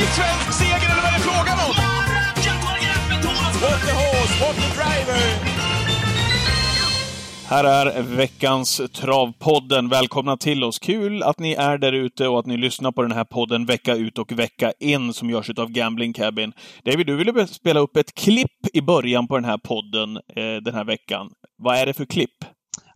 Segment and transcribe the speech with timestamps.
[0.00, 1.74] ny svensk seger eller vad är det frågan om?
[3.62, 5.20] What the horse, what the driver!
[7.48, 9.88] Här är veckans Travpodden.
[9.88, 10.78] Välkomna till oss.
[10.78, 13.94] Kul att ni är där ute och att ni lyssnar på den här podden vecka
[13.94, 16.52] ut och vecka in som görs av Gambling Cabin.
[16.84, 20.74] David, du ville spela upp ett klipp i början på den här podden eh, den
[20.74, 21.30] här veckan.
[21.58, 22.44] Vad är det för klipp?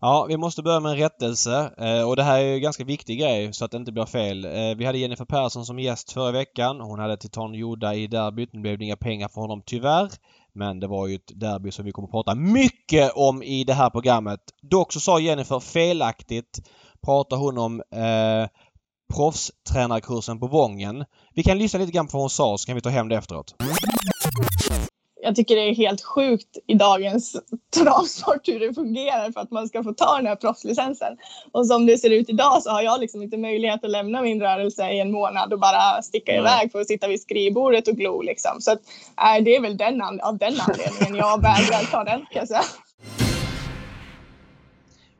[0.04, 1.70] Ja, vi måste börja med en rättelse.
[1.78, 4.06] Eh, och det här är ju en ganska viktig grej så att det inte blir
[4.06, 4.44] fel.
[4.44, 6.80] Eh, vi hade Jennifer Persson som gäst förra veckan.
[6.80, 8.52] Hon hade Titan Joda i derbyt.
[8.52, 10.10] Nu blev det inga pengar för honom tyvärr.
[10.54, 13.74] Men det var ju ett derby som vi kommer att prata mycket om i det
[13.74, 14.40] här programmet.
[14.62, 16.68] Dock så sa Jennifer felaktigt,
[17.06, 18.48] pratar hon om eh,
[19.14, 21.04] proffstränarkursen på Vången.
[21.34, 23.16] Vi kan lyssna lite grann på vad hon sa så kan vi ta hem det
[23.16, 23.54] efteråt
[25.24, 27.36] jag tycker det är helt sjukt i dagens
[27.76, 31.16] travsport hur det fungerar för att man ska få ta den här proffslicensen.
[31.52, 34.40] Och som det ser ut idag så har jag liksom inte möjlighet att lämna min
[34.40, 36.44] rörelse i en månad och bara sticka mm.
[36.44, 38.60] iväg för att sitta vid skrivbordet och glo liksom.
[38.60, 38.78] Så att,
[39.18, 42.62] äh, det är väl den, av den anledningen jag vägrar ta den kan jag säga.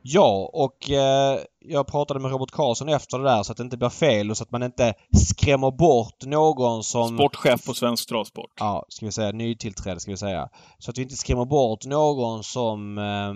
[0.07, 3.77] Ja, och eh, jag pratade med Robert Karlsson efter det där så att det inte
[3.77, 4.93] blir fel och så att man inte
[5.27, 7.17] skrämmer bort någon som...
[7.17, 8.51] Sportchef på Svensk Travsport.
[8.59, 9.31] Ja, ska vi säga.
[9.31, 10.49] Nytillträdd ska vi säga.
[10.79, 13.33] Så att vi inte skrämmer bort någon som eh,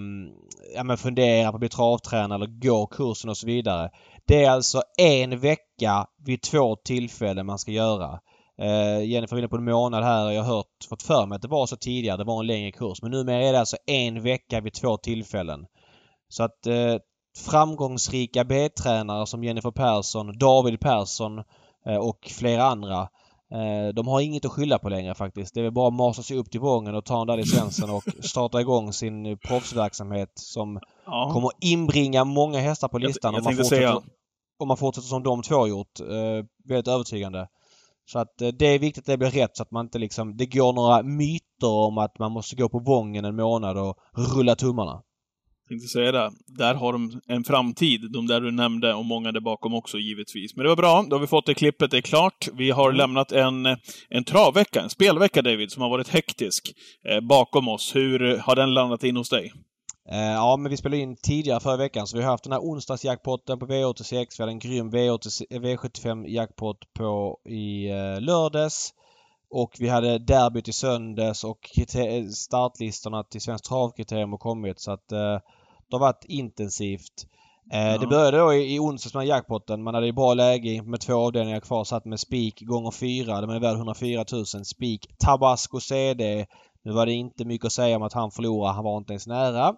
[0.76, 3.90] ja, men funderar på att bli travtränare eller går kursen och så vidare.
[4.28, 8.20] Det är alltså en vecka vid två tillfällen man ska göra.
[8.62, 10.32] Uh, Jennifer var inne på en månad här.
[10.32, 12.18] Jag har hört, fått för mig att det var så tidigare.
[12.18, 13.02] Det var en längre kurs.
[13.02, 15.66] Men numera är det alltså en vecka vid två tillfällen.
[16.30, 16.96] Så att eh,
[17.38, 21.44] framgångsrika B-tränare som Jennifer Persson, David Persson
[21.86, 23.02] eh, och flera andra
[23.52, 25.54] eh, de har inget att skylla på längre faktiskt.
[25.54, 27.90] Det är väl bara att masa sig upp till Vången och ta en där licensen
[27.90, 31.30] och starta igång sin proffsverksamhet som ja.
[31.34, 34.02] kommer inbringa många hästar på listan jag, jag om, man säga...
[34.60, 36.00] om man fortsätter som de två har gjort.
[36.00, 37.48] Eh, väldigt övertygande.
[38.12, 40.38] Så att eh, det är viktigt att det blir rätt så att man inte liksom...
[40.38, 43.98] Det går några myter om att man måste gå på Vången en månad och
[44.36, 45.02] rulla tummarna
[45.70, 46.32] tänkte säga det.
[46.48, 50.56] Där har de en framtid, de där du nämnde och många där bakom också givetvis.
[50.56, 52.48] Men det var bra, då har vi fått det klippet, det är klart.
[52.54, 52.98] Vi har mm.
[52.98, 53.66] lämnat en,
[54.10, 56.72] en travvecka, en spelvecka David, som har varit hektisk
[57.10, 57.96] eh, bakom oss.
[57.96, 59.52] Hur har den landat in hos dig?
[60.12, 62.60] Eh, ja, men vi spelade in tidigare förra veckan så vi har haft den här
[62.60, 64.26] onsdagsjackpotten på V86.
[64.38, 68.94] Vi hade en grym V75-jackpot på i eh, lördags.
[69.52, 71.70] Och vi hade derbyt i söndags och
[72.36, 75.38] startlistorna till Svenskt Travkriterium har kommit så att eh,
[75.90, 77.26] det har varit intensivt.
[77.72, 77.98] Eh, ja.
[77.98, 79.84] Det började då i, i onsdags med jackpotten.
[79.84, 81.84] Man hade ju bra läge med två avdelningar kvar.
[81.84, 83.42] Satt med spik gånger fyra.
[83.42, 84.46] Den är värd 104 000.
[84.46, 86.46] Spik Tabasco CD.
[86.84, 88.74] Nu var det inte mycket att säga om att han förlorade.
[88.74, 89.74] Han var inte ens nära.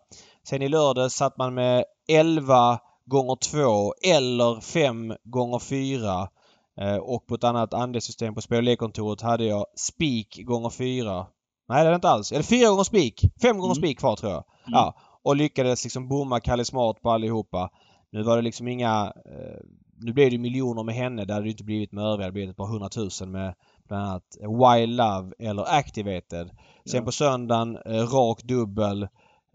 [0.47, 6.27] Sen i lördags satt man med 11 gånger 2 eller 5 gånger 4.
[7.01, 11.25] Och på ett annat andelssystem på spelkontoret hade jag spik gånger 4.
[11.69, 12.31] Nej det är det inte alls.
[12.31, 13.21] Eller 4 gånger spik.
[13.41, 13.75] 5 gånger mm.
[13.75, 14.43] spik kvar tror jag.
[14.67, 14.73] Mm.
[14.73, 17.69] Ja och lyckades liksom bomma Kalle Smart på allihopa.
[18.11, 19.13] Nu var det liksom inga...
[19.25, 19.59] Eh,
[20.03, 21.25] nu blev det miljoner med henne.
[21.25, 22.27] Det hade det inte blivit med övriga.
[22.27, 23.53] Det blivit ett par hundratusen med
[23.87, 26.49] bland annat Wild Love eller Activated.
[26.85, 27.01] Sen ja.
[27.01, 29.03] på söndagen eh, rak dubbel.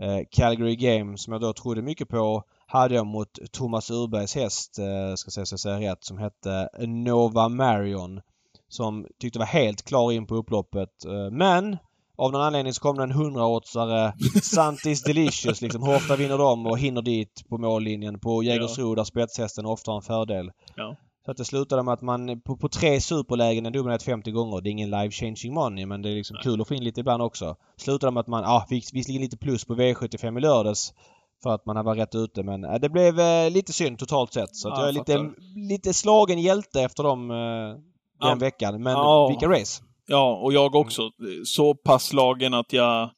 [0.03, 4.75] Eh, Calgary Games som jag då trodde mycket på hade jag mot Thomas Urbergs häst,
[5.16, 8.21] ska säga så jag säger rätt, som hette Nova Marion.
[8.69, 10.91] Som tyckte var helt klar in på upploppet.
[11.31, 11.77] Men
[12.16, 14.12] av någon anledning så kom det en 100-oddsare.
[14.43, 15.82] Santis Delicious liksom.
[15.82, 18.19] Hur ofta vinner de och hinner dit på mållinjen?
[18.21, 20.50] På Jägersro där spetshästen ofta har en fördel.
[20.77, 20.97] Ja.
[21.25, 24.60] Så att det slutade med att man på, på tre superlägen är dubbelnät 50 gånger.
[24.60, 26.43] Det är ingen life changing money men det är liksom Nej.
[26.43, 27.56] kul att få in lite ibland också.
[27.77, 30.94] Slutade med att man, ja, ah, fick visserligen lite plus på V75 i lördags.
[31.43, 34.56] För att man var rätt ute men äh, det blev äh, lite synd totalt sett.
[34.56, 37.81] Så att ja, jag är lite, lite slagen hjälte efter dem äh, den
[38.21, 38.34] ja.
[38.34, 38.83] veckan.
[38.83, 39.28] Men ja.
[39.28, 39.83] vilka race!
[40.06, 41.10] Ja, och jag också.
[41.44, 43.10] Så pass slagen att jag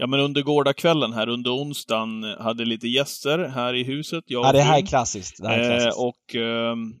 [0.00, 4.24] Ja men under gårdagskvällen här, under onsdagen, hade lite gäster här i huset.
[4.26, 5.44] Jag ja, det här är klassiskt.
[5.44, 5.98] Här är klassiskt.
[5.98, 6.92] Eh, och ehm,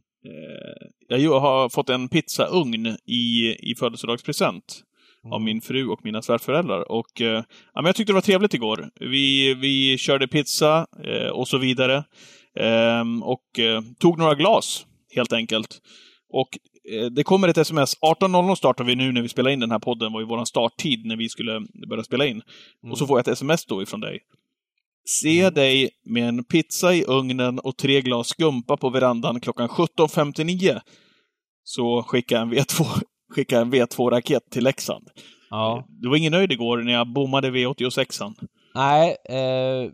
[1.10, 4.82] eh, jag har fått en pizzaugn i, i födelsedagspresent
[5.24, 5.32] mm.
[5.32, 6.92] av min fru och mina svärföräldrar.
[6.92, 7.44] Och eh,
[7.74, 8.90] ja, men jag tyckte det var trevligt igår.
[9.00, 12.04] Vi, vi körde pizza eh, och så vidare.
[12.56, 15.80] Ehm, och eh, tog några glas, helt enkelt.
[16.32, 16.48] Och
[17.10, 17.96] det kommer ett sms.
[18.00, 21.06] 18.00 startar vi nu när vi spelar in den här podden, var ju vår starttid
[21.06, 22.42] när vi skulle börja spela in.
[22.82, 22.92] Mm.
[22.92, 23.08] Och så mm.
[23.08, 24.18] får jag ett sms då ifrån dig.
[25.04, 25.54] Se mm.
[25.54, 30.80] dig med en pizza i ugnen och tre glas skumpa på verandan klockan 17.59.
[31.62, 32.84] Så skicka en V2,
[33.34, 35.08] skicka en V2-raket till Leksand.
[35.50, 35.86] Ja.
[35.88, 38.34] Du var ingen nöjd igår när jag bommade V86an.
[38.74, 39.90] Nej, eh,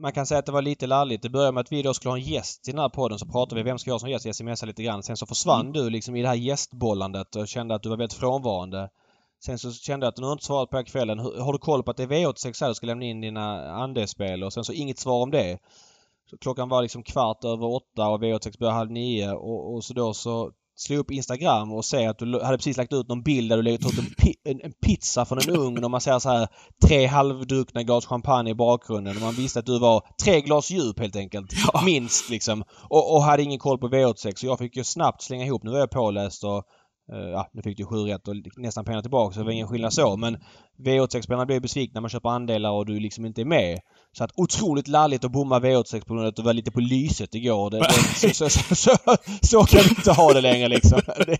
[0.00, 1.22] man kan säga att det var lite lalligt.
[1.22, 3.18] Det började med att vi då skulle ha en gäst i den här podden.
[3.18, 4.26] Så pratade vi vem ska jag som gäst?
[4.26, 5.02] Jag smsade lite grann.
[5.02, 5.72] Sen så försvann mm.
[5.72, 8.90] du liksom i det här gästbollandet och kände att du var väldigt frånvarande.
[9.44, 11.18] Sen så kände jag att du har inte svarat på här kvällen.
[11.18, 14.44] Har du koll på att det är V86 här du ska lämna in dina andelsspel?
[14.44, 15.58] Och sen så inget svar om det.
[16.30, 19.94] Så klockan var liksom kvart över åtta och V86 började halv nio och, och så
[19.94, 23.50] då så slog upp Instagram och ser att du hade precis lagt ut någon bild
[23.50, 26.28] där du ut en, pi en, en, pizza från en ugn och man ser så
[26.28, 26.48] här
[26.86, 30.98] tre halvdruckna glas champagne i bakgrunden och man visste att du var tre glas djup
[30.98, 31.52] helt enkelt.
[31.72, 31.82] Ja.
[31.84, 32.64] Minst liksom.
[32.90, 35.62] Och, och hade ingen koll på V86 så jag fick ju snabbt slänga ihop.
[35.62, 36.64] Nu var jag påläst och
[37.12, 39.68] Uh, ja, nu fick du sju rätt och nästan pengar tillbaka så det var ingen
[39.68, 40.16] skillnad så.
[40.16, 40.38] Men
[40.78, 43.78] V86-spelarna blir besvikna när man köper andelar och du liksom inte är med.
[44.12, 46.80] Så att otroligt lalligt att bomma V86 på grund av att du var lite på
[46.80, 47.70] lyset igår.
[47.70, 48.96] Det, det, så, så, så,
[49.42, 51.00] så, kan vi inte ha det längre liksom.
[51.26, 51.38] Det,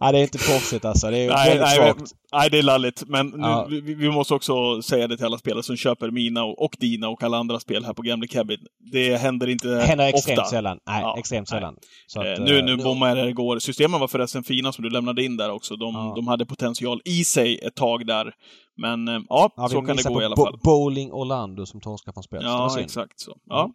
[0.00, 1.10] ja, det är inte proffsigt alltså.
[1.10, 2.12] Det är nej, väldigt nej, svagt.
[2.32, 3.02] Nej, det är lalligt.
[3.06, 3.66] Men ja.
[3.70, 6.76] nu, vi, vi, måste också säga det till alla spelare som köper mina och, och
[6.78, 8.58] dina och alla andra spel här på Gambling Cabin.
[8.92, 9.78] Det händer inte ofta.
[9.78, 10.50] Det händer extremt ofta.
[10.50, 10.78] sällan.
[10.86, 11.76] Nej, ja, extremt sällan.
[12.16, 13.58] Att, eh, nu nu bommade jag det igår.
[13.58, 15.76] Systemen var förresten fina som du lämnade in där också.
[15.76, 16.12] De, ja.
[16.16, 18.34] de hade potential i sig ett tag där.
[18.76, 20.58] Men eh, ja, ja så kan det gå i alla fall.
[20.62, 22.44] Bowling Orlando som torskar från spelet.
[22.44, 23.36] Ja, exakt så.
[23.48, 23.70] Ja.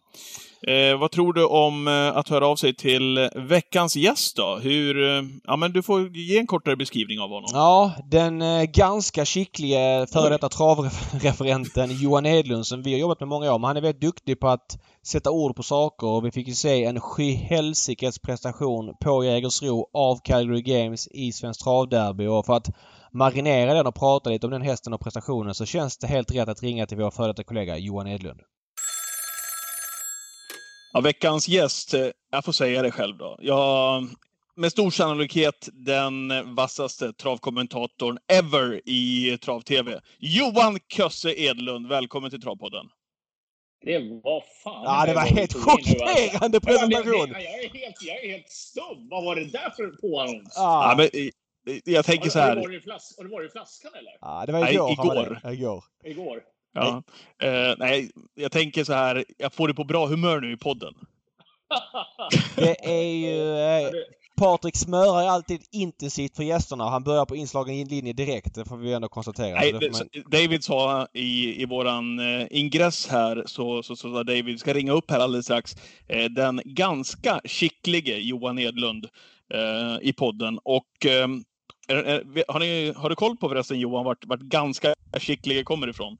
[0.67, 4.59] Eh, vad tror du om eh, att höra av sig till veckans gäst då?
[4.61, 7.49] Hur, eh, ja men du får ge en kortare beskrivning av honom.
[7.53, 13.29] Ja, den eh, ganska skicklige före detta travreferenten Johan Edlund som vi har jobbat med
[13.29, 13.59] många år.
[13.59, 16.53] Men han är väldigt duktig på att sätta ord på saker och vi fick ju
[16.53, 22.69] se en sjuhelsikes prestation på Jägersro av Calgary Games i Svenskt Travderby och för att
[23.11, 26.49] marinera den och prata lite om den hästen och prestationen så känns det helt rätt
[26.49, 28.41] att ringa till vår före detta kollega Johan Edlund.
[30.93, 33.37] Ja, veckans gäst, eh, jag får säga det själv då.
[33.41, 34.07] Jag,
[34.55, 40.01] med stor sannolikhet den vassaste travkommentatorn ever i trav-tv.
[40.19, 42.85] Johan Kösse Edlund, välkommen till Travpodden.
[43.85, 44.83] Det var fan...
[44.83, 47.29] Ja, det var helt chockerande presentation!
[47.31, 49.07] Jag, jag, är helt, jag är helt stum.
[49.09, 50.53] Vad var det där för påannons?
[50.55, 50.89] Ja.
[50.89, 51.31] ja, men
[51.83, 52.55] jag tänker så här.
[52.55, 54.11] Har du varit, har i flaskan eller?
[54.21, 55.39] Ja, det var igår.
[55.43, 55.83] Nej, igår.
[56.03, 56.09] Det.
[56.09, 56.33] Igår.
[56.33, 56.41] Igår.
[56.73, 57.03] Ja.
[57.43, 59.25] Uh, nej, jag tänker så här.
[59.37, 60.93] Jag får det på bra humör nu i podden.
[62.55, 63.57] det är ju...
[63.57, 63.91] Eh,
[64.37, 68.55] Patrik smörar alltid intensivt för gästerna och han börjar på inslagen linje direkt.
[68.55, 69.55] Det får vi ändå konstatera.
[69.59, 70.23] Nej, det, man...
[70.31, 74.91] David sa i, i våran eh, ingress här, så, så, så sa David, ska ringa
[74.91, 75.75] upp här alldeles strax,
[76.07, 79.05] eh, den ganska skicklige Johan Edlund
[79.53, 80.59] eh, i podden.
[80.63, 81.43] Och ehm,
[82.47, 86.17] har, ni, har du koll på förresten Johan vart, vart ganska skicklige kommer ifrån?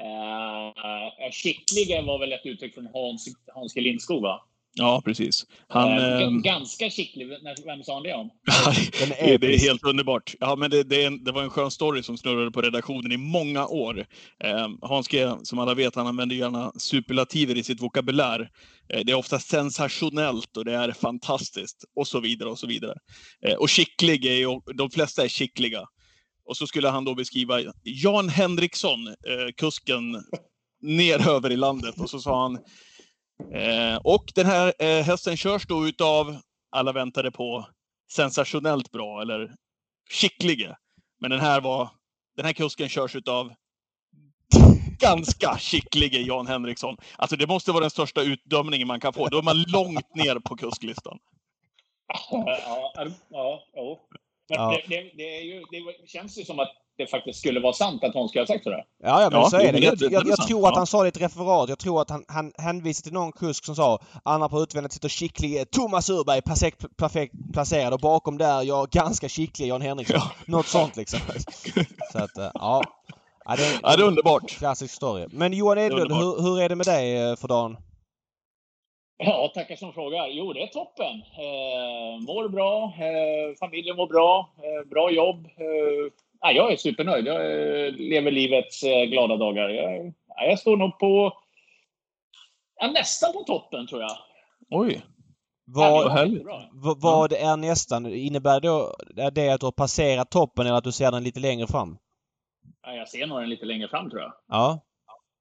[0.00, 3.80] Eh, uh, skicklige var väl ett uttryck från Hans, Hans G.
[3.80, 4.42] Lindskog, va?
[4.76, 5.46] Ja, precis.
[5.68, 7.28] Han, uh, ganska skicklig.
[7.66, 8.30] Vem sa han det om?
[9.20, 10.34] det, det är helt underbart.
[10.40, 13.16] Ja, men det, det, en, det, var en skön story som snurrade på redaktionen i
[13.16, 13.98] många år.
[14.44, 18.40] Uh, Hans G, som alla vet, han använder gärna superlativer i sitt vokabulär.
[18.40, 22.94] Uh, det är ofta sensationellt och det är fantastiskt och så vidare och så vidare.
[23.58, 25.80] och skicklig är ju, de flesta är skickliga.
[26.46, 29.14] Och så skulle han då beskriva Jan Henriksson,
[29.56, 30.12] kusken
[30.82, 31.94] neröver i landet.
[31.98, 32.58] Och så sa han
[33.52, 36.36] Eh, och den här eh, hästen körs då utav,
[36.70, 37.66] alla väntade på,
[38.12, 39.54] sensationellt bra eller
[40.10, 40.76] skicklige.
[41.20, 41.88] Men den här var,
[42.36, 43.54] den här kusken körs utav
[44.98, 46.96] ganska skicklige Jan Henriksson.
[47.16, 49.28] Alltså det måste vara den största utdömningen man kan få.
[49.28, 51.18] Då är man långt ner på kusklistan.
[52.30, 54.00] Ja, ja, ja.
[54.48, 54.82] Men ja.
[54.88, 58.14] Det, det, det, ju, det, känns ju som att det faktiskt skulle vara sant att
[58.14, 58.84] hon skulle ha sagt sådär.
[59.02, 59.78] Ja, ja men ja, så är det.
[59.78, 61.68] Jag, jag, jag tror att han sa det i ett referat.
[61.68, 65.08] Jag tror att han, han hänvisade till någon kusk som sa Anna på utvändigt sitter
[65.08, 70.16] skicklig Thomas Urberg perfekt, perfekt placerad och bakom där jag ganska skicklig Jan Henriksson.
[70.16, 70.30] Ja.
[70.46, 71.20] Något sånt liksom.
[72.12, 72.82] så att, eh, ja.
[73.44, 74.50] Ja, det, ja, det är underbart.
[74.50, 75.26] Klassisk story.
[75.30, 77.76] Men Johan Edlund, hur, hur är det med dig eh, för dagen?
[79.16, 80.28] Ja, tackar som frågar.
[80.28, 81.22] Jo, det är toppen.
[81.38, 85.46] Eh, mår bra, eh, familjen mår bra, eh, bra jobb.
[85.46, 86.12] Eh,
[86.44, 87.26] ja, jag är supernöjd.
[87.26, 89.68] Jag eh, lever livets eh, glada dagar.
[89.68, 91.32] Jag, ja, jag står nog på...
[92.80, 94.16] Ja, nästan på toppen, tror jag.
[94.70, 95.02] Oj!
[95.66, 96.12] Vad,
[96.72, 98.06] vad, vad är nästan?
[98.06, 101.66] Innebär då det att du har passerat toppen eller att du ser den lite längre
[101.66, 101.98] fram?
[102.86, 104.32] Ja, jag ser nog den lite längre fram, tror jag.
[104.48, 104.80] Ja.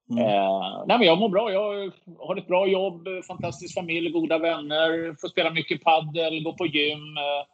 [0.10, 0.24] Mm.
[0.24, 1.52] Eh, nej, men jag mår bra.
[1.52, 6.66] Jag har ett bra jobb, fantastisk familj, goda vänner, får spela mycket paddel, gå på
[6.66, 7.18] gym.
[7.18, 7.46] Eh,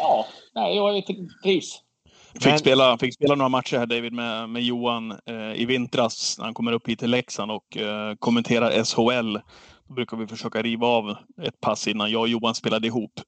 [0.00, 1.06] ja, nej, jag
[1.42, 1.85] trivs.
[2.40, 2.58] Fick, men...
[2.58, 6.54] spela, fick spela några matcher här David med, med Johan eh, i vintras när han
[6.54, 9.38] kommer upp hit till Leksand och eh, kommenterar SHL.
[9.88, 13.20] Då brukar vi försöka riva av ett pass innan jag och Johan spelade ihop.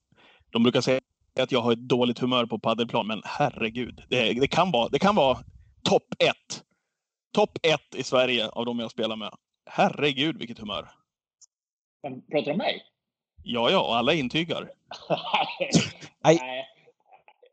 [0.51, 1.01] De brukar säga
[1.41, 4.03] att jag har ett dåligt humör på paddelplan, men herregud.
[4.09, 5.39] Det, det kan vara, det kan vara
[5.83, 6.63] topp ett.
[7.35, 9.31] Topp ett i Sverige av de jag spelar med.
[9.71, 10.89] herregud vilket humör.
[12.03, 12.83] Pratar du om mig?
[13.43, 14.71] Ja, ja, och alla intygar.
[16.25, 16.69] Nej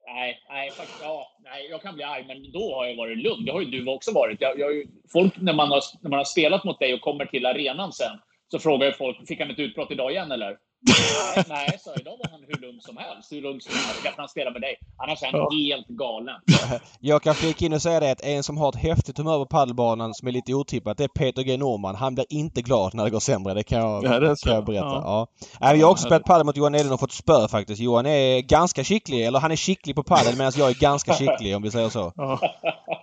[0.07, 0.39] nej.
[0.49, 3.45] Nej, faktiskt, ja, nej, jag kan bli arg, men då har jag varit lugn.
[3.45, 4.41] Det har ju du också varit.
[4.41, 7.45] Jag, jag, folk, när man, har, när man har spelat mot dig och kommer till
[7.45, 8.19] arenan sen,
[8.51, 10.57] så frågar ju folk, fick han ett utbrott idag igen eller?
[10.85, 13.31] Nej, nej, så idag var han hur lugn som helst.
[13.31, 14.03] Hur lugn som helst.
[14.03, 14.75] Därför han spelar med dig.
[14.97, 15.49] Annars är han Ja.
[15.75, 16.35] helt galen.
[16.99, 19.45] Jag kan flika in och säga det att en som har ett häftigt humör på
[19.45, 21.95] padelbanan som är lite otippat det är Peter G Norman.
[21.95, 23.53] Han blir inte glad när det går sämre.
[23.53, 24.85] Det kan jag, Ja, det kan jag berätta.
[24.85, 25.27] Ja.
[25.59, 25.75] Ja.
[25.75, 27.81] Jag har också Ja, spelat padel mot Johan Edlund och fått spö faktiskt.
[27.81, 29.25] Johan är ganska skicklig.
[29.25, 32.11] Eller han är skicklig på padel medan jag är ganska skicklig om vi säger så.
[32.15, 32.39] Ja.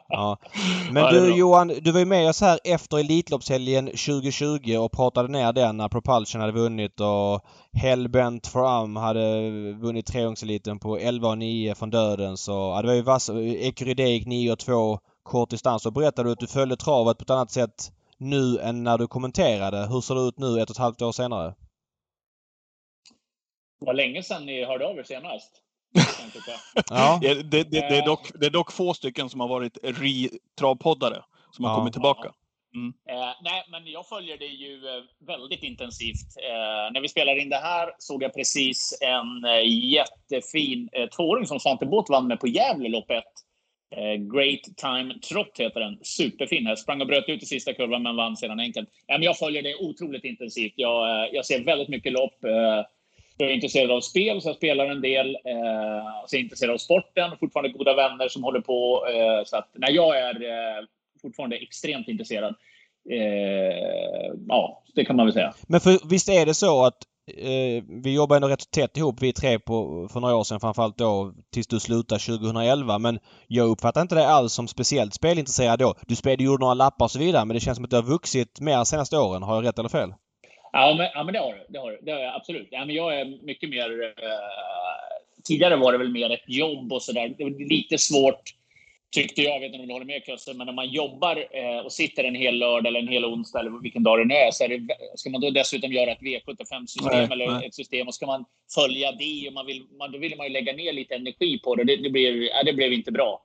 [0.09, 0.37] Ja.
[0.91, 1.35] Men du.
[1.37, 5.89] Johan, du var ju med oss här efter Elitloppshelgen 2020 och pratade ner den när
[5.89, 7.45] Propulsion hade vunnit och
[7.77, 12.89] Hellbent for Am hade vunnit trehjulingseliten på 11 och 9 från döden så ja, det
[12.89, 13.31] var ju vass.
[13.59, 17.23] Ecuride gick 9 och 2 kort distans och berättade du att du följde travet på
[17.23, 19.87] ett annat sätt nu än när du kommenterade.
[19.87, 21.55] Hur ser det ut nu ett och ett halvt år senare?
[23.81, 25.51] Det var länge sedan ni hörde av er senast.
[26.91, 27.19] Ja.
[27.23, 31.23] Det, det, det, det, är dock, det är dock få stycken som har varit re-travpoddare
[31.51, 31.77] som har Ja.
[31.77, 32.33] kommit tillbaka.
[32.75, 32.93] Mm.
[33.09, 36.37] Eh, nej, men jag följer det ju eh, väldigt intensivt.
[36.37, 41.47] Eh, när vi spelar in det här såg jag precis en eh, jättefin eh, tvååring
[41.47, 43.11] som Svante Båth vann med på Gävle lopp.
[43.11, 45.99] Eh, Great Time Trot heter den.
[46.03, 46.83] Superfin häst.
[46.83, 48.89] Sprang och bröt ut i sista kurvan men vann sedan enkelt.
[48.89, 50.73] Eh, men jag följer det otroligt intensivt.
[50.77, 52.45] Jag, eh, jag ser väldigt mycket lopp.
[52.45, 52.85] Eh,
[53.37, 55.35] jag är intresserad av spel, så jag spelar en del.
[55.35, 57.31] Eh, så jag är intresserad av sporten.
[57.41, 59.07] Fortfarande goda vänner som håller på.
[59.07, 60.85] Eh, så att, när jag är eh,
[61.23, 62.55] fortfarande extremt intresserad.
[63.11, 65.55] Eh, ja, det kan man väl säga.
[65.69, 66.99] Men för, visst är det så att
[67.37, 70.99] eh, vi jobbar ändå rätt tätt ihop vi tre på, för några år sedan framförallt
[70.99, 75.95] då tills du slutade 2011 men jag uppfattar inte det alls som speciellt spelintresserad då.
[76.07, 78.03] Du spelade, gjorde några lappar och så vidare men det känns som att du har
[78.03, 79.43] vuxit mer de senaste åren.
[79.43, 80.15] Har jag rätt eller fel?
[80.73, 81.67] Ja, men, ja, men det har du.
[81.69, 81.99] Det har, du.
[82.03, 82.69] det har jag absolut.
[82.71, 84.03] Ja, men jag är mycket mer...
[84.03, 84.43] Eh,
[85.45, 87.35] tidigare var det väl mer ett jobb och sådär.
[87.39, 88.43] Det var lite svårt,
[89.13, 89.55] tyckte jag.
[89.55, 92.25] Jag vet inte om du håller med Kusse, men när man jobbar eh, och sitter
[92.25, 94.69] en hel lördag eller en hel onsdag eller vilken dag det nu är, så är
[94.69, 97.67] det, ska man då dessutom göra ett V75-system Nej, eller nej.
[97.67, 100.53] ett system och ska man följa det och man vill, man, då vill man ju
[100.53, 101.85] lägga ner lite energi på det.
[101.85, 103.43] Det, det, blir, ja, det blev inte bra.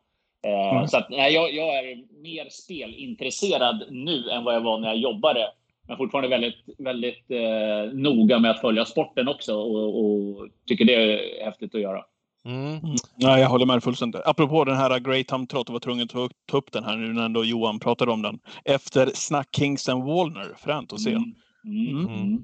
[0.48, 0.88] Mm.
[0.88, 4.98] Så att, nej, jag, jag är mer spelintresserad nu än vad jag var när jag
[4.98, 5.52] jobbade.
[5.88, 10.94] Men fortfarande väldigt, väldigt eh, noga med att följa sporten också och, och tycker det
[10.94, 12.04] är häftigt att göra.
[12.48, 12.80] Mm.
[13.16, 14.22] Nej, jag håller med dig fullständigt.
[14.26, 17.14] Apropå den här Great Time Trot, jag var tvungen att ta upp den här nu
[17.14, 18.40] när ändå Johan pratade om den.
[18.66, 20.56] Efter Snack Kings and Wallner.
[20.58, 21.12] Fränt att se.
[21.12, 21.34] Mm.
[21.66, 22.06] Mm.
[22.06, 22.14] Mm.
[22.14, 22.40] Mm.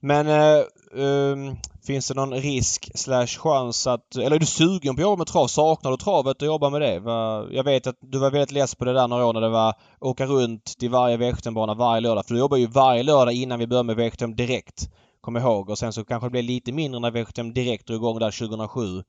[0.00, 0.64] Men eh,
[1.04, 4.16] ehm, finns det någon risk slash chans att...
[4.16, 5.46] Eller är du sugen på att jobba med trav?
[5.46, 7.00] Saknar du travet och jobba med det?
[7.00, 9.48] Va, jag vet att du var väldigt less på det där några år när det
[9.48, 12.26] var åka runt till varje V75-bana varje lördag.
[12.26, 14.90] För du jobbar ju varje lördag innan vi började med V75 direkt.
[15.20, 15.70] Kom ihåg.
[15.70, 19.02] Och sen så kanske det blev lite mindre när V75 direkt drog igång där 2007.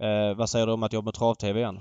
[0.00, 1.76] Eh, vad säger du om att jobba med trav-tv igen?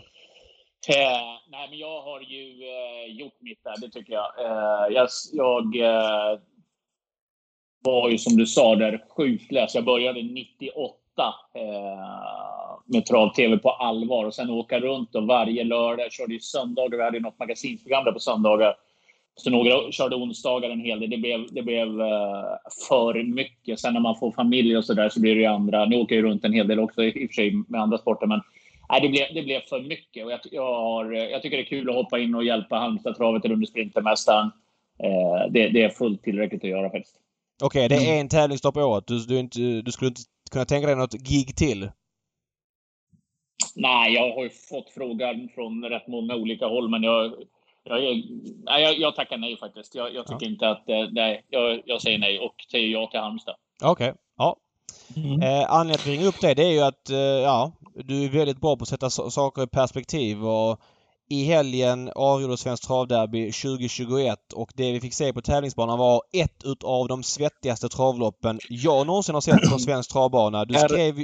[0.88, 4.40] Eh, nej, men jag har ju eh, gjort mitt där, det tycker jag.
[4.40, 6.40] Eh, jag jag eh,
[7.84, 9.76] var ju som du sa där sjukt less.
[9.76, 10.94] Jag började 98
[11.56, 11.64] eh,
[12.86, 16.06] med trav-tv på allvar och sen åka runt och varje lördag.
[16.06, 16.98] Jag körde ju söndagar.
[16.98, 18.76] Vi hade ju något magasinsprogram där på söndagar.
[19.36, 21.10] Så några körde onsdagar en hel del.
[21.10, 22.46] Det blev, det blev eh,
[22.88, 23.80] för mycket.
[23.80, 25.86] Sen när man får familj och så där så blir det ju andra.
[25.86, 28.28] Nu åker jag runt en hel del också i, och för sig med andra sporter.
[28.28, 28.42] Men
[28.90, 30.26] nej, det, blev, det blev för mycket.
[30.26, 33.46] Och jag, jag, har, jag tycker det är kul att hoppa in och hjälpa Halmstad-travet
[33.46, 34.52] under Sprintermästaren.
[35.04, 37.16] Eh, det, det är fullt tillräckligt att göra faktiskt.
[37.64, 39.08] Okej, det är en tävlingsdag på året.
[39.08, 40.22] Du, du, inte, du skulle inte
[40.52, 41.90] kunna tänka dig något gig till?
[43.76, 47.34] Nej, jag har ju fått frågan från rätt många olika håll, men jag,
[47.90, 48.24] jag, är,
[48.66, 49.96] nej, jag, jag tackar nej faktiskt.
[49.96, 50.90] Jag, jag tycker inte att...
[50.90, 53.56] eh, Nej, jag, jag säger nej och säger ja till Halmstad.
[53.84, 54.56] Okej, ja.
[55.16, 55.42] Mm.
[55.42, 58.30] Eh, anledningen att vi ringer upp dig det är ju att eh, ja, du är
[58.30, 60.80] väldigt bra på att sätta so- saker i perspektiv och
[61.30, 66.64] i helgen avgjordes Svenskt Travderby 2021 och det vi fick se på tävlingsbanan var ett
[66.66, 70.66] utav de svettigaste travloppen jag någonsin har sett på en svensk travbana.
[70.66, 71.16] Du skrev.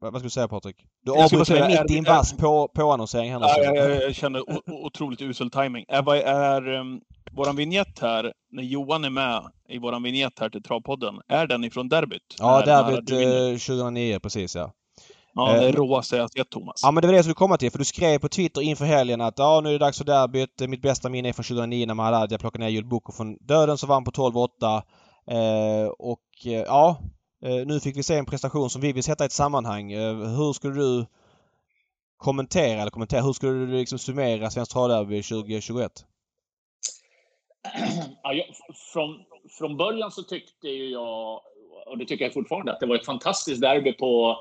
[0.00, 0.76] Vad ska du säga Patrik?
[1.04, 3.40] Du Jag säga, mitt i en vass på, påannonsering här.
[3.40, 4.42] Ja, jag, jag, jag känner
[4.84, 5.84] otroligt usel timing.
[5.88, 7.00] Är, vad är um,
[7.32, 11.64] våran vignett här, när Johan är med i våran vignett här till Travpodden, är den
[11.64, 12.22] ifrån derbyt?
[12.38, 13.52] Ja, derbyt du vinner?
[13.52, 14.72] eh, 2009 precis ja.
[15.34, 16.80] Ja, det är eh, råaste jag sett Thomas.
[16.82, 18.84] Ja men det var det jag skulle komma till för du skrev på Twitter inför
[18.84, 20.68] helgen att ja nu är det dags för derbyt.
[20.68, 23.88] Mitt bästa minne är från 2009 när Mahaladja plockade ner Jules Boko från döden som
[23.88, 24.82] vann på 12-8.
[25.30, 26.98] Eh, och eh, ja,
[27.46, 29.92] Eh, nu fick vi se en prestation som vi vill sätta i ett sammanhang.
[29.92, 31.06] Eh, hur skulle du
[32.16, 35.92] kommentera, eller kommentera, hur skulle du liksom summera Svenskt Travderby 2021?
[38.22, 38.46] ja, jag,
[38.92, 39.24] från,
[39.58, 41.40] från början så tyckte ju jag,
[41.86, 44.38] och det tycker jag fortfarande, att det var ett fantastiskt derby på,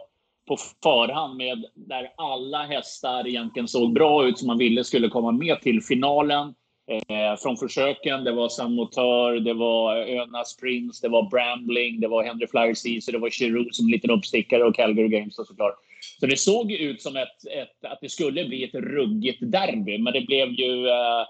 [0.47, 5.31] på förhand med där alla hästar egentligen såg bra ut som man ville skulle komma
[5.31, 6.53] med till finalen.
[6.87, 12.07] Eh, från försöken, det var San Motör, det var Önas Prince, det var Brambling, det
[12.07, 15.75] var Henry Flyer Caesar, det var Chiru som liten uppstickare och Calgary Games och såklart.
[16.19, 20.13] Så det såg ut som ett, ett, att det skulle bli ett ruggigt derby, men
[20.13, 21.25] det blev ju, eh,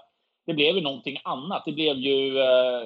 [0.46, 1.62] det blev ju någonting annat.
[1.66, 2.38] Det blev ju...
[2.38, 2.82] Eh,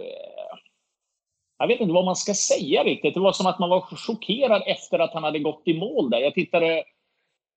[1.58, 3.14] jag vet inte vad man ska säga riktigt.
[3.14, 6.18] Det var som att man var chockerad efter att han hade gått i mål där.
[6.18, 6.84] Jag tittade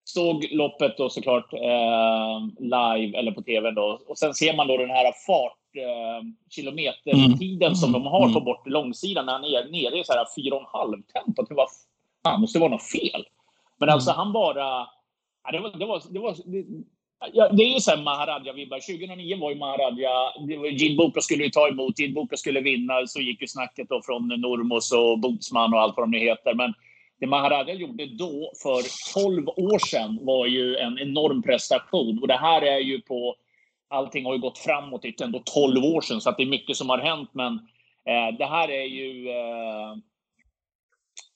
[0.04, 4.00] såg loppet då såklart eh, live eller på tv då.
[4.08, 7.76] Och sen ser man då den här fart, eh, kilometertiden mm.
[7.76, 8.44] som de har på mm.
[8.44, 11.44] bort långsidan när han är nere i så här 4,5 tempo.
[11.44, 11.68] Det var,
[12.24, 13.26] fan, måste vara något fel.
[13.78, 14.18] Men alltså mm.
[14.18, 14.88] han bara...
[15.44, 16.66] Ja, det, var, det, var, det, var, det,
[17.34, 18.80] ja, det är ju så Maharadja-vibbar.
[18.80, 20.10] 2009 var ju Maharadja...
[20.72, 23.08] Gene Bopra skulle ju ta emot, Gene Bopra skulle vinna.
[23.08, 26.54] Så gick ju snacket då från Normos och Bootsman och allt vad de nu heter.
[26.54, 26.74] Men
[27.24, 32.20] det Maharadja gjorde då, för 12 år sedan, var ju en enorm prestation.
[32.22, 33.36] Och det här är ju på...
[33.88, 36.78] Allting har ju gått framåt i ändå 12 år sedan, så att det är mycket
[36.78, 37.30] som har hänt.
[37.34, 37.54] Men
[38.06, 39.30] eh, det här är ju...
[39.30, 39.96] Eh,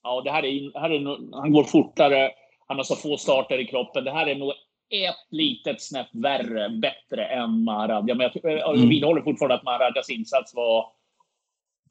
[0.04, 1.36] ja, det här är, här är...
[1.42, 2.32] Han går fortare,
[2.68, 4.04] han har så få starter i kroppen.
[4.04, 4.52] Det här är nog
[4.90, 8.16] ett litet snäpp värre, bättre än Maharadja.
[8.16, 8.90] Men jag, jag mm.
[8.90, 10.92] vidhåller fortfarande att Maharadjas insats var...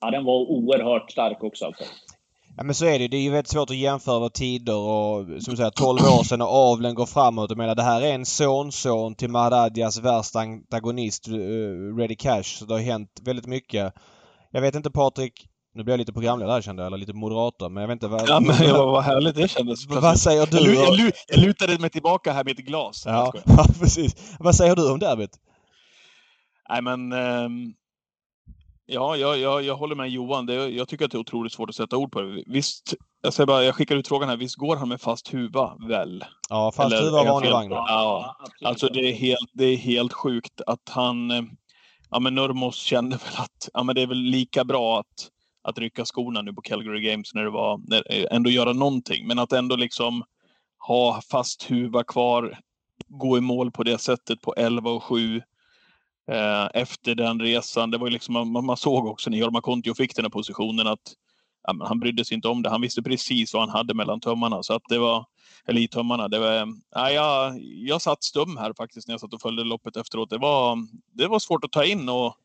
[0.00, 1.66] Ja, den var oerhört stark också.
[1.66, 1.84] Alltså.
[2.56, 3.08] Ja men så är det.
[3.08, 6.42] Det är ju väldigt svårt att jämföra tider och som du säger 12 år sedan
[6.42, 7.50] och avlen går framåt.
[7.50, 12.42] Jag menar det här är en sonson till Maradjas värsta antagonist uh, Ready Cash.
[12.42, 13.94] Så det har hänt väldigt mycket.
[14.50, 15.48] Jag vet inte Patrik.
[15.75, 18.08] Nu blir jag lite programledare här kände jag, eller lite moderator, men jag vet inte
[18.08, 18.28] vad...
[18.28, 19.86] Ja men vad, vad härligt det kändes.
[19.88, 20.75] Vad säger du?
[20.75, 23.02] Jag, jag, jag lutade mig tillbaka här med ett glas.
[23.06, 24.36] Ja, ja precis.
[24.38, 25.30] Vad säger du om derbyt?
[26.68, 27.12] Nej men...
[27.12, 27.75] Um
[28.88, 30.46] Ja, jag, jag, jag håller med Johan.
[30.46, 32.42] Det, jag tycker att det är otroligt svårt att sätta ord på det.
[32.46, 34.36] Visst, jag, säger bara, jag skickar ut frågan här.
[34.36, 36.24] Visst går han med fast huva, väl?
[36.48, 37.70] Ja, fast Eller, huva vanlig vagn.
[37.70, 41.30] Ja, alltså det är, helt, det är helt sjukt att han...
[41.30, 41.42] Eh,
[42.10, 45.28] ja, men Nurmos kände väl att ja, men det är väl lika bra att,
[45.62, 47.80] att rycka skorna nu på Calgary Games när det var...
[47.88, 50.25] När, eh, ändå göra någonting, men att ändå liksom
[50.86, 52.58] ha fast huva kvar,
[53.08, 55.42] gå i mål på det sättet på 11 och 7 eh,
[56.75, 57.91] efter den resan.
[57.91, 61.12] Det var liksom, man, man såg också när Jorma Kontio fick den här positionen att
[61.67, 62.71] ja, han brydde sig inte om det.
[62.71, 64.62] Han visste precis vad han hade mellan tömmarna.
[64.62, 65.25] Så att det var,
[65.69, 66.28] eller i tömmarna.
[66.28, 69.97] Det var, ja, jag, jag satt stum här faktiskt när jag satt och följde loppet
[69.97, 70.30] efteråt.
[70.30, 70.78] Det var,
[71.12, 72.36] det var svårt att ta in och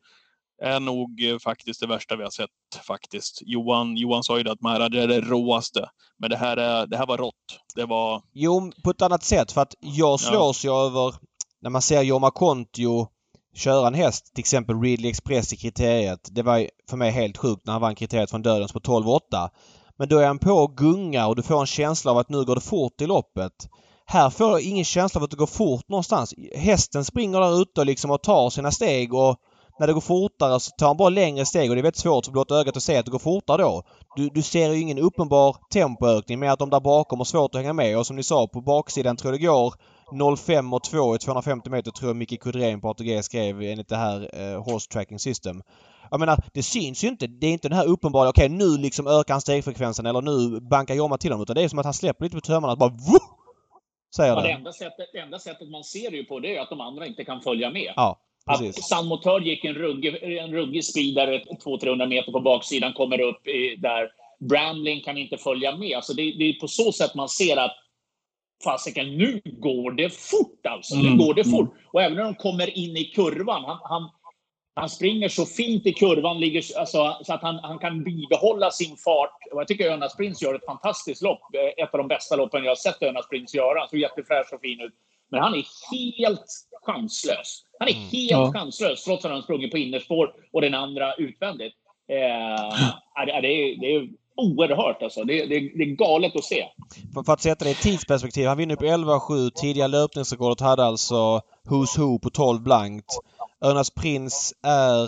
[0.62, 2.50] är nog faktiskt det värsta vi har sett
[2.86, 3.42] faktiskt.
[3.42, 5.88] Johan, Johan sa ju det att Maharaj är det råaste.
[6.18, 7.34] Men det här, är, det här var rått.
[7.74, 8.22] Det var...
[8.32, 9.52] Jo, på ett annat sätt.
[9.52, 10.70] För att jag slås ja.
[10.70, 11.14] ju över
[11.60, 13.08] när man ser Jorma Kontio
[13.54, 16.28] köra en häst, till exempel Ridley Express i kriteriet.
[16.30, 19.48] Det var för mig helt sjukt när han vann kriteriet från Dödens på 12,8.
[19.98, 22.44] Men då är han på och gungar och du får en känsla av att nu
[22.44, 23.68] går det fort i loppet.
[24.06, 26.34] Här får jag ingen känsla av att det går fort någonstans.
[26.56, 29.36] Hästen springer där ute och liksom och tar sina steg och
[29.78, 32.24] när det går fortare så tar han bara längre steg och det är väldigt svårt
[32.24, 33.82] för blotta ögat att se att det går fortare då.
[34.16, 37.60] Du, du ser ju ingen uppenbar tempoökning med att de där bakom har svårt att
[37.60, 39.74] hänga med och som ni sa på baksidan tror jag det går
[40.36, 43.96] 05 och 2 i 250 meter tror jag Micke Kudrén på ATG skrev enligt det
[43.96, 45.62] här eh, Horse Tracking System.
[46.10, 47.26] Jag menar, det syns ju inte.
[47.26, 50.60] Det är inte den här uppenbara, okej okay, nu liksom ökar han stegfrekvensen eller nu
[50.60, 51.42] bankar Jorma till honom.
[51.42, 53.18] Utan det är som att han släpper lite på tömmarna och bara Woo!
[54.16, 54.48] Säger ja, det.
[54.48, 56.80] Det enda, sättet, det enda sättet man ser det ju på det är att de
[56.80, 57.92] andra inte kan följa med.
[57.96, 58.78] Ja, precis.
[58.78, 63.20] Att San Motör gick en ruggig, en ruggig speed där 200-300 meter på baksidan, kommer
[63.20, 63.44] upp
[63.78, 64.22] där.
[64.48, 65.96] Brambling kan inte följa med.
[65.96, 67.76] Alltså det, det är på så sätt man ser att
[68.64, 70.96] fasiken, nu går det fort alltså.
[70.96, 71.18] Nu mm.
[71.18, 71.74] går det fort.
[71.92, 74.10] Och även när de kommer in i kurvan, han, han,
[74.74, 78.96] han springer så fint i kurvan ligger, alltså, så att han, han kan bibehålla sin
[78.96, 79.38] fart.
[79.52, 81.40] Och jag tycker Önas Prins gör ett fantastiskt lopp.
[81.76, 83.80] Ett av de bästa loppen jag har sett Önas Prins göra.
[83.80, 84.94] Han såg jättefräsch och fin ut.
[85.30, 86.46] Men han är helt
[86.82, 87.64] chanslös.
[87.78, 88.04] Han är mm.
[88.04, 88.52] helt ja.
[88.52, 91.74] chanslös trots att han sprungit på innerspår och den andra utvändigt.
[92.08, 95.24] Eh, det, är, det är oerhört alltså.
[95.24, 96.64] Det, det, det är galet att se.
[97.14, 98.48] För, för, att sätta det i tidsperspektiv.
[98.48, 99.50] Han vinner på 11,7.
[99.50, 103.18] Tidiga löpningsrekordet hade alltså Who's Who på 12 blankt.
[103.64, 105.02] Örnas Prins är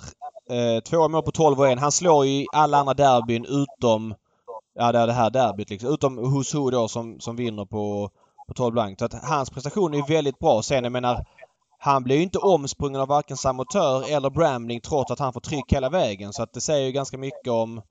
[0.51, 1.79] eh, två mål på 12 och 1.
[1.81, 4.15] Han slår ju alla andra derbyn utom
[4.75, 5.95] Ja, det är det här derbyt liksom.
[5.95, 8.11] Utom Who's Who då som, som vinner på,
[8.49, 8.99] på 12 blankt.
[8.99, 10.63] Så att hans prestation är väldigt bra.
[10.63, 11.27] Sen jag menar
[11.79, 15.73] han blir ju inte omsprungen av varken Samotör eller Brambling trots att han får tryck
[15.73, 16.33] hela vägen.
[16.33, 17.83] Så att det säger ju ganska mycket om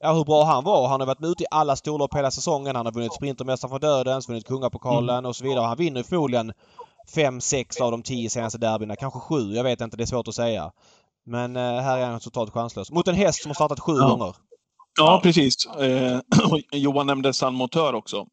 [0.00, 0.88] ja, hur bra han var.
[0.88, 2.76] Han har varit ute i alla storlopp hela säsongen.
[2.76, 5.28] Han har vunnit Sprintermästaren från Dödens, vunnit Kungapokalen mm.
[5.28, 5.64] och så vidare.
[5.66, 6.52] Han vinner förmodligen
[7.14, 8.96] fem, sex av de tio senaste derbyna.
[8.96, 9.52] Kanske sju.
[9.54, 9.96] Jag vet inte.
[9.96, 10.72] Det är svårt att säga.
[11.26, 12.90] Men eh, här är han totalt chanslös.
[12.90, 14.08] Mot en häst som har startat sju Ja.
[14.08, 14.34] gånger.
[14.98, 15.66] Ja, precis.
[15.66, 16.20] Eh,
[16.72, 18.26] Johan nämnde San Motör också.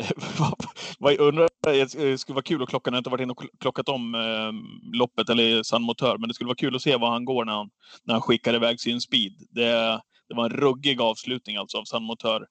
[0.98, 1.48] Vad- jag undrar,
[2.12, 4.52] det skulle vara kul att klockan, jag har inte varit inne och klockat om eh,
[4.98, 7.52] loppet eller San Motör, men det skulle vara kul att se var han går när
[7.52, 7.70] han,
[8.04, 9.32] när han skickar iväg sin speed.
[9.50, 12.46] Det, det var en ruggig avslutning alltså av San Motör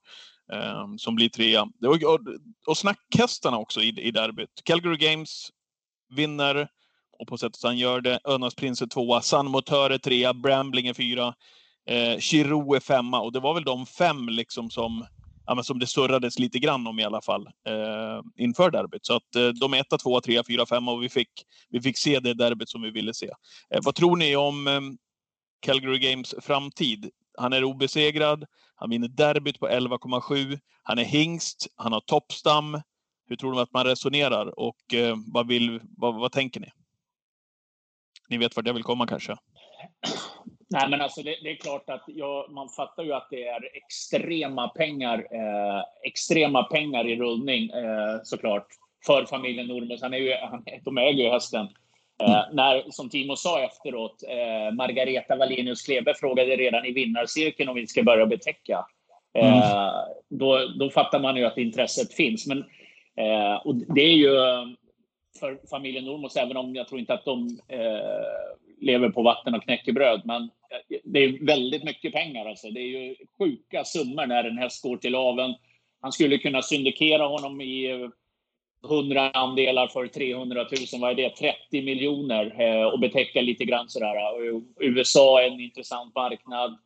[0.53, 1.67] eh, som blir trea.
[1.79, 2.19] Det var, och,
[2.67, 4.61] och snackhästarna också i, i derbyt.
[4.63, 5.49] Calgary Games
[6.15, 6.67] vinner
[7.19, 8.19] och på sättet han gör det.
[8.23, 11.33] Önas Prins är tvåa, San Motör är trea, Brambling är fyra,
[11.89, 15.05] eh, Chiro är femma och det var väl de fem liksom som,
[15.45, 19.05] ja, men som det surrades lite grann om i alla fall eh, inför derbyt.
[19.05, 21.31] Så att eh, de är etta, tvåa, trea, fyra, femma och vi fick,
[21.69, 23.29] vi fick se det derbyt som vi ville se.
[23.73, 24.81] Eh, vad tror ni om eh,
[25.61, 27.09] Calgary Games framtid?
[27.39, 32.82] Han är obesegrad, han vinner derbyt på 11,7, han är hingst, han har toppstam.
[33.28, 36.67] Hur tror du att man resonerar och eh, vad, vill, vad, vad tänker ni?
[38.30, 39.36] Ni vet vart jag vill komma kanske?
[40.69, 43.78] Nej, men alltså det, det är klart att jag, man fattar ju att det är
[43.78, 48.67] extrema pengar, eh, extrema pengar i rullning eh, såklart
[49.06, 50.02] för familjen Nordmos.
[50.02, 51.67] Han är ju, han, de äger ju hästen.
[52.23, 57.75] Eh, när, som Timo sa efteråt, eh, Margareta Wallenius Klebe frågade redan i vinnarcirkeln om
[57.75, 58.86] vi ska börja betäcka.
[59.34, 59.93] Eh,
[60.29, 62.47] då, då fattar man ju att intresset finns.
[62.47, 62.63] Men,
[63.63, 64.32] och det är ju
[65.39, 67.60] för familjen Nordmos, även om jag tror inte att de
[68.82, 70.21] lever på vatten och knäckebröd.
[70.25, 70.49] Men
[71.03, 72.45] det är väldigt mycket pengar.
[72.45, 72.69] Alltså.
[72.69, 75.55] Det är ju sjuka summor när en häst går till aveln.
[76.01, 78.10] Han skulle kunna syndikera honom i
[78.85, 81.29] 100 andelar för 300 000, vad är det?
[81.29, 84.15] 30 miljoner eh, och betäcka lite grann sådär.
[84.15, 86.77] Och USA är en intressant marknad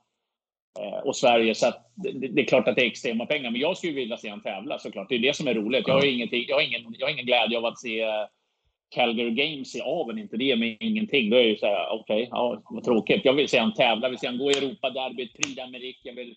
[0.79, 1.55] eh, och Sverige.
[1.55, 3.51] Så att det, det är klart att det är extrema pengar.
[3.51, 5.09] Men jag skulle vilja se han tävla såklart.
[5.09, 5.87] Det är det som är roligt.
[5.87, 8.25] Jag har, ingenting, jag har, ingen, jag har ingen glädje av att se eh,
[8.95, 10.19] Calgary Games i aveln.
[10.19, 11.29] Inte det med ingenting.
[11.29, 13.25] Då är det ju så här, okej, okay, ja, vad tråkigt.
[13.25, 14.05] Jag vill se han tävla.
[14.05, 16.01] Jag vill se han gå i Europaderbyt, Prix d'Amérique.
[16.03, 16.35] Jag vill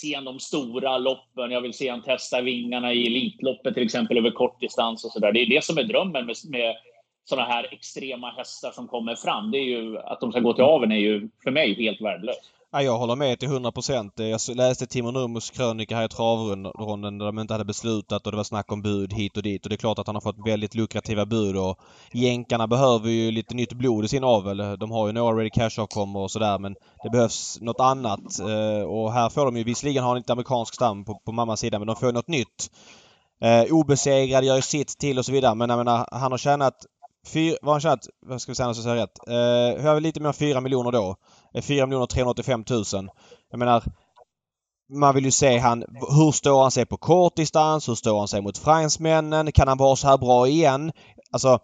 [0.00, 1.50] se de stora loppen.
[1.50, 5.32] Jag vill se honom testa vingarna i Elitloppet till exempel över kortdistans och sådär.
[5.32, 6.76] Det är det som är drömmen med, med
[7.24, 9.50] sådana här extrema hästar som kommer fram.
[9.50, 12.50] Det är ju att de ska gå till aveln är ju för mig helt värdelöst.
[12.72, 14.20] Ja, jag håller med till 100 procent.
[14.20, 18.32] Eh, jag läste Timo Nurmos krönika här i travronden där de inte hade beslutat och
[18.32, 19.66] det var snack om bud hit och dit.
[19.66, 21.78] Och det är klart att han har fått väldigt lukrativa bud och
[22.12, 24.78] jänkarna behöver ju lite nytt blod i sin avel.
[24.78, 28.40] De har ju några ready cash-avkommor och sådär men det behövs något annat.
[28.40, 31.60] Eh, och här får de ju, visserligen har han inte amerikansk stam på, på mammas
[31.60, 32.70] sida men de får något nytt.
[33.42, 36.74] Eh, obesegrad gör ju sitt till och så vidare men jag menar han har tjänat
[37.26, 38.08] Fyr, vad har han tjänat?
[38.26, 39.18] Vad ska vi säga så säga rätt?
[39.28, 41.16] Eh, har lite mer än 4 miljoner då.
[41.54, 42.84] 4 385 000.
[43.50, 43.84] Jag menar,
[44.92, 45.84] man vill ju se han,
[46.16, 47.88] hur står han sig på kortdistans?
[47.88, 49.52] Hur står han sig mot fransmännen?
[49.52, 50.92] Kan han vara så här bra igen?
[51.32, 51.58] Alltså,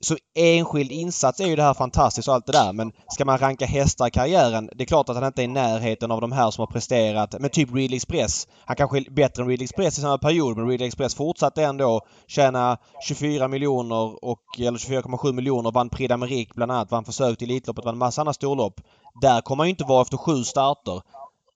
[0.00, 3.38] så enskild insats är ju det här fantastiskt och allt det där men ska man
[3.38, 6.32] ranka hästar i karriären, det är klart att han inte är i närheten av de
[6.32, 7.34] här som har presterat.
[7.40, 8.48] Men typ Real Express.
[8.64, 12.00] Han kanske är bättre än Real Express i samma period men Real Express fortsatte ändå
[12.26, 16.90] tjäna 24 miljoner och, eller 24,7 miljoner vann Prix d'Amérique bland annat.
[16.90, 18.80] Vann försök till Elitloppet, vann massa andra storlopp.
[19.20, 21.02] Där kommer han ju inte vara efter sju starter.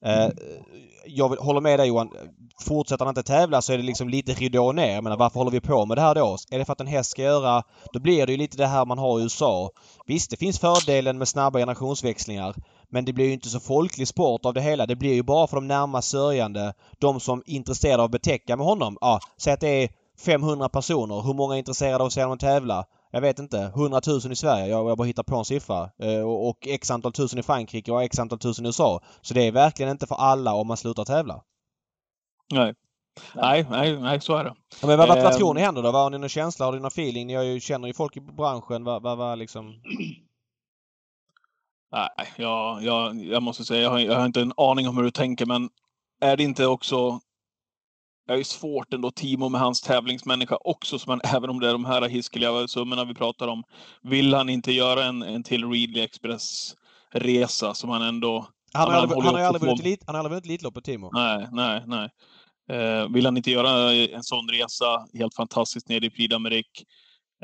[0.05, 0.31] Eh,
[1.07, 2.11] jag håller med dig Johan.
[2.61, 4.95] Fortsätter han inte tävla så är det liksom lite ridå ner.
[4.95, 6.37] Jag menar, varför håller vi på med det här då?
[6.51, 7.63] Är det för att en häst ska göra...
[7.93, 9.71] Då blir det ju lite det här man har i USA.
[10.07, 12.55] Visst, det finns fördelen med snabba generationsväxlingar.
[12.89, 14.87] Men det blir ju inte så folklig sport av det hela.
[14.87, 16.75] Det blir ju bara för de närmast sörjande.
[16.99, 18.99] De som är intresserade av att betäcka med honom.
[19.01, 19.89] Ja, säg att det är
[20.25, 21.21] 500 personer.
[21.21, 22.85] Hur många är intresserade av att se honom tävla?
[23.11, 23.59] Jag vet inte.
[23.59, 24.67] 100 000 i Sverige.
[24.67, 25.91] Jag, jag bara hittar på en siffra.
[25.99, 29.01] Eh, och, och x antal tusen i Frankrike och x antal tusen i USA.
[29.21, 31.43] Så det är verkligen inte för alla om man slutar tävla.
[32.53, 32.75] Nej.
[33.35, 34.55] Nej, nej, nej, så är det.
[34.81, 35.39] Ja, men vad, vad, vad Ehm.
[35.39, 35.93] tror ni händer då?
[35.93, 36.65] Vad har ni någon känsla?
[36.65, 37.27] Har ni någon feeling?
[37.27, 38.85] Ni ju, känner ju folk i branschen.
[38.85, 39.67] Vad, vad, vad liksom...
[41.93, 45.05] Nej, jag, jag, jag måste säga, jag har, jag har inte en aning om hur
[45.05, 45.71] du tänker, men
[46.21, 47.21] är det inte också...
[48.31, 51.73] Jag är svårt ändå, Timo med hans tävlingsmänniska också, som han, även om det är
[51.73, 53.63] de här hiskeliga summorna vi pratar om.
[54.03, 58.49] Vill han inte göra en, en till Readly Express-resa som han ändå...
[58.73, 61.11] Han har, aldrig, han har ju aldrig vunnit elit, han har aldrig vunnit Elitloppet, Timo.
[61.13, 62.09] Nej, nej, nej.
[62.71, 66.85] Eh, vill han inte göra en sån resa, helt fantastiskt, nere i Prix d'Amérique.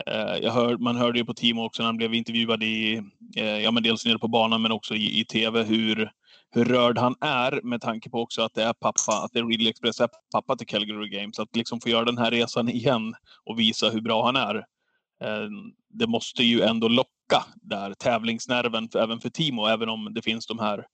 [0.06, 3.02] Eh, jag hör, man hörde ju på Timo också när han blev intervjuad i,
[3.36, 6.10] eh, ja men dels nere på banan men också i, i TV, hur,
[6.50, 9.46] hur rörd han är med tanke på också att det är pappa, att det är
[9.46, 11.38] Ridley Express är pappa till Calgary Games.
[11.38, 14.56] Att liksom få göra den här resan igen och visa hur bra han är.
[15.24, 15.48] Eh,
[15.88, 20.46] det måste ju ändå locka där, tävlingsnerven, för, även för Timo, även om det finns
[20.46, 20.86] de här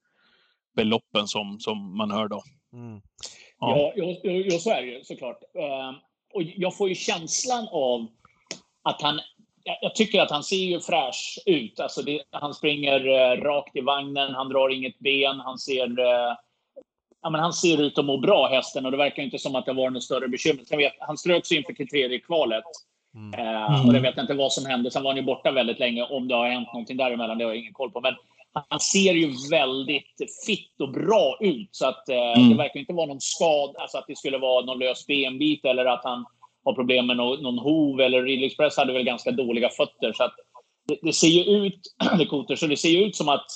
[0.77, 2.43] beloppen som, som man hör då.
[2.73, 3.01] Mm.
[3.59, 3.77] Ja.
[3.79, 5.43] Ja, jo, jo, så är det ju såklart.
[5.55, 5.91] Eh,
[6.35, 8.09] och jag får ju känslan av
[8.83, 9.21] att han
[9.65, 11.81] jag, jag, tycker att han ser ju fräsch ut.
[11.81, 16.37] Alltså det, han springer eh, rakt i vagnen, han drar inget ben, han ser, eh,
[17.23, 18.87] ja, men han ser ut att må bra, hästen.
[18.87, 20.65] Och det verkar inte som att det var något större bekymmer.
[20.65, 22.65] Sen vet, han ströks inför kriteriekvalet.
[23.15, 23.41] Mm.
[23.41, 24.91] Eh, och det vet jag inte vad som hände.
[24.91, 26.03] Sen var han ju borta väldigt länge.
[26.03, 28.01] Om det har hänt någonting däremellan, det har jag ingen koll på.
[28.01, 28.15] Men
[28.69, 31.69] han ser ju väldigt fitt och bra ut.
[31.71, 32.51] Så att eh, mm.
[32.51, 35.85] det verkar inte vara någon skada, alltså att det skulle vara någon lös benbit eller
[35.85, 36.27] att han
[36.65, 38.01] har problem med någon, någon hov.
[38.01, 40.13] Eller Ridley Express hade väl ganska dåliga fötter.
[40.13, 40.35] Så att
[40.89, 41.81] det, det ser ju ut,
[42.31, 43.47] Koter, så det ser ju ut som att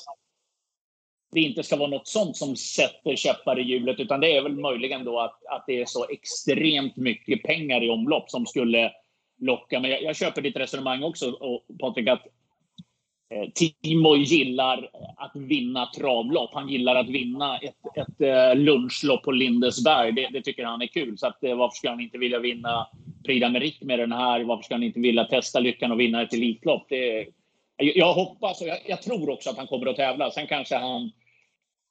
[1.33, 4.01] det inte ska vara något sånt som sätter käppar i hjulet.
[4.01, 7.90] Utan det är väl möjligen då att, att det är så extremt mycket pengar i
[7.90, 8.92] omlopp som skulle
[9.40, 9.81] locka.
[9.81, 12.27] Men jag, jag köper ditt resonemang också, och Patrik, att
[13.29, 13.51] Eh,
[13.83, 16.51] Timo gillar att vinna travlopp.
[16.55, 20.12] Han gillar att vinna ett, ett eh, lunchlopp på Lindesberg.
[20.12, 21.19] Det, det, tycker han är kul.
[21.19, 22.89] Så att, eh, varför ska han inte vilja vinna
[23.25, 24.45] Prix d'Amérique med den här?
[24.45, 26.87] Varför ska han inte vilja testa lyckan och vinna ett Elitlopp?
[26.89, 27.27] Det,
[27.77, 30.31] jag hoppas och jag, jag, tror också att han kommer att tävla.
[30.31, 31.12] Sen kanske han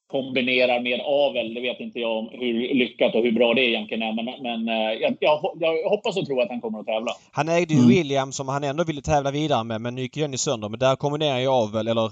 [0.07, 1.53] kombinerar med avel.
[1.53, 4.13] Det vet inte jag om hur lyckat och hur bra det egentligen är.
[4.13, 7.11] Men, men eh, jag, jag, jag, hoppas och tror att han kommer att tävla.
[7.31, 7.89] Han ägde ju mm.
[7.89, 10.69] William som han ändå ville tävla vidare med men nu gick den i sönder.
[10.69, 12.11] Men där kombinerar ju avel, eller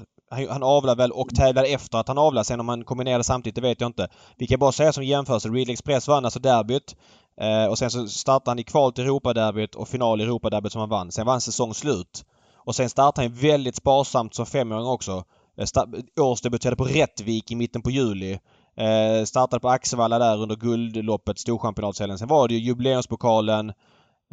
[0.49, 2.43] han avlar väl och tävlar efter att han avlar.
[2.43, 4.07] Sen om han kombinerade samtidigt, det vet jag inte.
[4.37, 5.49] Vi kan bara säga som jämförelse.
[5.49, 6.95] Ridley Express vann alltså derbyt.
[7.41, 10.79] Eh, och sen så startade han i kval till Europaderbyt och final i Europaderbyt som
[10.79, 11.11] han vann.
[11.11, 12.25] Sen var han säsong slut.
[12.55, 15.23] Och sen startade han väldigt sparsamt som femåring också.
[15.57, 18.39] Eh, årsdebuterade på Rättvik i mitten på juli.
[18.77, 22.17] Eh, startade på Axevalla där under guldloppet, Storchampionatshelgen.
[22.17, 23.69] Sen var det ju jubileumspokalen.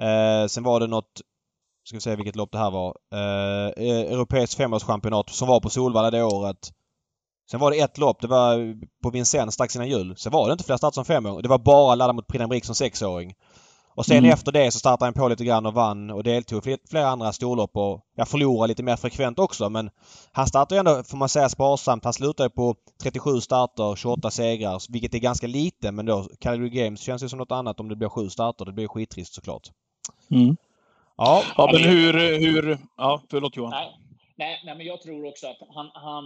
[0.00, 1.20] Eh, sen var det något
[1.84, 2.96] Ska vi se vilket lopp det här var.
[3.12, 6.72] Eh, eh Europeiskt femårschampionat som var på Solvalla det året.
[7.50, 8.20] Sen var det ett lopp.
[8.20, 10.16] Det var på Vincennes strax innan jul.
[10.16, 11.42] Sen var det inte fler starter som femåring.
[11.42, 13.34] Det var bara ladda mot Prix som sexåring.
[14.00, 14.30] Och sen mm.
[14.30, 17.32] efter det så startade han på lite grann och vann och deltog i flera andra
[17.32, 19.90] storlopp och jag förlorade lite mer frekvent också men
[20.32, 22.04] han startade ändå, får man säga, sparsamt.
[22.04, 27.00] Han slutade på 37 starter, 28 segrar, vilket är ganska lite men då Calgary Games
[27.00, 28.64] känns ju som något annat om det blir sju starter.
[28.64, 29.68] Det blir skittrist såklart.
[30.30, 30.56] Mm.
[31.16, 31.42] Ja.
[31.56, 32.78] ja, men hur, hur...
[32.96, 33.70] Ja, förlåt Johan.
[33.70, 33.90] Nej,
[34.36, 35.90] nej, nej men jag tror också att han...
[35.94, 36.24] han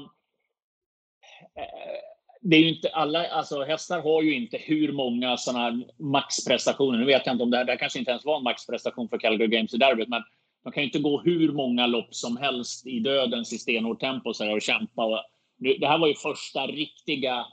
[1.56, 2.13] eh,
[2.46, 6.98] det är ju inte alla, alltså hästar har ju inte hur många sådana här maxprestationer.
[6.98, 9.08] Nu vet jag inte om det här, det här kanske inte ens var en maxprestation
[9.08, 10.22] för Calgary Games i derbyt, men
[10.64, 14.34] de kan ju inte gå hur många lopp som helst i dödens i stenhårt tempo
[14.34, 15.04] så och kämpa.
[15.04, 15.20] Och
[15.58, 17.46] nu, det här var ju första riktiga,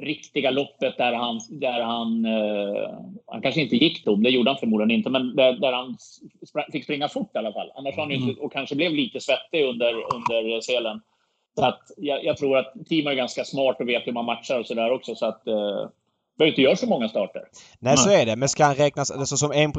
[0.00, 4.58] riktiga loppet där han, där han, eh, han kanske inte gick tom, det gjorde han
[4.58, 5.96] förmodligen inte, men där, där han
[6.72, 7.72] fick springa fort i alla fall.
[7.74, 8.02] Annars mm.
[8.02, 11.00] han inte, och kanske blev lite svettig under, under selen.
[11.54, 14.58] Så att jag, jag, tror att team är ganska smart och vet hur man matchar
[14.58, 15.14] och sådär också.
[15.14, 15.88] Så att, eh,
[16.38, 17.42] behöver inte göra så många starter.
[17.78, 18.36] Nej, så är det.
[18.36, 19.72] Men ska han räknas alltså, som en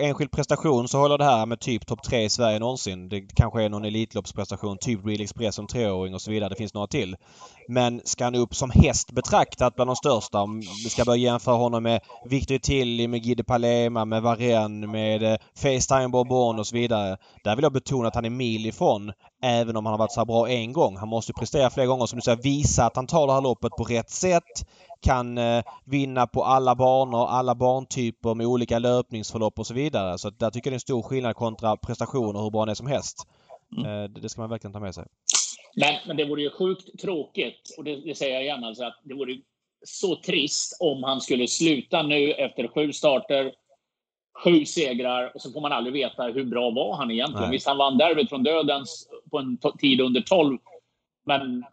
[0.00, 3.08] enskild prestation så håller det här med typ topp tre i Sverige någonsin.
[3.08, 6.48] Det kanske är någon Elitloppsprestation, typ Real Express som treåring och så vidare.
[6.48, 7.16] Det finns några till.
[7.68, 11.54] Men ska han upp som häst betraktat bland de största, om vi ska börja jämföra
[11.54, 16.76] honom med Victor Tilly, med Gide Palema, med Varenne, med eh, Facetime Bourbon och så
[16.76, 17.16] vidare.
[17.44, 20.24] Där vill jag betona att han är mil ifrån även om han har varit så
[20.24, 20.96] bra en gång.
[20.96, 23.72] Han måste prestera fler gånger som du säger, visa att han tar det här loppet
[23.72, 24.66] på rätt sätt
[25.02, 30.18] kan eh, vinna på alla banor, alla bantyper med olika löpningsförlopp och så vidare.
[30.18, 32.74] Så där tycker jag det är en stor skillnad kontra prestationer hur bra han är
[32.74, 33.28] som häst.
[33.76, 33.84] Mm.
[33.84, 35.04] Eh, det, det ska man verkligen ta med sig.
[35.76, 39.00] Men, men det vore ju sjukt tråkigt, och det, det säger jag igen, alltså att
[39.02, 39.38] det vore
[39.84, 43.52] så trist om han skulle sluta nu efter sju starter,
[44.44, 47.42] sju segrar och så får man aldrig veta hur bra var han egentligen.
[47.42, 47.50] Nej.
[47.50, 50.58] Visst, han vann derbyt från dödens på en tid under 12,
[51.24, 51.64] men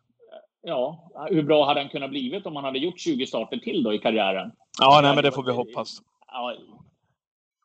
[0.61, 3.93] ja, hur bra hade han kunnat blivit om han hade gjort 20 starter till då
[3.93, 4.51] i karriären?
[4.79, 6.01] Ja, nej, men det får vi hoppas.
[6.27, 6.55] Ja,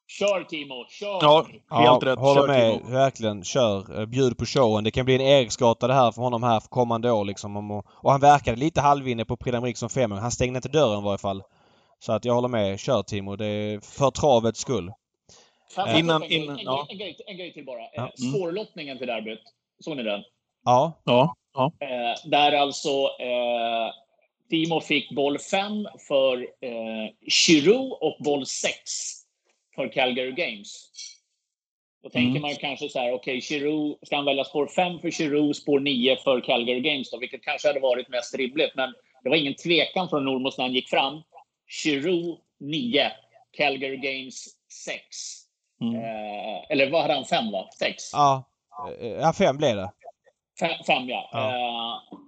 [0.07, 1.18] Kör Timo, kör!
[1.20, 2.18] Ja, helt ja, rätt.
[2.18, 2.78] Håller kör, med.
[2.78, 2.90] Timo.
[2.90, 3.44] Verkligen.
[3.44, 4.07] Kör.
[4.07, 4.85] Bjud på showen.
[4.85, 7.70] Det kan bli en Eriksgata det här för honom här för kommande år liksom.
[8.02, 11.18] Och han verkade lite halvinne på Prix som fem Han stängde inte dörren i varje
[11.18, 11.42] fall.
[11.98, 12.80] Så att jag håller med.
[12.80, 13.37] Kör Timo.
[13.37, 14.92] Det är för travets skull.
[15.76, 16.87] Äh, innan, innan, en, ja.
[16.90, 17.80] en, grej, en grej till bara.
[17.80, 18.02] Ja.
[18.02, 18.33] Eh, mm.
[18.33, 19.40] Spårlottningen till derbyt.
[19.80, 20.22] Såg ni den?
[20.64, 21.02] Ja.
[21.04, 21.35] ja.
[21.55, 21.73] Ja.
[21.81, 22.88] Eh, där alltså
[23.21, 23.93] eh,
[24.51, 28.75] Timo fick boll 5 för eh, Giroud och boll 6
[29.75, 30.90] för Calgary Games.
[32.03, 32.43] Då tänker mm.
[32.43, 35.81] man kanske så här, okej, okay, Giroud, ska han välja spår 5 för Giroud, spår
[35.81, 38.73] 9 för Calgary Games då, vilket kanske hade varit mest rimligt.
[38.75, 41.23] Men det var ingen tvekan från Normos när han gick fram.
[41.85, 43.12] Giroud 9,
[43.57, 44.47] Calgary Games
[44.87, 45.01] 6.
[45.81, 45.95] Mm.
[45.95, 47.25] Eh, eller vad hade han?
[47.25, 47.69] 5 va?
[47.79, 48.12] 6?
[48.12, 48.45] Ja,
[49.21, 49.90] ja 5 blev det.
[50.59, 51.31] Fem, ja.
[51.33, 51.49] ja.
[51.49, 52.19] Eh,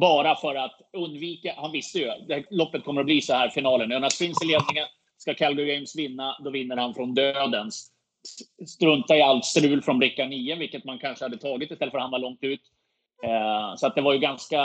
[0.00, 1.54] bara för att undvika...
[1.56, 2.18] Han visste ju att
[2.50, 3.88] loppet kommer att bli så här finalen.
[3.88, 4.86] När finns i ledningen.
[5.18, 7.90] Ska Calgary Games vinna, då vinner han från dödens.
[8.66, 12.04] strunta i allt strul från bricka 9, vilket man kanske hade tagit istället för att
[12.04, 12.60] hamna långt ut.
[13.24, 14.56] Eh, så att det var ju ganska...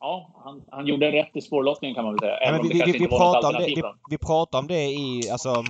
[0.00, 2.38] Ja, han, han gjorde rätt i spårlottningen kan man väl säga.
[2.40, 5.64] Ja, vi, vi, vi, pratar om det, vi, vi pratar om det i alltså,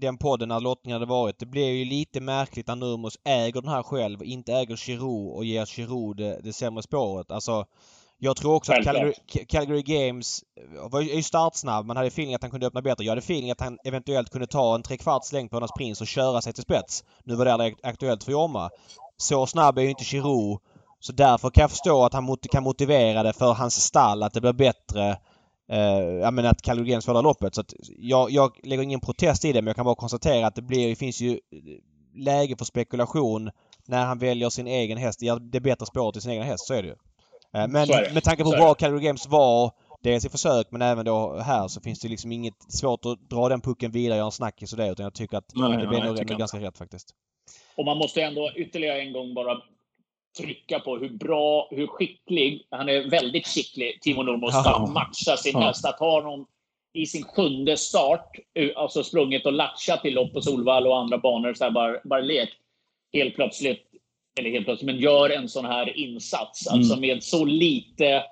[0.00, 1.38] den podden när lottningen hade varit.
[1.38, 5.44] Det blev ju lite märkligt när Nurmos äger den här själv, inte äger Giroud och
[5.44, 7.30] ger Giroud det, det sämre spåret.
[7.30, 7.66] Alltså,
[8.18, 9.12] jag tror också att Calgary,
[9.48, 10.44] Calgary, Games
[10.90, 11.86] var ju startsnabb.
[11.86, 13.04] Man hade feeling att han kunde öppna bättre.
[13.04, 16.06] Jag hade feeling att han eventuellt kunde ta en trekvarts längd på Jonas Prins och
[16.06, 17.04] köra sig till spets.
[17.24, 18.70] Nu var det aktuellt för Jorma.
[19.16, 20.58] Så snabb är ju inte Giroud.
[21.00, 24.40] Så därför kan jag förstå att han kan motivera det för hans stall att det
[24.40, 25.16] blir bättre.
[25.70, 25.78] Eh,
[26.20, 27.54] jag menar att Calgary Games får loppet.
[27.54, 30.54] Så att jag, jag lägger ingen protest i det men jag kan bara konstatera att
[30.54, 31.40] det blir, det finns ju
[32.14, 33.50] läge för spekulation
[33.86, 35.20] när han väljer sin egen häst.
[35.40, 36.66] Det bättre spåret till sin egen häst.
[36.66, 36.94] Så är det ju.
[37.60, 41.38] Eh, men med tanke på bra Calgary Games var dels i försök men även då
[41.38, 44.32] här så finns det liksom inget svårt att dra den pucken vidare och göra en
[44.32, 47.14] snackis och det utan jag tycker att nej, det blir nog ganska rätt faktiskt.
[47.76, 49.62] Och man måste ändå ytterligare en gång bara
[50.38, 55.52] trycka på hur bra, hur skicklig, han är väldigt skicklig, Timo Nurmos, att matcha sin
[55.52, 55.60] ja.
[55.60, 55.84] häst.
[55.84, 56.46] Att ha honom
[56.92, 58.36] i sin sjunde start,
[58.76, 62.20] alltså sprungit och latchat till lopp på Solvall och andra banor, så här bara, bara
[62.20, 62.48] lek.
[63.12, 63.90] Helt plötsligt
[64.38, 66.66] eller helt plötsligt, men gör en sån här insats.
[66.66, 66.78] Mm.
[66.78, 68.24] Alltså med så lite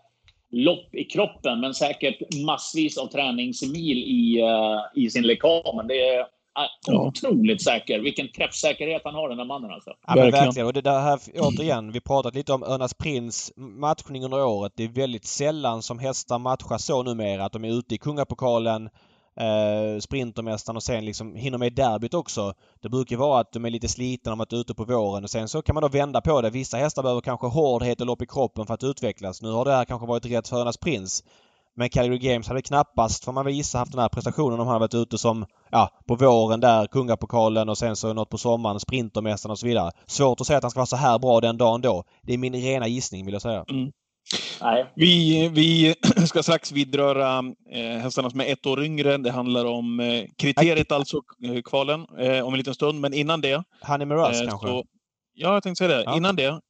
[0.51, 5.87] lopp i kroppen, men säkert massvis av träningsmil i, uh, i sin lekamen.
[5.89, 6.27] Det är
[6.87, 7.07] ja.
[7.07, 7.99] otroligt säker.
[7.99, 9.91] Vilken träffsäkerhet han har den här mannen alltså.
[10.07, 10.67] Ja, men verkligen.
[10.67, 14.73] Och det där här, återigen, vi pratat lite om Örnas Prins matchning under året.
[14.77, 18.89] Det är väldigt sällan som hästar matchas så numera att de är ute i Kungapokalen
[19.41, 22.55] eh, Sprintermästaren och sen liksom hinner med derbyt också.
[22.83, 25.49] Det brukar vara att de är lite slitna om att ute på våren och sen
[25.49, 26.51] så kan man då vända på det.
[26.51, 29.43] Vissa hästar behöver kanske hårdhet och lopp i kroppen för att utvecklas.
[29.43, 31.25] Nu har det här kanske varit rätt för Örnas Prins.
[31.79, 34.79] Men Calgary Games hade knappast, får man visa, haft den här prestationen om han hade
[34.79, 39.51] varit ute som, ja, på våren där, Kungapokalen och sen så något på sommaren, Sprintermästaren
[39.51, 39.91] och så vidare.
[40.07, 42.05] Svårt att säga att han ska vara så här bra den dagen då.
[42.23, 43.65] Det är min rena gissning vill jag säga.
[43.71, 43.91] Mm.
[44.95, 45.95] Vi, vi
[46.27, 47.39] ska strax vidröra
[47.73, 49.17] eh, hästarna som är ett år yngre.
[49.17, 53.01] Det handlar om eh, kriteriet, alltså eh, kvalen, eh, om en liten stund.
[53.01, 53.63] Men innan det...
[53.83, 54.67] Honey Miraz eh, kanske?
[54.67, 54.85] Så,
[55.35, 56.05] ja, jag tänkte säga det.
[56.05, 56.17] Ja.
[56.17, 56.61] Innan det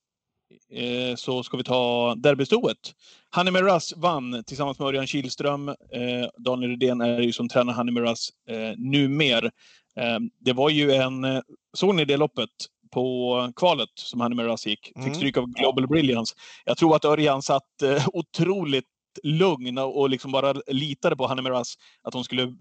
[0.72, 2.94] eh, så ska vi ta derbystoet.
[3.34, 5.68] Honey Miraz vann tillsammans med Örjan Kihlström.
[5.68, 9.44] Eh, Daniel Rydén är ju som tränar Honey Miraz eh, numer.
[9.96, 11.42] Eh, det var ju en...
[11.76, 12.50] Såg ni det loppet?
[12.90, 14.86] på kvalet som han med Russ gick.
[14.86, 15.14] Fick mm.
[15.14, 16.34] stryk av Global Brilliance.
[16.64, 18.84] Jag tror att Örjan satt eh, otroligt
[19.22, 22.54] lugn och liksom bara litade på Hanne Miraz att hon skulle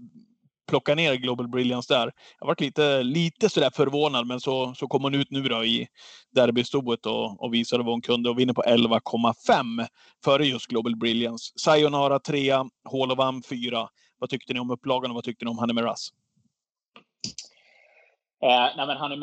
[0.68, 2.12] plocka ner Global Brilliance där.
[2.40, 5.88] Jag varit lite, lite sådär förvånad, men så, så kom hon ut nu då i
[6.36, 9.88] derbystoet och, och visade vad hon kunde och vinner på 11,5
[10.24, 11.54] före just Global Brilliance.
[11.56, 12.52] Sayonara 3,
[12.92, 13.88] Hall of Am 4.
[14.20, 16.10] Vad tyckte ni om upplagan och vad tyckte ni om Hanne Miraz?
[18.44, 19.16] Eh, nej men Hanne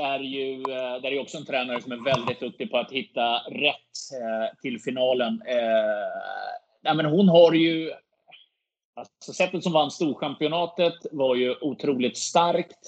[0.00, 3.38] är ju eh, där är också en tränare som är väldigt duktig på att hitta
[3.38, 5.42] rätt eh, till finalen.
[5.46, 5.56] Eh,
[6.82, 7.92] nej men hon har ju...
[8.96, 12.78] Alltså sättet som vann Storchampionatet var ju otroligt starkt.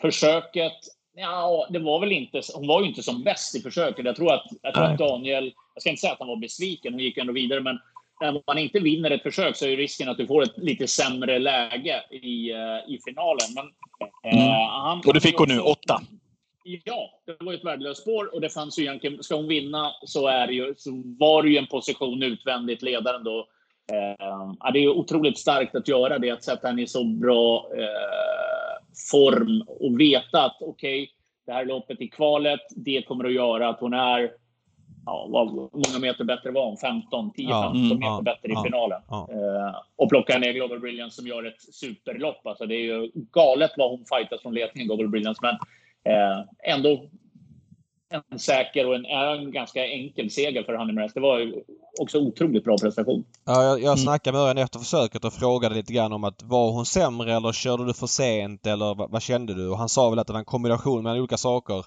[0.00, 0.72] Försöket,
[1.16, 2.40] ja, det var väl inte...
[2.54, 4.04] Hon var ju inte som bäst i försöket.
[4.04, 5.52] Jag tror att, jag tror att Daniel...
[5.74, 7.78] Jag ska inte säga att han var besviken, hon gick ändå vidare, men
[8.20, 11.38] när man inte vinner ett försök så är risken att du får ett lite sämre
[11.38, 13.48] läge i, uh, i finalen.
[13.54, 14.52] Men, uh, mm.
[14.70, 16.00] han, och det fick hon nu, åtta.
[16.84, 20.28] Ja, det var ett värdelöst spår och det fanns ju egentligen, ska hon vinna så,
[20.28, 23.48] är ju, så var det ju en position utvändigt ledaren då.
[23.92, 27.68] Uh, det är otroligt starkt att göra det, att sätta henne i så bra
[29.10, 31.08] form och veta att okej, okay,
[31.46, 34.30] det här loppet i kvalet, det kommer att göra att hon är
[35.06, 36.76] ja, vad många meter bättre var hon?
[36.76, 39.02] 15, 10, ja, 15 mm, meter ja, bättre i finalen.
[39.10, 42.46] Eh, och plocka ner Global Brilliance som gör ett superlopp.
[42.46, 45.40] Alltså det är ju galet vad hon fightas från ledningen, Global Brilliance.
[45.42, 45.54] Men
[46.14, 46.44] eh,
[46.74, 47.08] ändå
[48.30, 51.52] en säker och en, en ganska enkel seger för Honey Det var
[52.00, 53.24] också otroligt bra prestation.
[53.44, 53.96] Ja, jag, jag mm.
[53.96, 57.52] snackade med Örjan efter försöket och frågade lite grann om att var hon sämre eller
[57.52, 59.68] körde du för sent eller vad, vad kände du?
[59.68, 61.84] Och han sa väl att det var en kombination mellan olika saker.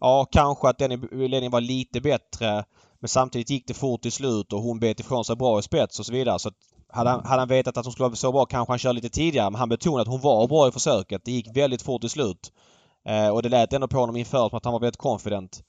[0.00, 2.64] Ja, kanske att den ledningen var lite bättre.
[3.00, 5.98] Men samtidigt gick det fort till slut och hon bet ifrån sig bra i spets
[5.98, 6.38] och så vidare.
[6.38, 6.50] Så
[6.88, 9.08] hade han, hade han vetat att hon skulle vara så bra kanske han kör lite
[9.08, 9.50] tidigare.
[9.50, 11.24] Men han betonade att hon var bra i försöket.
[11.24, 12.52] Det gick väldigt fort till slut.
[13.08, 15.62] Eh, och det lät ändå på honom inför som att han var väldigt confident.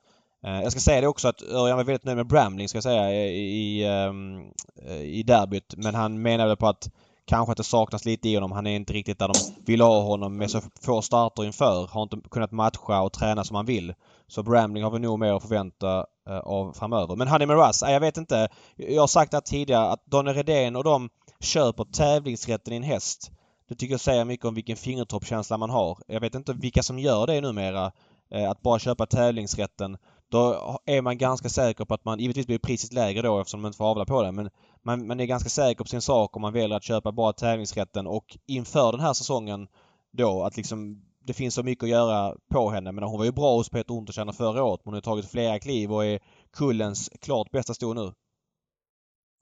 [0.45, 2.83] Eh, jag ska säga det också att Örjan var väldigt nöjd med Bramling ska jag
[2.83, 4.51] säga i, i, ehm,
[4.87, 5.73] eh, i derbyt.
[5.77, 6.89] Men han menade på att
[7.29, 8.51] Kanske att det saknas lite i honom.
[8.51, 9.33] Han är inte riktigt där de
[9.65, 11.87] vill ha honom med så få starter inför.
[11.87, 13.93] Har inte kunnat matcha och träna som han vill.
[14.27, 17.15] Så Bramling har vi nog mer att förvänta eh, av framöver.
[17.15, 18.47] Men Honey Miraz, jag vet inte.
[18.75, 21.09] Jag har sagt det tidigare att Donny Redén och de
[21.39, 23.31] köper tävlingsrätten i en häst.
[23.69, 25.97] Det tycker jag säger mycket om vilken fingertoppskänsla man har.
[26.07, 27.91] Jag vet inte vilka som gör det numera.
[28.31, 29.97] Eh, att bara köpa tävlingsrätten.
[30.31, 33.69] Då är man ganska säker på att man, givetvis blir priset lägre då eftersom man
[33.69, 34.49] inte får avla på det, men
[34.83, 38.07] man, man är ganska säker på sin sak om man väljer att köpa bara tävlingsrätten
[38.07, 39.67] och inför den här säsongen
[40.11, 42.91] då att liksom det finns så mycket att göra på henne.
[42.91, 44.81] Men hon var ju bra hos Peter Untersteiner förra året.
[44.83, 46.19] Hon har tagit flera kliv och är
[46.53, 48.13] kullens klart bästa sto nu.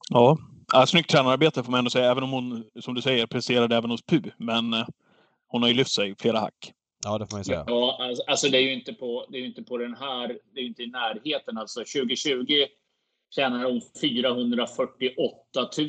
[0.09, 0.37] Ja,
[0.73, 2.11] ja snyggt tränararbete får man ändå säga.
[2.11, 4.21] Även om hon, som du säger, presterade även hos PU.
[4.37, 4.85] Men eh,
[5.47, 6.73] hon har ju lyft sig flera hack.
[7.03, 7.63] Ja, det får man ju säga.
[7.67, 10.59] Ja, alltså, alltså det är ju inte på, det är inte på den här, det
[10.59, 11.57] är ju inte i närheten.
[11.57, 12.45] Alltså 2020
[13.35, 15.87] tjänar hon 448 000.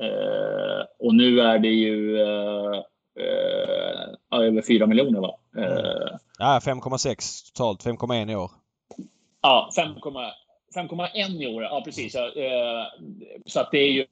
[0.00, 2.82] Eh, och nu är det ju eh,
[3.20, 5.38] eh, över 4 miljoner va?
[5.56, 7.84] Eh, Ja, 5,6 totalt.
[7.84, 8.50] 5,1 i år.
[9.42, 9.70] Ja,
[10.76, 11.62] 5,1 i år.
[11.62, 12.14] Ja, precis.
[12.14, 12.86] Ja, eh,
[13.46, 14.06] Så att det är ju,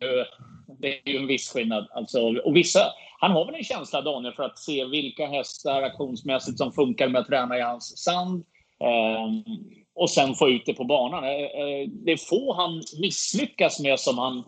[0.81, 1.87] det är ju en viss skillnad.
[1.95, 2.81] Alltså, och vissa,
[3.21, 7.21] han har väl en känsla, Daniel, för att se vilka hästar aktionsmässigt som funkar med
[7.21, 8.45] att träna i hans sand.
[8.81, 9.53] Eh,
[9.95, 11.25] och sen få ut det på banan.
[11.25, 14.45] Eh, eh, Det är få han misslyckas med som han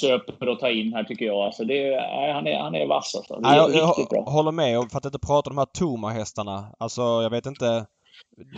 [0.00, 1.36] köper och tar in här, tycker jag.
[1.38, 2.00] Alltså det,
[2.34, 3.14] han, är, han är vass.
[3.14, 3.36] Alltså.
[3.40, 4.22] Det är jag, jag bra.
[4.22, 4.78] håller med.
[4.78, 6.74] Och för att inte prata om de här Toma-hästarna.
[6.78, 7.86] Alltså, jag vet inte.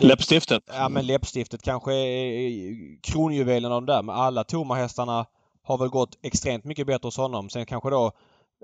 [0.01, 0.63] Läppstiftet.
[0.67, 4.03] Ja, men läppstiftet kanske är kronjuvelen av där.
[4.03, 5.25] Men alla Toma-hästarna
[5.63, 7.49] har väl gått extremt mycket bättre hos honom.
[7.49, 8.11] Sen kanske då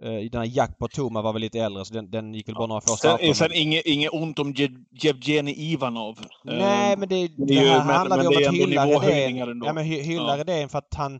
[0.02, 2.68] eh, den här Jackpot Toma var väl lite äldre så den, den gick väl bara
[2.68, 3.34] några få Sen, starter.
[3.34, 6.20] sen inget, inget ont om Je- Jevgenij Ivanov.
[6.44, 9.62] Nej, Eh, men det, det, det ju- här handlar men ju om att hylla Redén.
[9.66, 10.38] Ja, men hy, hylla Ja.
[10.38, 11.20] Redén för att han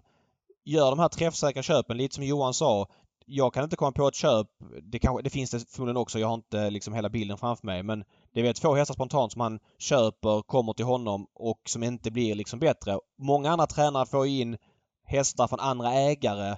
[0.66, 2.88] gör de här träffsäkra köpen, lite som Johan sa.
[3.26, 4.48] Jag kan inte komma på ett köp,
[4.84, 7.84] det, kanske, det finns det förmodligen också, jag har inte liksom hela bilden framför mig,
[7.84, 8.04] men
[8.34, 12.36] det är två hästar spontant som han köper, kommer till honom och som inte blir
[12.36, 13.00] liksom bättre.
[13.22, 14.58] Många andra tränare får in
[15.06, 16.56] hästar från andra ägare.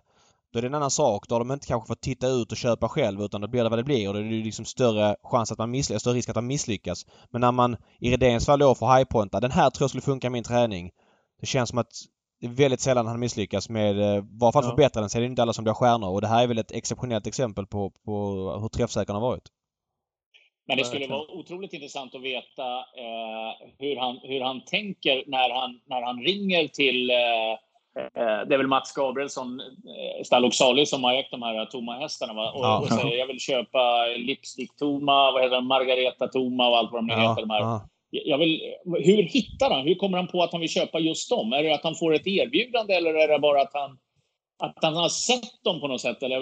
[0.53, 1.27] Då är det en annan sak.
[1.27, 3.69] Då har de inte kanske fått titta ut och köpa själv utan då blir det
[3.69, 6.29] vad det blir och då är det liksom större chans att man misslyckas, större risk
[6.29, 7.05] att man misslyckas.
[7.31, 10.27] Men när man i Redéns fall då får highpointa, den här tror jag skulle funka
[10.27, 10.91] i min träning.
[11.41, 11.91] Det känns som att
[12.39, 14.71] det är väldigt sällan han misslyckas med, eh, bara för att Ja.
[14.71, 16.57] förbättra den så är det inte alla som blir stjärnor och det här är väl
[16.57, 18.11] ett exceptionellt exempel på, på
[18.61, 19.49] hur träffsäker han har varit.
[20.67, 25.49] Men det skulle vara otroligt intressant att veta eh, hur, han, hur han tänker när
[25.49, 27.09] han, när han ringer till...
[27.09, 27.51] Eh,
[27.99, 32.33] eh, det är väl Mats Gabrielsson, eh, Stall Sali som har ägt de här Toma-hästarna
[32.33, 32.51] va?
[32.51, 32.79] Och, Ja.
[32.79, 36.99] och säger jag vill köpa Lipstick Toma, vad heter det, Margareta Toma och allt vad
[37.01, 37.41] de nu heter.
[37.41, 37.59] De här.
[37.59, 37.87] ja.
[38.09, 39.87] Jag vill, hur hittar han?
[39.87, 41.53] Hur kommer han på att han vill köpa just dem?
[41.53, 43.97] Är det att han får ett erbjudande eller är det bara att han,
[44.59, 46.23] att han har sett dem på något sätt?
[46.23, 46.39] Eller,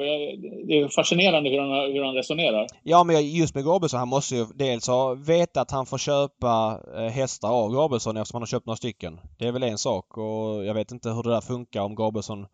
[0.67, 2.67] det är fascinerande hur han, hur han resonerar.
[2.83, 6.79] Ja men just med Gabrielsson, han måste ju dels ha vetat att han får köpa
[6.97, 9.19] eh, hästar av Gabrielsson eftersom han har köpt några stycken.
[9.39, 12.45] Det är väl en sak och jag vet inte hur det där funkar om Gabrielsson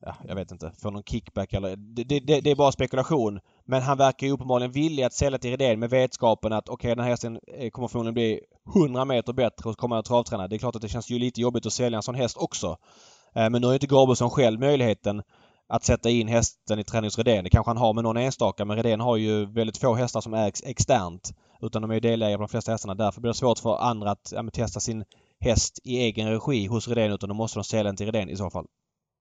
[0.00, 0.72] Ja, jag vet inte.
[0.82, 1.76] Får någon kickback eller...
[1.76, 3.40] Det, det, det är bara spekulation.
[3.64, 7.04] Men han verkar ju uppenbarligen villig att sälja till Redén med vetskapen att okej den
[7.04, 8.40] här hästen eh, kommer förmodligen bli
[8.76, 10.48] 100 meter bättre och kommer att travträna.
[10.48, 12.76] Det är klart att det känns ju lite jobbigt att sälja en sån häst också.
[13.38, 15.22] Eh, men nu har ju inte Gabrielsson själv möjligheten
[15.68, 17.44] att sätta in hästen i träning hos Redén.
[17.44, 20.34] Det kanske han har med någon enstaka men Redén har ju väldigt få hästar som
[20.34, 21.32] ägs externt.
[21.60, 22.94] Utan de är ju delägare på de flesta hästarna.
[22.94, 25.04] Därför blir det svårt för andra att ja, testa sin
[25.40, 28.36] häst i egen regi hos Redén utan då måste de sälja den till Redén i
[28.36, 28.66] så fall.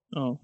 [0.09, 0.37] Ja.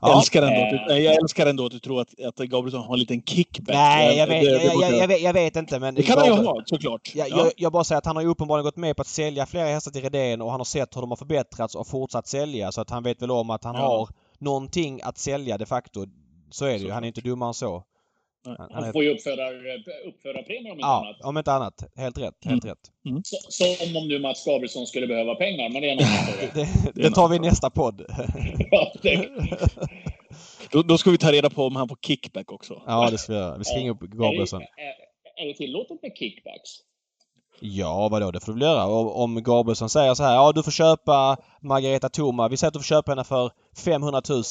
[0.00, 0.16] Ja.
[0.18, 0.98] Älskar ändå att du, Eh.
[1.04, 3.74] jag älskar ändå att du tror att, att Gabrielsson har en liten kickback.
[3.76, 5.94] Nej, jag vet, Det- det jag, jag, jag, vet, jag vet inte men...
[5.94, 7.10] Det kan han ju ha, såklart.
[7.14, 7.50] Jag, Ja.
[7.56, 9.90] jag, bara säger att han har ju uppenbarligen gått med på att sälja flera hästar
[9.90, 12.90] till Redén och han har sett hur de har förbättrats och fortsatt sälja så att
[12.90, 13.80] han vet väl om att han Ja.
[13.80, 16.06] har någonting att sälja de facto.
[16.50, 16.90] Så är det ju.
[16.90, 17.82] Han är inte dummare än så.
[18.70, 19.50] Han, får ju uppföra,
[20.08, 21.24] uppföra premier om inte ja, annat.
[21.24, 21.74] om inte annat.
[21.96, 22.34] Helt rätt.
[22.44, 22.78] Helt rätt.
[23.48, 26.08] Så, som om nu Mats Gabrielsson skulle behöva pengar, men det är en annan
[26.52, 26.66] fråga.
[26.94, 28.04] Det, det tar vi i nästa podd.
[28.70, 29.28] Ja, det,
[30.72, 32.82] Då, då ska vi ta reda på om han får kickback också.
[32.86, 33.58] Ja, det ska vi göra.
[33.58, 34.62] Vi ska ringa upp Gabrielsson.
[34.62, 34.82] Är, det-
[35.42, 36.70] är, är det tillåtet med kickbacks?
[37.60, 38.30] Ja, vadå?
[38.30, 38.86] Det får du väl göra.
[39.12, 40.34] Om Gabrielsson säger så här.
[40.34, 42.48] Ja, du får köpa Margareta Thoma.
[42.48, 44.42] Vi säger att du får köpa henne för 500 000.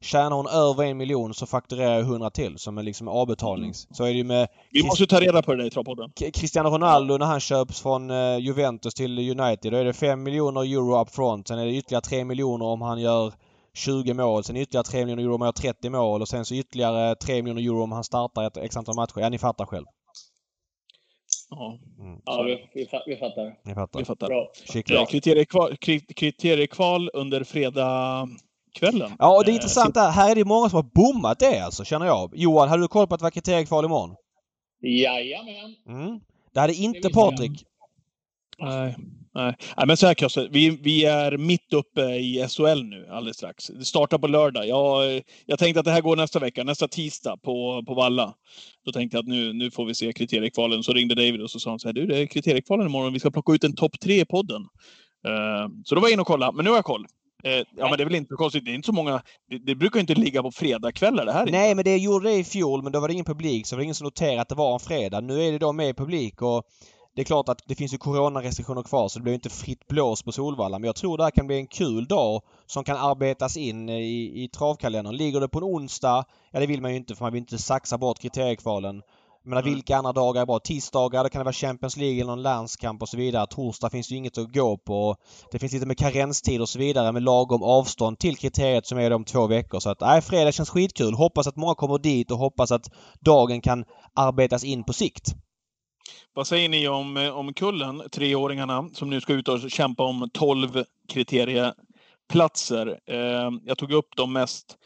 [0.00, 3.74] Tjänar hon över en miljon så fakturerar jag 100 till som en liksom avbetalning.
[3.74, 6.10] Så är det ju med Vi måste ta reda på det där i Travpodden.
[6.34, 9.72] Cristiano Ronaldo när han köps från eh, Juventus till United.
[9.72, 11.48] Då är det 5 miljoner euro up front.
[11.48, 13.32] Sen är det ytterligare 3 miljoner om han gör
[13.74, 14.44] 20 mål.
[14.44, 16.22] Sen ytterligare 3 miljoner euro om han gör 30 mål.
[16.22, 19.20] Och sen så ytterligare 3 miljoner euro om han startar ett x antal matcher.
[19.20, 19.86] Ja, ni fattar själv.
[21.50, 23.56] Ja, Mm, Ja, vi, vi, vi fattar.
[23.64, 23.98] ni fattar.
[23.98, 24.26] vi fattar.
[24.26, 24.48] Bra.
[24.86, 29.12] Ja, kriteriekval, kri- kriteriekval under fredagskvällen.
[29.18, 30.10] Ja, och det är Eh, intressant där.
[30.10, 32.32] Här är det många som har bommat det alltså, känner jag.
[32.36, 34.16] Johan, hade du koll på att det var kriteriekval imorgon?
[34.82, 35.74] Jajamän.
[35.88, 36.20] Mm.
[36.52, 37.12] Det hade inte jag.
[37.12, 37.64] Patrik.
[38.58, 38.96] Nej.
[39.34, 43.36] Nej, Nej men så här Kösse, vi, vi är mitt uppe i SHL nu alldeles
[43.36, 43.66] strax.
[43.66, 44.68] Det startar på lördag.
[44.68, 48.34] Jag, jag tänkte att det här går nästa vecka, nästa tisdag på, på Valla.
[48.84, 50.82] Då tänkte jag att nu, nu får vi se kriteriekvalen.
[50.82, 53.20] Så ringde David och så sa han så här, du det är kriteriekvalen imorgon, vi
[53.20, 54.62] ska plocka ut en topp tre i podden.
[55.28, 57.06] Uh, så då var jag inne och kollade, men nu har jag koll.
[57.46, 58.64] Uh, ja, men det är väl inte konstigt.
[58.64, 59.22] Det är inte så många.
[59.50, 61.46] Det, det brukar inte ligga på fredagkvällar det här.
[61.46, 61.74] Nej, inte.
[61.74, 63.82] men det gjorde det i fjol, men då var det ingen publik, så det var
[63.82, 65.20] ingen som noterade att det var en fredag.
[65.20, 66.64] Nu är det då med publik och
[67.14, 70.22] det är klart att det finns ju coronarestriktioner kvar så det blir inte fritt blås
[70.22, 70.78] på Solvalla.
[70.78, 74.44] Men jag tror det här kan bli en kul dag som kan arbetas in i,
[74.44, 75.16] i travkalendern.
[75.16, 77.58] Ligger det på en onsdag, ja det vill man ju inte för man vill inte
[77.58, 79.02] saxa bort kriteriekvalen.
[79.46, 79.74] Men mm.
[79.74, 80.58] vilka andra dagar är bra?
[80.58, 83.46] Tisdagar, då kan det vara Champions League eller någon landskamp och så vidare.
[83.46, 85.16] Torsdag finns det ju inget att gå på.
[85.50, 89.12] Det finns lite med karenstid och så vidare med lagom avstånd till kriteriet som är
[89.12, 89.80] om två veckor.
[89.80, 91.14] Så att nej, fredag känns skitkul.
[91.14, 92.90] Hoppas att många kommer dit och hoppas att
[93.20, 93.84] dagen kan
[94.14, 95.34] arbetas in på sikt.
[96.36, 100.30] Vad säger ni om, eh, om kullen, treåringarna, som nu ska ut och kämpa om
[100.32, 103.00] 12 kriterieplatser?
[103.06, 104.76] Eh, jag tog upp de mest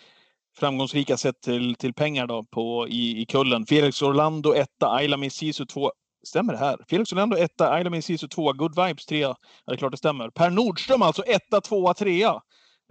[0.59, 3.67] framgångsrika sett till, till pengar då på, i, i kullen.
[3.67, 5.93] Felix Orlando etta, Ayla Misisu två.
[6.27, 6.77] Stämmer det här?
[6.89, 9.29] Felix Orlando etta, Ayla Misisu tvåa, Good Vibes trea.
[9.29, 9.37] Ja,
[9.67, 10.31] det är klart det stämmer.
[10.31, 12.41] Per Nordström alltså etta, tvåa, trea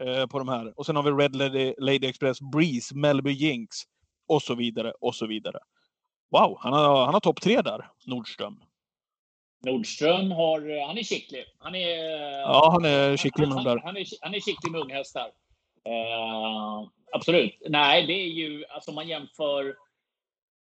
[0.01, 0.79] eh, på de här.
[0.79, 3.77] Och sen har vi Red Lady, Lady Express, Breeze, Melby Jinx
[4.27, 5.59] och så vidare och så vidare.
[6.29, 8.59] Wow, han har, han har topp tre där, Nordström.
[9.65, 11.45] Nordström har, han är skicklig.
[11.59, 11.97] Han är,
[12.39, 13.79] ja, han är skicklig med han.
[13.83, 15.31] Han är, han är skicklig med unghästar.
[15.87, 17.61] Uh, absolut.
[17.69, 19.75] Nej, det är ju, alltså man jämför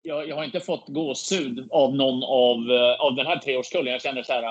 [0.03, 3.93] jag, jag, har inte fått gåshud av någon av, uh, av den här treårskullen.
[3.93, 4.43] Jag känner så här,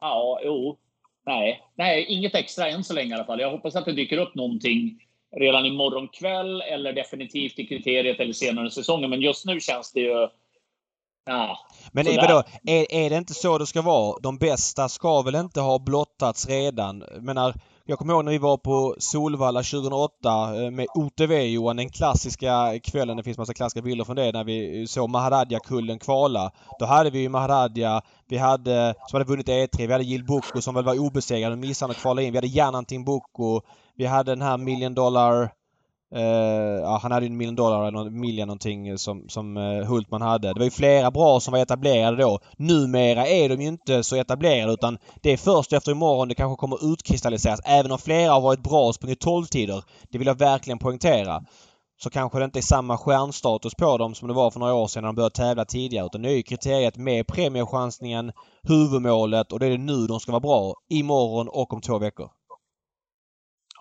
[0.00, 0.78] ja, jo,
[1.26, 3.40] nej, nej, inget extra än så länge i alla fall.
[3.40, 8.32] Jag hoppas att det dyker upp någonting redan imorgon kväll eller definitivt i kriteriet eller
[8.32, 9.10] senare i säsongen.
[9.10, 10.28] Men just nu känns det ju
[11.26, 11.58] Ja,
[11.92, 14.18] men är, vadå, är, är det inte så det ska vara?
[14.22, 17.04] De bästa ska väl inte ha blottats redan?
[17.14, 17.54] Jag menar,
[17.84, 23.16] jag kommer ihåg när vi var på Solvalla 2008 eh, med OTV-Johan, den klassiska kvällen.
[23.16, 26.50] Det finns massa klassiska bilder från det när vi såg Maharadja-kullen kvala.
[26.78, 30.62] Då hade vi ju Maharadja, vi hade, som hade vunnit E3, vi hade Jill Boko
[30.62, 32.32] som väl var obesegrad och missade att kvala in.
[32.32, 33.60] Vi hade Janantin Boko.
[33.96, 35.50] Vi hade den här Million Dollar
[36.14, 39.62] Eh, ja, han hade ju en miljon dollar eller en miljon någonting som, som eh,
[39.62, 40.52] uh, Hultman hade.
[40.52, 42.38] Det var ju flera bra som var etablerade då.
[42.56, 46.60] Numera är de ju inte så etablerade utan det är först efter imorgon det kanske
[46.60, 47.60] kommer utkristalliseras.
[47.64, 49.84] Även om flera har varit bra och sprungit 12-tider.
[50.10, 51.42] Det vill jag verkligen poängtera.
[52.02, 54.86] Så kanske det inte är samma stjärnstatus på dem som det var för några år
[54.86, 56.06] sedan när de började tävla tidigare.
[56.06, 58.32] Utan nu är ju kriteriet med premiechansningen,
[58.62, 60.74] huvudmålet och det är nu de ska vara bra.
[60.90, 62.30] Imorgon och om två veckor.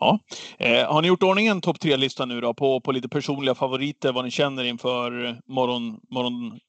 [0.02, 0.20] Ja.
[0.58, 4.26] Eh, har ni gjort ordningen topp tre-listan nu då på, på lite personliga favoriter, vad
[4.26, 6.60] ni känner inför morgon, morgon,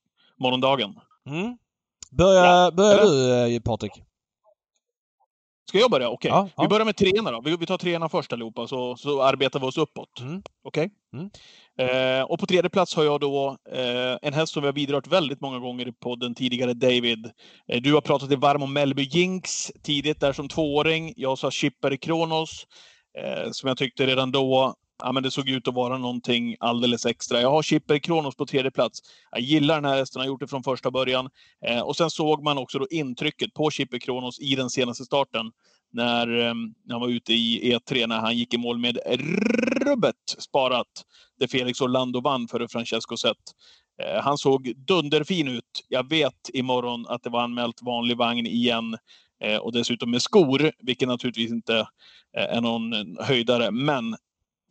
[0.41, 0.95] morgondagen?
[1.27, 1.57] Mm.
[2.11, 2.71] Börja, ja.
[2.71, 3.93] börjar du eh, Patrik?
[5.69, 6.09] Ska jag börja?
[6.09, 6.31] Okej.
[6.31, 6.41] Okay.
[6.41, 6.63] Ja, ja.
[6.63, 7.41] Vi börjar med treorna då.
[7.41, 10.21] Vi, vi tar treorna först allihopa, så, så arbetar vi oss uppåt.
[10.21, 10.43] Mm.
[10.65, 10.91] Okej?
[11.13, 11.21] Okay?
[11.21, 12.19] Mm.
[12.19, 15.07] Eh, och på tredje plats har jag då eh, en häst som vi har bidragit
[15.07, 17.31] väldigt många gånger i podden tidigare, David.
[17.69, 21.13] Eh, du har pratat dig varm om Melby Jinx tidigt där som tvååring.
[21.17, 22.67] Jag sa Chipper Kronos
[23.19, 27.07] eh, som jag tyckte redan då ja, men det såg ut att vara någonting alldeles
[27.07, 27.41] extra.
[27.41, 29.01] Jag har Chipper Kronos på tredje plats.
[29.31, 31.31] Jag gillar den här hästen, har gjort det från första början.
[31.67, 35.53] Eh, och sen såg man också då intrycket på Chipper Kronos i den senaste starten.
[35.93, 36.55] När, eh,
[36.91, 38.99] han var ute i E3, när han gick i mål med
[39.87, 41.05] rubbet sparat.
[41.39, 43.37] Där Felix Orlando vann före Francesco Zet.
[44.03, 45.85] Eh, han såg dunderfin ut.
[45.89, 48.97] Jag vet imorgon att det var anmält vanlig vagn igen.
[49.43, 51.79] Eh, och dessutom med skor, vilket naturligtvis inte
[52.37, 53.71] eh, är någon höjdare.
[53.71, 54.17] Men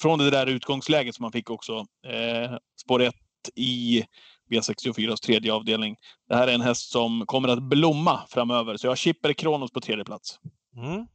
[0.01, 3.15] från det där utgångsläget som man fick också, eh, spår 1
[3.55, 4.03] i
[4.51, 5.95] V64s tredje avdelning.
[6.29, 8.77] Det här är en häst som kommer att blomma framöver.
[8.77, 10.39] Så jag Chipper Kronos på tredje plats.
[10.77, 11.07] Mm.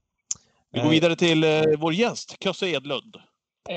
[0.73, 3.17] Vi går vidare till eh, vår gäst, Kösse Edlund.
[3.69, 3.73] Eh,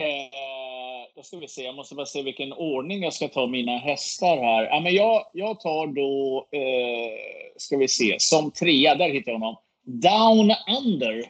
[1.16, 4.38] då ska vi se, jag måste bara se vilken ordning jag ska ta mina hästar
[4.38, 4.64] här.
[4.64, 7.20] Ja, men jag, jag tar då, eh,
[7.58, 9.56] ska vi se, som trea, där hittar jag honom.
[9.86, 10.52] Down
[10.86, 11.24] Under.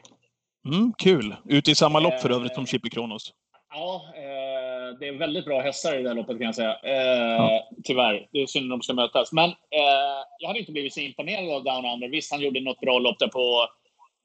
[0.66, 1.36] Mm, kul!
[1.46, 3.34] Ute i samma lopp för övrigt som Chippy Kronos.
[3.74, 6.78] Ja, eh, det är väldigt bra hästar i det här loppet kan jag säga.
[6.84, 7.70] Eh, ja.
[7.84, 8.28] Tyvärr.
[8.32, 9.32] Det är synd att de ska mötas.
[9.32, 12.08] Men eh, jag hade inte blivit så imponerad av Down Under.
[12.08, 13.68] Visst, han gjorde något bra lopp där på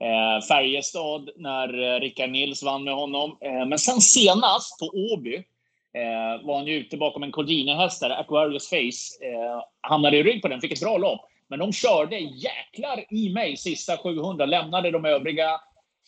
[0.04, 3.38] eh, Färjestad när eh, Rickard Nils vann med honom.
[3.40, 5.34] Eh, men sen senast på Åby
[5.94, 9.26] eh, var han ju ute bakom en Cordina-häst där, Aquarius Face.
[9.26, 11.20] Eh, hamnade i rygg på den, fick ett bra lopp.
[11.54, 15.50] Men de körde jäklar i mig sista 700, lämnade de övriga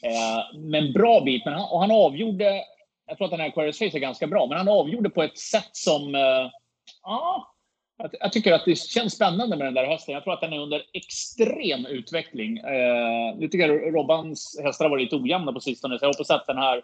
[0.03, 1.45] eh, med en bra bit.
[1.45, 2.65] Men han, och han avgjorde,
[3.07, 5.39] jag tror att den här Aquarius Face är ganska bra, men han avgjorde på ett
[5.39, 6.51] sätt som, eh,
[7.03, 7.55] ja,
[7.99, 10.15] jag, jag, tycker att det känns spännande med den där hästen.
[10.15, 12.59] Jag tror att den är under extrem utveckling.
[12.59, 16.31] Eh, nu tycker jag Robbans hästar har varit lite ojämna på sistone, så jag hoppas
[16.31, 16.83] att den här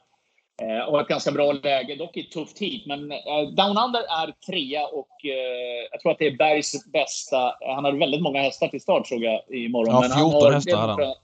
[0.62, 2.86] eh, har ett ganska bra läge, dock i ett tufft hit.
[2.86, 3.18] Men eh,
[3.56, 7.54] Down Under är trea och eh, jag tror att det är Bergs bästa.
[7.60, 9.94] Han har väldigt många hästar till start såg jag imorgon.
[9.94, 11.14] Ja, 14 han har, hästar hade han.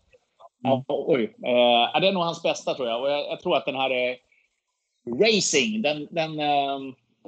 [0.62, 1.34] Ja, oj.
[2.00, 3.02] Det är nog hans bästa tror jag.
[3.02, 4.16] Och jag, jag tror att den här är
[5.24, 6.40] Racing, den, den,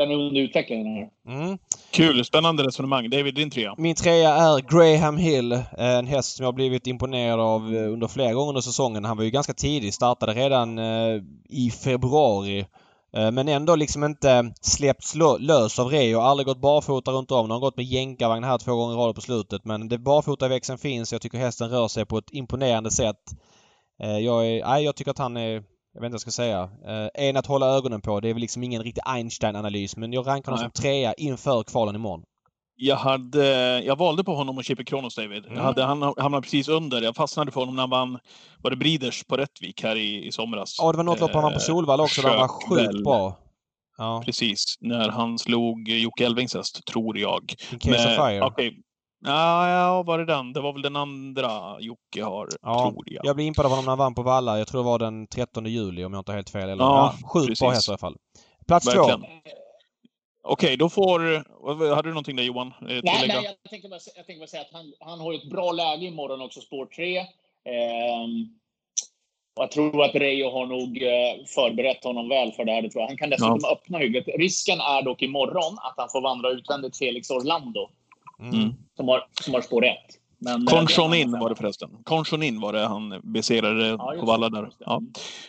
[0.00, 0.84] den är under utveckling.
[0.84, 1.42] Den här.
[1.42, 1.58] Mm.
[1.90, 3.10] Kul, spännande resonemang.
[3.10, 3.74] David, din trea?
[3.78, 5.62] Min trea är Graham Hill.
[5.78, 9.04] En häst som jag blivit imponerad av eh, under flera gånger under säsongen.
[9.04, 12.66] Han var ju ganska tidig, startade redan eh, i februari.
[13.16, 16.20] Eh, men ändå liksom inte släppts lös av Reo.
[16.20, 17.40] Aldrig gått barfota runt om.
[17.40, 19.64] Han har gått med jänkarvagn här två gånger i rad på slutet.
[19.64, 21.12] Men det barfotaväxeln finns.
[21.12, 23.22] Jag tycker hästen rör sig på ett imponerande sätt.
[23.98, 25.62] Jag, är, nej, jag tycker att han är
[25.94, 26.70] jag vet inte vad jag ska säga.
[26.86, 28.20] Eh, en att hålla ögonen på.
[28.20, 31.94] Det är väl liksom ingen riktig Einstein-analys men jag rankar honom som trea inför kvalen
[31.94, 32.22] imorgon.
[32.82, 33.46] Jag, hade,
[33.84, 35.44] jag valde på honom och Chippy Kronos, David.
[35.44, 35.56] Mm.
[35.56, 37.02] Jag hade, han hamnade precis under.
[37.02, 38.18] Jag fastnade för honom när han vann,
[38.62, 40.76] var det Breeders på Rättvik här i, i somras.
[40.78, 43.38] Ja, det var något lopp han vann på Solvalla också där han var sjukt bra.
[43.98, 44.22] Ja.
[44.24, 47.54] Precis, när han slog Jocke Elvings häst, tror jag.
[47.72, 48.46] In case Men, of fire.
[48.46, 48.72] Okay.
[49.24, 50.52] Ja, ja, var det den?
[50.52, 53.24] Det var väl den andra Jocke har, ja, tror jag.
[53.24, 54.58] Jag blev impad av honom när han vann på Valla.
[54.58, 56.68] Jag tror det var den 13 juli om jag inte har helt fel.
[56.68, 58.16] Eller, ja, ja, sjukt bra häst i alla fall.
[58.66, 59.20] Plats Verkligen.
[59.20, 59.26] två.
[60.42, 61.20] Okej, okay, då får...
[61.94, 62.66] Hade du någonting där Johan?
[62.66, 65.50] Eh, nej, nej, jag tänkte bara, jag tänkte bara säga att han, han har ett
[65.50, 67.18] bra läge imorgon också, spår 3.
[67.18, 67.26] Ehm,
[69.56, 72.82] och jag tror att Reijo har nog eh, förberett honom väl för det här.
[72.82, 73.08] Det tror jag.
[73.08, 73.72] Han kan dessutom ja.
[73.72, 74.28] öppna hyggligt.
[74.38, 77.90] Risken är dock imorgon att han får vandra utvändigt Felix Orlando.
[78.40, 78.74] Mm.
[78.96, 79.96] Som, har, som har spår 1.
[80.66, 81.90] Conchonin var det förresten.
[82.04, 84.70] Conchonin var det han besegrade ja, på Valla där.
[84.78, 85.02] Ja.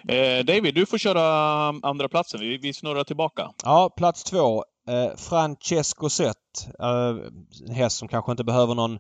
[0.08, 1.22] Eh, David, du får köra
[1.68, 2.40] andra platsen.
[2.40, 3.52] Vi, vi snurrar tillbaka.
[3.64, 4.64] Ja, plats två.
[4.88, 6.38] Eh, Francesco Zet.
[6.80, 7.16] Eh,
[7.68, 9.00] en häst som kanske inte behöver någon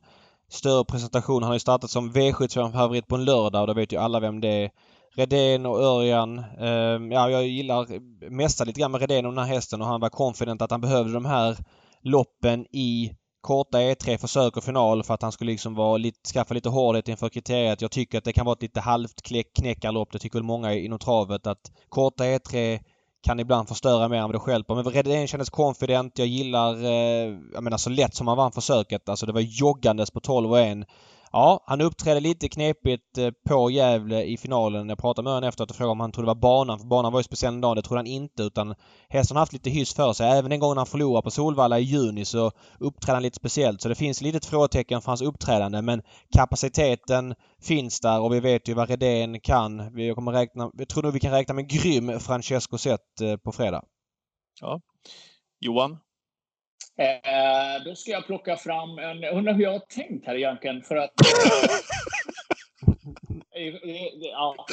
[0.49, 1.43] större presentation.
[1.43, 4.41] Han har ju startat som V75-favorit på en lördag och då vet ju alla vem
[4.41, 4.71] det är.
[5.15, 6.39] Redén och Örjan.
[6.39, 7.87] Eh, ja, jag gillar
[8.29, 10.81] mesta lite grann med Redén och den här hästen och han var confident att han
[10.81, 11.57] behövde de här
[12.03, 13.11] loppen i
[13.41, 17.07] korta E3 försök och final för att han skulle liksom vara lite, skaffa lite hårdhet
[17.07, 17.81] inför kriteriet.
[17.81, 19.21] Jag tycker att det kan vara ett lite halvt
[19.55, 20.11] knäckarlopp.
[20.11, 22.79] Det tycker väl många inom travet att korta E3
[23.23, 24.75] kan ibland förstöra mer än vad det stjälper.
[24.75, 26.17] Men Redén kändes confident.
[26.19, 29.09] Jag gillar, eh, jag menar så lätt som han vann försöket.
[29.09, 30.77] Alltså det var joggandes på 12 och 1.
[31.33, 34.89] Ja, han uppträdde lite knepigt eh, på Gävle i finalen.
[34.89, 36.79] Jag pratade med honom efter och frågade om han trodde det var banan.
[36.79, 37.75] För banan var ju speciell en dag.
[37.75, 38.75] Det trodde han inte utan
[39.09, 40.29] hästen har haft lite hyss för sig.
[40.29, 43.81] Även den gången han förlorade på Solvalla i juni så uppträdde han lite speciellt.
[43.81, 46.01] Så det finns lite frågetecken för hans uppträdande men
[46.35, 49.93] kapaciteten finns där och vi vet ju vad Redén kan.
[49.95, 53.51] Vi kommer räkna, jag tror nog vi kan räkna med grym Francesco Zet eh, på
[53.51, 53.83] fredag.
[54.61, 54.81] Ja.
[55.59, 55.97] Johan?
[56.97, 59.21] Eh, då ska jag plocka fram en...
[59.21, 61.11] Jag undrar hur jag har tänkt här egentligen för att...
[63.55, 63.73] Eh,
[64.13, 64.65] ja,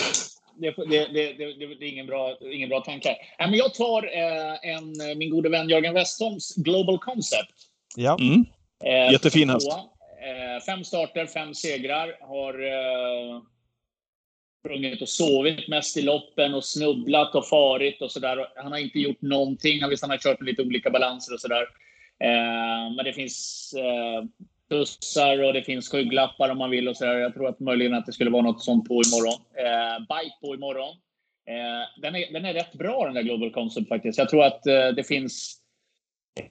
[0.61, 3.09] det, det, det, det, är ingen bra, ingen bra tanke.
[3.09, 7.55] Eh, men jag tar eh, en, min gode vän Jörgen Westholms Global Concept.
[7.97, 8.19] Ja.
[8.21, 8.45] Mm.
[8.85, 9.69] Eh, Jättefin häst.
[9.69, 12.17] Eh, fem starter, fem segrar.
[12.21, 13.43] Har eh,
[14.61, 18.49] sprungit och sovit mest i loppen och snubblat och farit och sådär.
[18.57, 19.89] Han har inte gjort någonting.
[19.89, 21.67] Visst, han har kört med lite olika balanser och sådär.
[22.25, 24.25] Eh, men det finns eh,
[24.69, 27.05] bussar och det finns skygglappar om man vill och så.
[27.05, 29.41] Jag tror att möjligen att det skulle vara något sånt på imorgon.
[29.55, 30.97] Eh, bike på imorgon.
[31.49, 34.19] Eh, den, är, den är rätt bra den där Global Concept faktiskt.
[34.19, 35.59] Jag tror att eh, det finns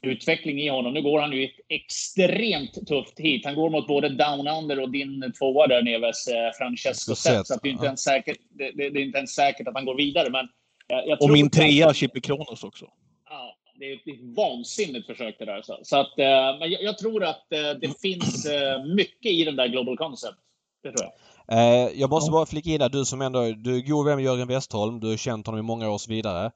[0.02, 0.94] utveckling i honom.
[0.94, 3.46] Nu går han ju ett extremt tufft hit.
[3.46, 7.48] Han går mot både Down Under och din tvåa där Neves, eh, Francesco Zet.
[7.48, 9.96] Så det är, inte ens säkert, det, det, är inte ens säkert att han går
[9.96, 10.30] vidare.
[10.30, 10.48] Men
[10.88, 12.86] jag, jag och min trea, Chippy Kronos också.
[13.80, 15.62] Det är ett vansinnigt försök det där.
[15.62, 19.44] Så, så att, eh, men jag, jag, tror att eh, det finns eh, mycket i
[19.44, 20.38] den där Global Concept.
[20.84, 21.10] Det tror
[21.48, 21.96] jag.
[21.96, 24.48] jag måste bara flika in där, du som ändå du är god vän med Jörgen
[24.48, 25.00] Westholm.
[25.00, 26.52] Du har känt honom i många år och så vidare.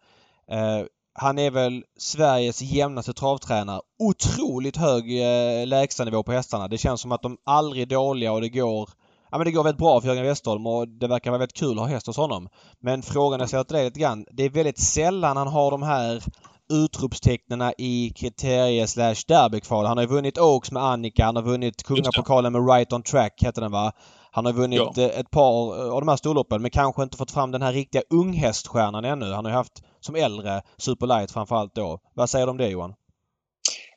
[1.13, 3.81] han är väl Sveriges jämnaste travtränare.
[3.99, 6.67] Otroligt hög eh, lägstanivå på hästarna.
[6.67, 8.89] Det känns som att de aldrig är dåliga och det går
[9.31, 11.71] Ja men det går väldigt bra för Jörgen Westholm och det verkar vara väldigt kul
[11.71, 12.49] att ha häst hos honom.
[12.79, 14.25] Men frågan jag ställer till dig lite grann.
[14.31, 16.23] Det är väldigt sällan han har de här
[16.71, 19.85] utropstecknena i kriterie slash derbykval.
[19.85, 23.43] Han har ju vunnit Oaks med Annika, han har vunnit Kungapokalen med Right On Track
[23.43, 23.91] hette den va?
[24.31, 25.03] Han har vunnit ja.
[25.03, 28.01] Eh, ett par av de här storloppen men kanske inte fått fram den här riktiga
[28.09, 29.31] unghäststjärnan ännu.
[29.31, 31.99] Han har ju haft som äldre Superlight framförallt då.
[32.13, 32.93] Vad säger du om det Johan?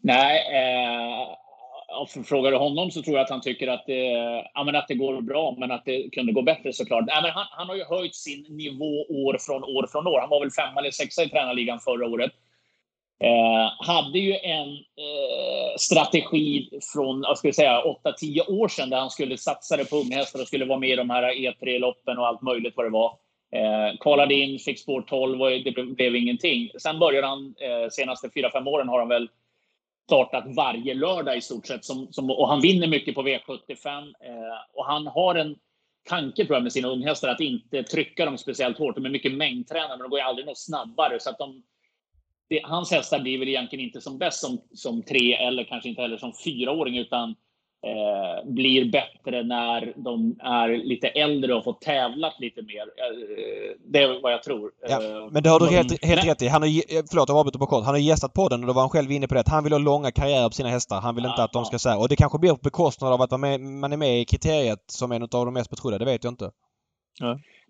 [0.00, 4.02] Nej, eh, frågar du honom så tror jag att han tycker att det,
[4.54, 7.04] ja, men att det går bra, men att det kunde gå bättre såklart.
[7.06, 10.20] Nej, men han, han har ju höjt sin nivå år från år från år.
[10.20, 12.32] Han var väl femma eller sexa i tränarligan förra året.
[13.24, 19.10] Eh, hade ju en eh, strategi från jag skulle säga, 8-10 år sedan där han
[19.10, 22.74] skulle satsa på unghästar och skulle vara med i de här E3-loppen och allt möjligt
[22.76, 23.18] vad det var.
[23.52, 26.70] Eh, kvalade in, fick spår 12 och det blev, blev ingenting.
[26.78, 29.28] Sen började han, eh, senaste 4-5 åren har han väl
[30.06, 31.84] startat varje lördag i stort sett.
[31.84, 33.98] Som, som, och han vinner mycket på V75.
[33.98, 35.56] Eh, och han har en
[36.08, 38.94] tanke tror jag, med sina unghästar att inte trycka dem speciellt hårt.
[38.94, 41.20] De är mycket mängdtränade, men de går ju aldrig något snabbare.
[41.20, 41.62] Så att de,
[42.48, 46.02] det, hans hästar blir väl egentligen inte som bäst som, som tre eller kanske inte
[46.02, 47.28] heller som fyraåring, utan
[47.86, 52.80] eh, blir bättre när de är lite äldre och får tävlat lite mer.
[52.82, 54.70] Eh, det är vad jag tror.
[54.88, 56.48] Ja, Eh, men det har du men- helt, helt rätt i.
[56.48, 57.84] Han har, ge- förlåt jag avbryter på kort.
[57.84, 59.40] Han har gästat podden och då var han själv inne på det.
[59.40, 61.00] att Han vill ha långa karriärer på sina hästar.
[61.00, 61.64] Han vill inte Ja, att de ja.
[61.64, 64.78] ska säga Och det kanske blir på bekostnad av att man är med i kriteriet
[64.86, 65.98] som en av de mest betrodda.
[65.98, 66.50] Det vet jag inte.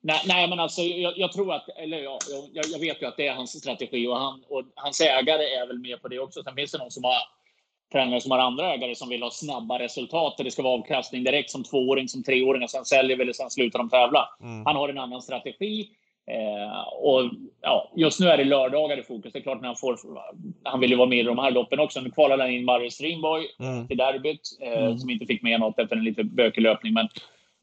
[0.07, 2.19] Nej, nej, men alltså jag, jag tror att, eller ja,
[2.53, 5.67] jag, jag vet ju att det är hans strategi och, han, och hans ägare är
[5.67, 6.43] väl med på det också.
[6.43, 7.15] Sen finns det någon som har
[7.93, 11.51] tränare som har andra ägare som vill ha snabba resultat det ska vara avkastning direkt
[11.51, 14.29] som tvååring, som treåring och sen säljer vi eller sen slutar de tävla.
[14.41, 14.67] Mm.
[14.67, 15.89] Han har en annan strategi.
[16.31, 17.31] Eh, och
[17.61, 19.33] ja, just nu är det lördagar i fokus.
[19.33, 19.99] Det är klart när han får,
[20.65, 22.01] han vill ju vara med i de här loppen också.
[22.01, 23.89] Nu kvalade han in Mario Stringboy Mm.
[23.89, 24.99] till derbyt, eh, Mm.
[24.99, 26.93] som inte fick med något efter en lite bökig löpning.
[26.95, 27.09] Men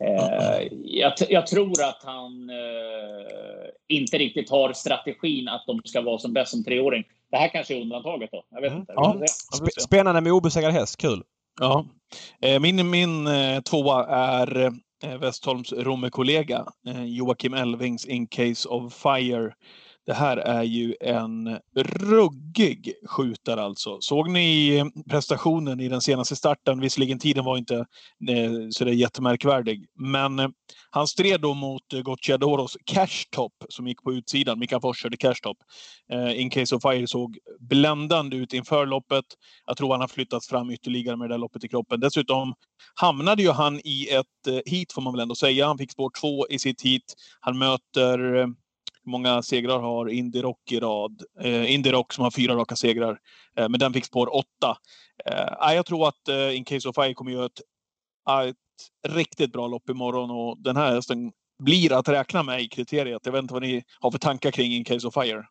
[0.08, 6.18] eh, jag, jag tror att han eh, inte riktigt har strategin att de ska vara
[6.18, 7.04] som bäst som treåring.
[7.32, 8.44] Det här kanske är undantaget då.
[8.52, 8.82] Jag vet Mm.
[8.82, 8.94] inte.
[8.96, 9.16] Ja.
[9.80, 10.98] Spännande med obesegrad häst.
[10.98, 11.24] Kul!
[11.60, 11.86] Ja.
[12.42, 14.66] Eh, Min, min eh, tvåa är
[15.04, 19.54] eh, Westholms romerkollega eh, Joakim Elvings In Case of Fire.
[20.06, 24.02] Det här är ju en ruggig skjutare alltså.
[24.02, 26.80] Såg ni prestationen i den senaste starten?
[26.80, 27.76] Visserligen tiden var inte
[28.30, 29.86] eh, så det är jättemärkvärdig.
[29.96, 30.48] Men eh,
[30.90, 34.60] han stred då mot eh, Gocciadoros Cash Top som gick på utsidan.
[34.60, 35.58] Mika Fors körde Cash Top.
[36.12, 39.26] Eh, In Case of Fire såg bländande ut inför loppet.
[39.66, 42.00] Jag tror han har flyttats fram ytterligare med det där loppet i kroppen.
[42.00, 42.54] Dessutom
[42.96, 45.68] hamnade ju han i ett eh, heat får man väl ändå säga.
[45.68, 47.04] Han fick spår två i sitt heat.
[47.40, 48.48] Han möter eh,
[49.06, 51.24] hur många segrar har Indy Rock i rad?
[51.42, 53.20] Eh, Indy Rock som har fyra raka segrar.
[53.58, 54.78] Eh, men den fick spår åtta.
[55.26, 57.62] Eh, jag tror att eh, In Case of Fire kommer göra ett,
[58.48, 61.32] ett riktigt bra lopp imorgon och den här hästen
[61.64, 63.22] blir att räkna med i kriteriet.
[63.26, 65.44] Jag vet inte vad ni har för tankar kring In Case of Fire.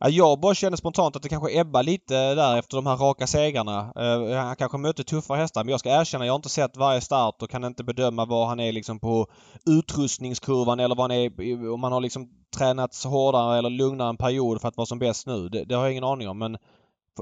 [0.00, 3.26] Ja, jag bara känner spontant att det kanske ebbar lite där efter de här raka
[3.26, 3.92] segrarna.
[3.96, 7.00] Eh, han kanske möter tuffa hästar men jag ska erkänna jag har inte sett varje
[7.00, 9.26] start och kan inte bedöma var han är liksom på
[9.66, 14.60] utrustningskurvan eller var han är, om han har liksom tränats hårdare eller lugnare en period
[14.60, 15.48] för att vara som bäst nu.
[15.48, 16.56] Det, det har jag ingen aning om men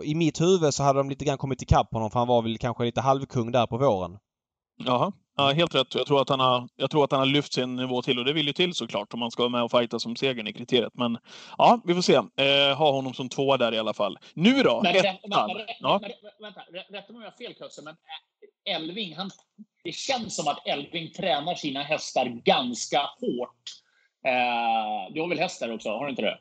[0.03, 2.59] i mitt huvud så hade de lite grann kommit ikapp honom för han var väl
[2.59, 4.19] kanske lite halvkung där på våren.
[4.77, 5.13] Jaha.
[5.37, 5.95] Ja, helt rätt.
[5.95, 8.25] Jag tror, att han har, jag tror att han har lyft sin nivå till och
[8.25, 10.53] det vill ju till såklart om man ska vara med och fighta som segern i
[10.53, 10.93] kriteriet.
[10.95, 11.19] Men
[11.59, 12.15] ja, vi får se.
[12.15, 14.19] Eh, ha honom som tvåa där i alla fall.
[14.35, 14.81] Nu då?
[14.83, 15.13] Men, men,
[15.81, 16.01] Ja.
[16.41, 17.95] vänta, rä- rätta mig om jag har fel Kusse, men
[18.67, 19.31] eh, Elving, han,
[19.85, 23.63] det känns som att Elving tränar sina hästar ganska hårt.
[24.27, 26.39] Eh, du har väl hästar också, har du inte det?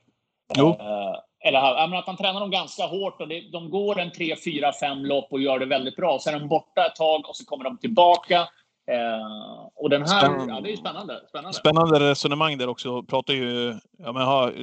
[0.55, 0.69] Jo.
[0.69, 1.15] Eh,
[1.45, 4.73] eller men att han tränar dem ganska hårt och det, de går en tre, fyra,
[4.73, 6.19] fem lopp och gör det väldigt bra.
[6.19, 8.47] Sen är de borta ett tag och så kommer de tillbaka.
[8.91, 10.53] Eh, och den här, Spännande.
[10.53, 11.21] ja det är ju spännande.
[11.29, 11.53] spännande.
[11.57, 13.03] Spännande resonemang där också.
[13.03, 14.53] Pratar ju, ja men har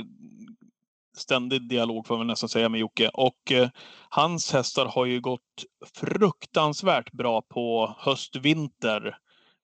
[1.16, 3.10] ständig dialog får man nästan säga med Jocke.
[3.14, 3.68] Och eh,
[4.08, 5.64] hans hästar har ju gått
[5.94, 9.16] fruktansvärt bra på höst, vinter,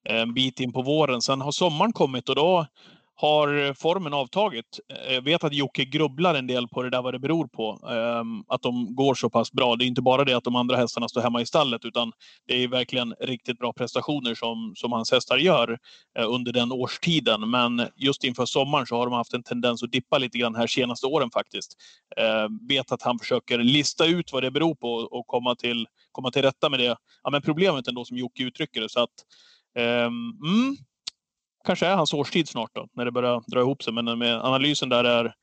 [0.09, 1.21] eh, en bit in på våren.
[1.21, 2.65] Sen har sommaren kommit och då
[3.19, 4.79] har formen avtagit.
[5.09, 7.87] Jag vet att Jocke grubblar en del på det där vad det beror på.
[7.89, 9.75] Ehm, att de går så pass bra.
[9.75, 12.11] Det är inte bara det att de andra hästarna står hemma i stallet utan
[12.47, 15.77] det är verkligen riktigt bra prestationer som, som hans hästar gör
[16.19, 17.49] eh, under den årstiden.
[17.49, 20.67] Men just inför sommaren så har de haft en tendens att dippa lite grann här
[20.67, 21.75] senaste åren faktiskt.
[22.17, 26.31] Ehm, vet att han försöker lista ut vad det beror på och komma till, komma
[26.31, 28.89] till rätta med det ja, men problemet ändå som Jocke uttrycker det.
[28.89, 29.09] Så att,
[30.05, 30.77] um,
[31.67, 33.93] kanske är hans årstid snart då, när det börjar dra ihop sig.
[33.93, 35.33] Men med analysen där är,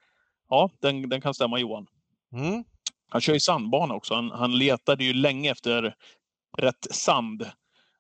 [0.51, 1.87] ja, den, den kan stämma Johan.
[2.33, 2.65] Mm.
[3.11, 4.15] Han kör ju sandbana också.
[4.15, 5.95] Han, han letade ju länge efter
[6.59, 7.51] rätt sand.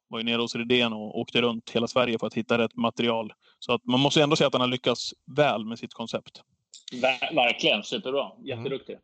[0.09, 3.33] Var ju nere hos Redén och åkte runt hela Sverige för att hitta rätt material.
[3.59, 6.43] Så att man måste ändå säga att han har lyckats väl med sitt koncept.
[6.93, 8.31] Ver- verkligen, superbra.
[8.45, 8.97] Jätteduktig.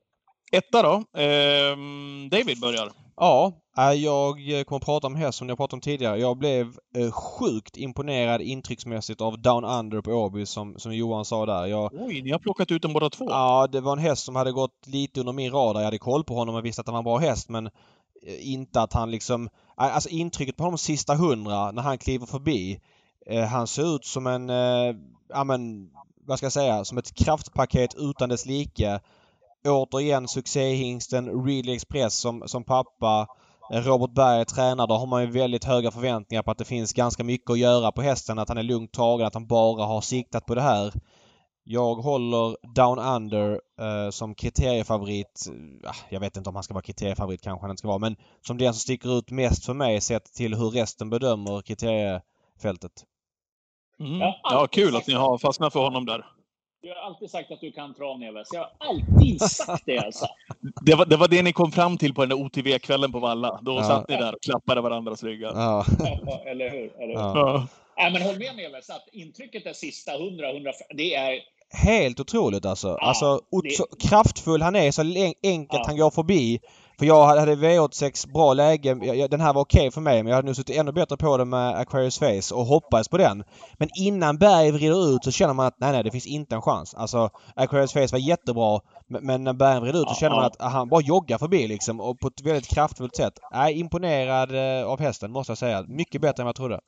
[0.53, 1.21] Etta då.
[1.21, 2.93] Ehm, David börjar.
[3.21, 6.19] Ja, äh, jag kommer att prata om häst som jag pratade om tidigare.
[6.21, 6.67] Jag blev
[6.97, 11.67] eh, sjukt imponerad intrycksmässigt av Down Under på Åby som, som Johan sa där.
[11.67, 13.27] Jag, Oj, ni har plockat ut dem båda två.
[13.29, 15.81] ja, det var en häst som hade gått lite under min radar.
[15.81, 18.53] Jag hade koll på honom och visste att han var en bra häst men eh,
[18.53, 19.47] inte att han liksom...
[19.81, 22.81] äh, Alltså intrycket på honom sista hundra när han kliver förbi.
[23.27, 24.97] Eh, han ser ut som en, eh,
[25.29, 25.91] ja men,
[26.27, 29.01] vad ska jag säga, som ett kraftpaket utan dess like.
[29.69, 33.27] Återigen succéhingsten Really Express som, som pappa.
[33.73, 34.87] Eh, Robert Berg är tränare.
[34.87, 37.93] Då har man ju väldigt höga förväntningar på att det finns ganska mycket att göra
[37.93, 38.39] på hästen.
[38.39, 40.93] Att han är lugnt tagen, att han bara har siktat på det här.
[41.65, 45.47] Jag håller Down Under eh, som kriteriefavorit.
[45.85, 48.17] Ah, jag vet inte om han ska vara kriteriefavorit kanske han inte ska vara men
[48.47, 52.93] som den som sticker ut mest för mig sett till hur resten bedömer kriteriefältet.
[54.01, 54.19] Mm.
[54.43, 56.27] Ja, kul att ni har fastnat för honom där.
[56.83, 58.49] Jag har alltid sagt att du kan trav, Neves.
[58.53, 60.27] Jag har alltid sagt det alltså.
[60.87, 63.61] Det var, det var det ni kom fram till på den där OTV-kvällen på Valla.
[63.63, 63.83] Då ja.
[63.83, 65.53] satt ni där och klappade varandras ryggar.
[65.55, 65.85] Ja.
[66.47, 67.03] eller hur?
[67.03, 67.15] Eller hur?
[67.15, 67.67] Ja.
[67.97, 68.11] Ja.
[68.11, 71.41] men håll med Neves att intrycket är sista 100-150, det är
[71.73, 72.89] helt otroligt alltså.
[72.89, 74.09] Ja, alltså det...
[74.09, 75.03] kraftfull han är, så
[75.43, 75.85] enkelt ja.
[75.87, 76.61] han går förbi.
[77.01, 78.95] För jag hade V86 bra läge.
[79.29, 81.37] Den här var okej okay för mig men jag hade nog suttit ännu bättre på
[81.37, 83.45] den med Aquarius Face och hoppades på den.
[83.79, 86.63] Men innan Berg vrider ut så känner man att nej, nej, det finns inte en
[86.63, 86.95] chans.
[86.95, 90.89] Alltså Aquarius Face var jättebra men när Berg vrider ut så känner man att han
[90.89, 93.39] bara joggar förbi liksom och på ett väldigt kraftfullt sätt.
[93.51, 95.85] Jag är imponerad eh, av hästen måste jag säga.
[95.89, 96.81] Mycket bättre än vad jag trodde.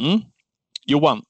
[0.00, 0.20] Mm.
[0.86, 1.18] Johan?
[1.18, 1.24] Uh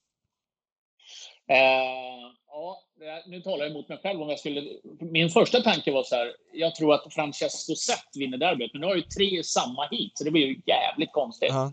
[3.26, 4.62] nu talar jag emot mig själv om jag skulle...
[5.01, 8.86] Min första tanke var så här, jag tror att Francesco Zet vinner derbyt, men nu
[8.86, 11.49] har ju tre samma hit, så det blir ju jävligt konstigt.
[11.49, 11.72] Jaha.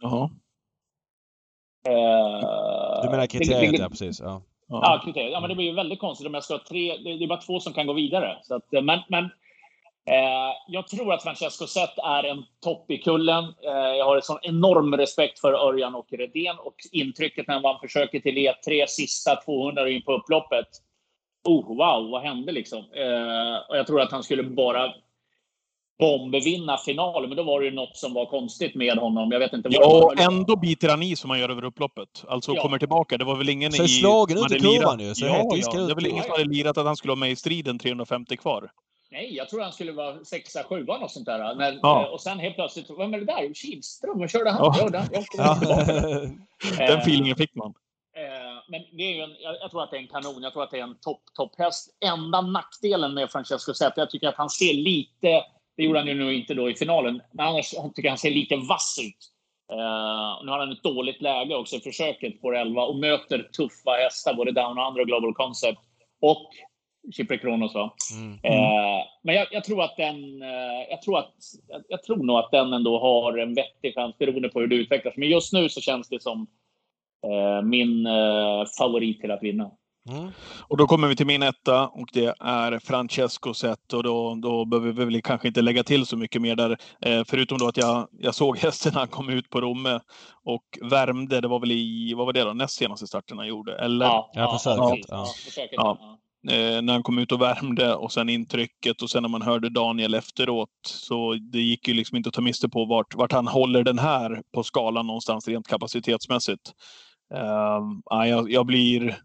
[0.00, 0.30] Jaha.
[1.88, 4.20] Uh, du menar kriteriet, ja precis.
[4.20, 4.42] Ja.
[4.68, 5.32] Ja, kriteriet.
[5.32, 6.96] Ja, men det blir ju väldigt konstigt om jag ska ha tre.
[6.96, 8.38] Det är bara två som kan gå vidare.
[8.42, 9.30] Så att, men, men
[10.10, 13.44] Eh, jag tror att Francesco Zet är en topp i kullen.
[13.44, 17.62] Eh, jag har en sån enorm respekt för Örjan och Redén och intrycket när han
[17.62, 20.68] vann försöket till E3 sista 200 in på upploppet.
[21.44, 22.78] Oh, wow, vad hände liksom?
[22.78, 24.92] Eh, och jag tror att han skulle bara
[25.98, 29.32] bombvinna finalen, men då var det ju något som var konstigt med honom.
[29.32, 32.24] Jag vet inte vad Ja, och ändå biter han i som han gör över upploppet.
[32.28, 32.62] Alltså ja.
[32.62, 33.18] kommer tillbaka.
[33.18, 33.88] Det var väl ingen så i...
[33.88, 35.14] Så slagen ut i kurvan ju.
[35.14, 35.72] Så ja, ja.
[35.72, 38.36] Det var väl ingen som hade lirat att han skulle vara med i striden 350
[38.36, 38.70] kvar.
[39.12, 41.54] Nej, jag tror han skulle vara sexa, sjua och sånt där.
[41.54, 42.08] När, ja.
[42.08, 43.54] Och sen helt plötsligt, vem är det där?
[43.54, 44.18] Kihlström?
[44.18, 44.74] Vad körde han?
[44.78, 44.88] Ja.
[44.88, 45.58] Den, ja.
[46.86, 47.74] den feelingen fick man.
[48.16, 50.42] Eh, men det är en, jag, tror att det är en kanon.
[50.42, 51.96] Jag tror att det är en topp, topphäst.
[52.04, 55.44] Enda nackdelen med Francesco Zet, jag tycker att han ser lite,
[55.76, 58.30] det gjorde han ju nu inte då i finalen, men annars tycker jag han ser
[58.30, 59.28] lite vass ut.
[59.72, 63.90] Uh, nu har han ett dåligt läge också i försöket på 11 och möter tuffa
[63.90, 65.78] hästar, både Down Under och Global Concept.
[66.20, 66.50] Och
[67.10, 67.74] Chipre Kronos.
[67.74, 67.94] Va?
[68.12, 68.32] Mm.
[68.42, 71.34] Eh, men jag, jag, tror att den, eh, jag, tror att,
[71.68, 74.76] jag, jag, tror nog att den ändå har en vettig chans beroende på hur det
[74.76, 75.14] utvecklas.
[75.16, 76.46] Men just nu så känns det som
[77.26, 79.70] eh, min eh, favorit till att vinna.
[80.08, 80.30] Mm.
[80.68, 84.64] Och då kommer vi till min etta och det är Francesco Zet och då, då
[84.64, 86.76] behöver vi väl kanske inte lägga till så mycket mer där.
[87.00, 90.00] Eh, förutom då att jag, jag såg hästen när han kom ut på Romme
[90.44, 91.40] och värmde.
[91.40, 93.78] Det var väl i, vad var det då, näst senaste starten han gjorde?
[93.78, 94.06] Eller?
[94.06, 95.06] Ja, ja, försöket.
[95.08, 95.28] Ja,
[95.72, 96.18] ja.
[96.50, 99.68] Eh, när han kom ut och värmde och sen intrycket och sen när man hörde
[99.68, 100.68] Daniel efteråt.
[100.86, 103.98] Så det gick ju liksom inte att ta miste på vart, vart han håller den
[103.98, 106.72] här på skalan någonstans rent kapacitetsmässigt.
[107.34, 109.16] Uh, jag, jag, blir,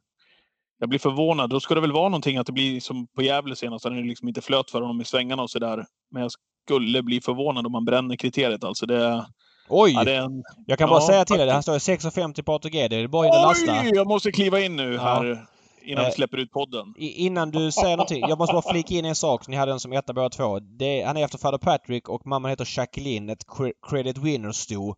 [0.79, 1.49] jag blir förvånad.
[1.49, 4.07] Då ska det väl vara någonting att det blir som på Gävle senast, när det
[4.07, 5.85] liksom inte flöt för honom i svängarna och sådär.
[6.11, 6.31] Men jag
[6.65, 8.63] skulle bli förvånad om man bränner kriteriet.
[8.63, 9.25] Alltså det,
[9.69, 9.91] Oj!
[9.91, 10.43] Ja, en...
[10.65, 12.87] Jag kan bara säga till dig, han står 6,50 på ATG.
[12.87, 13.71] Det är bara in och lasta.
[13.71, 13.91] Oj!
[13.93, 15.25] Jag måste kliva in nu här.
[15.25, 15.47] Ja
[15.87, 16.93] innan vi eh, släpper ut podden.
[16.97, 18.21] Innan du säger någonting.
[18.27, 19.47] Jag måste bara flika in en sak.
[19.47, 20.59] Ni hade den som etta båda två.
[20.59, 23.29] Det, han är efter fader Patrick och mamman heter Jacqueline.
[23.29, 23.45] Ett
[23.89, 24.89] Credit Winner-sto.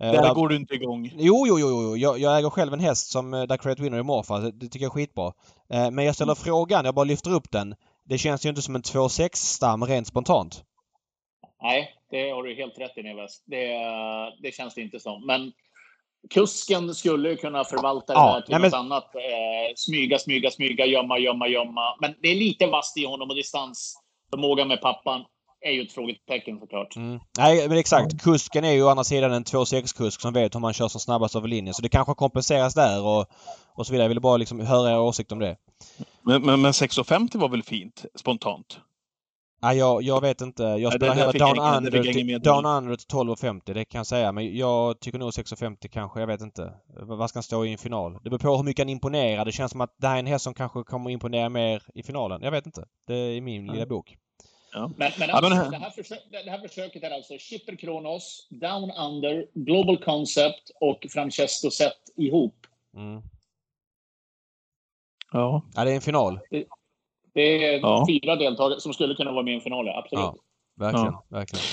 [0.00, 1.10] Eh, där, där går du inte igång.
[1.14, 1.82] Jo, jo, jo.
[1.82, 1.96] jo.
[1.96, 4.40] Jag, jag äger själv en häst som, eh, där Credit Winner är morfar.
[4.40, 5.32] Det, det tycker jag är skitbra.
[5.68, 6.44] Men jag ställer mm.
[6.44, 6.84] frågan.
[6.84, 7.74] Jag bara lyfter upp den.
[8.04, 10.64] Det känns ju inte som en 2-6-stam rent spontant.
[11.62, 13.44] Nej, det har du helt rätt i Neves.
[13.44, 13.66] Det,
[14.42, 15.26] det känns det inte som.
[15.26, 15.52] Men
[16.30, 18.80] kusken skulle kunna förvalta det ja, där till nej, något men...
[18.80, 19.14] annat.
[19.14, 21.96] Eh, smyga, smyga, smyga, gömma, gömma, gömma.
[22.00, 25.24] Men det är lite vasst i honom och distansförmåga med pappan
[25.60, 26.96] är ju ett frågetecken såklart.
[26.96, 27.20] Mm.
[27.38, 28.22] Nej, men exakt.
[28.22, 31.36] Kusken är ju å andra sidan en 2.6-kusk som vet hur man kör som snabbast
[31.36, 31.74] över linjen.
[31.74, 33.26] Så det kanske kompenseras där och,
[33.74, 34.04] och så vidare.
[34.04, 35.56] Jag ville bara liksom höra er åsikt om det.
[36.22, 38.78] Men, men, men 6.50 var väl fint spontant?
[39.62, 40.62] Nej, jag, jag vet inte.
[40.62, 44.32] Jag spelar hela Down Under, till, down under till 12,50 det kan jag säga.
[44.32, 46.20] Men jag tycker nog 6,50 kanske.
[46.20, 46.72] Jag vet inte.
[46.86, 48.18] Vad ska han stå i en final?
[48.24, 49.44] Det beror på hur mycket han imponerar.
[49.44, 52.02] Det känns som att det här är en häst som kanske kommer imponera mer i
[52.02, 52.42] finalen.
[52.42, 52.84] Jag vet inte.
[53.06, 53.72] Det är min ja.
[53.72, 54.16] lilla bok.
[54.72, 54.90] Ja.
[54.96, 55.70] Men, men, alltså, ja, men...
[55.70, 61.06] Det, här försök, det här försöket är alltså Chipper Kronos, Down Under, Global Concept och
[61.10, 62.66] Francesco Set ihop.
[62.96, 63.22] Mm.
[65.32, 65.62] Ja.
[65.74, 65.84] ja.
[65.84, 66.40] Det är en final.
[67.34, 68.06] Det, det är ja.
[68.08, 70.22] fyra deltagare som skulle kunna vara med i en final, absolut.
[70.24, 70.34] Ja,
[70.80, 71.24] verkligen, ja.
[71.30, 71.64] verkligen.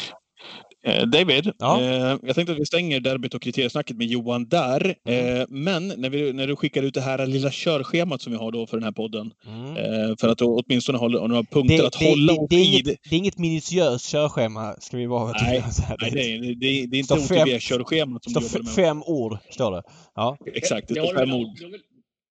[0.84, 1.82] Eh, David, ja.
[1.82, 4.96] eh, jag tänkte att vi stänger derbyt och kriteriesnacket med Johan där.
[5.06, 5.42] Mm.
[5.42, 8.52] Eh, men när, vi, när du skickar ut det här lilla körschemat som vi har
[8.52, 9.78] då för den här podden, mm.
[9.78, 12.86] Eh, för att åtminstone ha några punkter det, att det, hålla det, det, är inget,
[12.86, 15.64] det är inget minutiöst körschema, ska vi bara Nej,
[16.02, 18.74] nej det, är, det, det är inte OTB-körschemat som du jobbar med.
[18.74, 19.84] Fem ord, står det.
[20.16, 20.38] Ja.
[20.56, 21.48] Exakt, det står fem ord.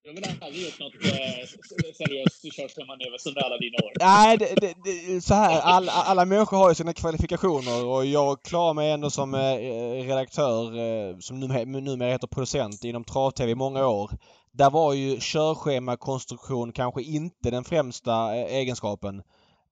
[0.08, 3.92] Du har väl aldrig gjort något eh, seriöst körschemanöver under alla dina år?
[4.00, 5.60] Nej, det, det, det, så här.
[5.60, 9.38] Alla, alla människor har ju sina kvalifikationer och jag klarar mig ändå som eh,
[10.06, 14.10] redaktör, eh, som numera heter producent inom trav-tv i många år.
[14.52, 19.22] Där var ju körschemakonstruktion kanske inte den främsta eh, egenskapen.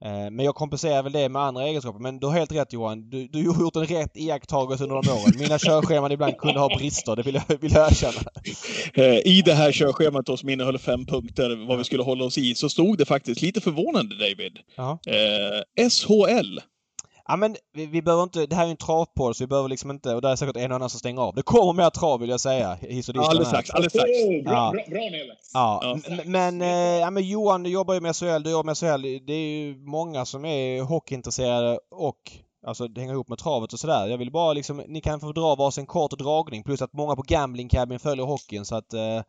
[0.04, 2.00] Eh, men jag kompenserar väl det med andra egenskaper.
[2.00, 3.10] Men du har helt rätt Johan.
[3.10, 5.32] Du, du har gjort en rätt iakttagelse under de åren.
[5.38, 8.20] Mina körscheman ibland kunde ha brister, det vill jag, vill jag erkänna.
[8.94, 12.54] Eh, I det här körschemat som innehöll fem punkter, vad vi skulle hålla oss i,
[12.54, 14.58] så stod det faktiskt lite förvånande David.
[14.76, 14.98] Ja.
[15.06, 16.58] Eh, SHL.
[17.28, 19.68] Ja men vi, vi behöver inte, det här är ju en travpodd så vi behöver
[19.68, 21.34] liksom inte, och det är säkert en och annan som stänger av.
[21.34, 22.74] Det kommer mer trav vill jag säga.
[22.74, 24.10] Hiss och alldeles strax, alldeles strax.
[24.10, 24.72] Oh, bra, ja.
[24.72, 26.68] bra, bra Ja, ja men, eh,
[27.00, 29.26] ja, men Johan du jobbar ju med SHL, du jobbar med SHL.
[29.26, 32.32] Det är ju många som är hockeyintresserade och
[32.66, 34.06] Alltså det hänger ihop med travet och sådär.
[34.06, 37.22] Jag vill bara liksom, ni kan få dra varsin kort dragning plus att många på
[37.22, 39.22] Gambling Cabin följer hockeyn så att eh,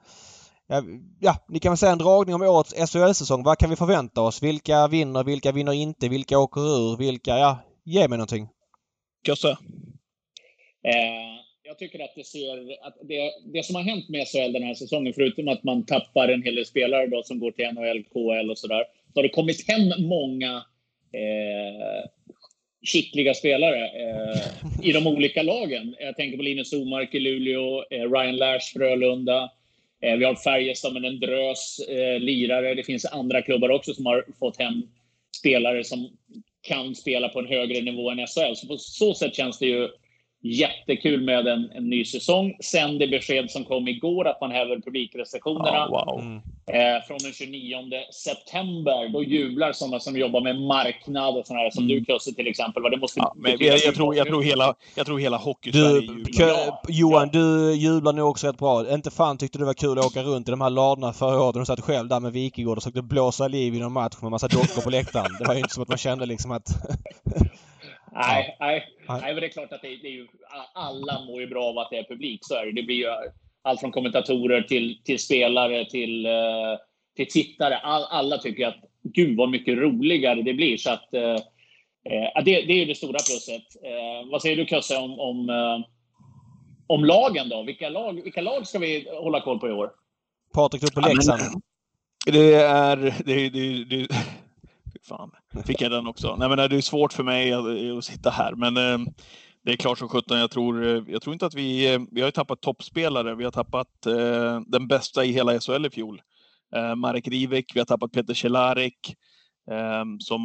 [0.70, 0.84] Ja,
[1.20, 3.44] ja, ni kan väl säga en dragning om årets SHL-säsong.
[3.44, 4.44] Vad kan vi förvänta oss?
[4.44, 7.58] Vilka vinner, vilka vinner inte, vilka åker ur, vilka, ja,
[7.90, 8.48] Ge mig någonting.
[9.26, 9.50] Kösse?
[10.84, 12.86] Eh, jag tycker att det ser...
[12.88, 16.30] Att det, det som har hänt med SHL den här säsongen, förutom att man tappar
[16.30, 18.84] en hel del spelare då, som går till NHL, KL och sådär,
[19.14, 20.56] så har det kommit hem många
[21.12, 22.10] eh,
[22.86, 24.42] skickliga spelare eh,
[24.84, 25.96] i de olika lagen.
[26.00, 29.52] Jag tänker på Linus Omark i Luleå, eh, Ryan Lash, Frölunda.
[30.02, 32.74] Eh, vi har Färjestad med en drös eh, lirare.
[32.74, 34.82] Det finns andra klubbar också som har fått hem
[35.40, 36.10] spelare som
[36.68, 38.56] kan spela på en högre nivå än SHL.
[38.56, 39.90] Så på så sätt känns det ju
[40.42, 42.58] jättekul med en, en ny säsong.
[42.60, 45.88] Sen det besked som kom igår att man häver publikrestriktionerna.
[45.88, 46.20] Oh, wow.
[46.20, 46.36] mm.
[46.68, 47.78] eh, från den 29
[48.14, 49.10] september.
[49.14, 51.98] Då jublar sådana som jobbar med marknad och sådana här, som mm.
[51.98, 52.84] du Kusse till exempel.
[52.84, 56.02] Det måste ja, men jag, jag, tror, jag, tror hela, jag tror hela hockey du,
[56.02, 56.48] jublar.
[56.48, 57.40] Ja, Johan, ja.
[57.40, 58.94] du jublar nog också rätt bra.
[58.94, 61.56] Inte fan tyckte du var kul att åka runt i de här ladorna förra året.
[61.56, 64.48] Du satt själv där med Wikegård och försökte blåsa liv i någon match med massa
[64.48, 65.32] dockor på läktaren.
[65.40, 66.68] Det var ju inte som att man kände liksom att
[68.18, 69.34] Nej, nej, nej.
[69.34, 70.28] men det är klart att det, det är ju,
[70.74, 72.40] alla mår ju bra av att det är publik.
[72.42, 72.72] Så är det.
[72.72, 73.08] det blir ju
[73.62, 76.32] allt från kommentatorer till, till spelare till, eh,
[77.16, 77.78] till tittare.
[77.78, 80.78] All, alla tycker att gud vad mycket roligare det blir.
[80.78, 81.36] Så att, eh,
[82.10, 83.84] eh det, det är det stora pluset.
[83.84, 85.86] Eh, vad säger du Kösse om, om, eh,
[86.88, 87.64] om lagen då?
[87.64, 89.92] Vilka lag, vilka lag ska vi hålla koll på i år?
[90.54, 91.62] Patrik, du på Leksand.
[92.26, 92.98] Det är...
[93.26, 94.08] Det, det, det,
[95.08, 95.32] fan,
[95.66, 96.36] fick jag den också.
[96.36, 99.08] Nej, men det är svårt för mig att, att sitta här, men eh,
[99.68, 100.40] det är klart som sjutton.
[100.40, 101.94] Jag tror, eh, jag tror inte att vi...
[101.94, 103.36] Eh, vi har ju tappat toppspelare.
[103.36, 106.22] Vi har tappat eh, den bästa i hela SHL i fjol.
[106.76, 109.16] Eh, Marek Rivek, vi har tappat Peter Cehlarik
[109.72, 110.42] eh, som,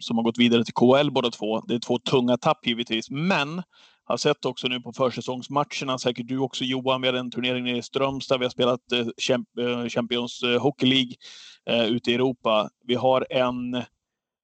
[0.00, 1.60] som har gått vidare till KL båda två.
[1.60, 3.62] Det är två tunga tapp givetvis, men
[4.10, 7.76] har sett också nu på försäsongsmatcherna, säkert du också Johan, vi hade en turnering nere
[7.76, 11.12] i Strömstad, vi har spelat eh, eh, Champions eh, Hockey League
[11.66, 12.70] eh, ute i Europa.
[12.86, 13.72] Vi har en,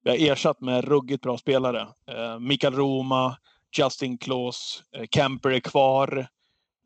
[0.03, 1.81] vi har ersatt med ruggigt bra spelare.
[2.11, 3.37] Eh, Mikael Roma,
[3.77, 6.27] Justin Klaus, eh, Kemper är kvar.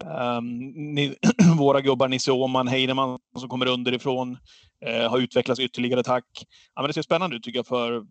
[0.05, 0.57] Ehm,
[0.93, 1.15] ni,
[1.57, 4.37] våra gubbar Nisse Åhman, Heinemann som kommer underifrån,
[5.09, 6.25] har utvecklats ytterligare tack.
[6.75, 8.05] Ja, men det ser spännande ut tycker jag för,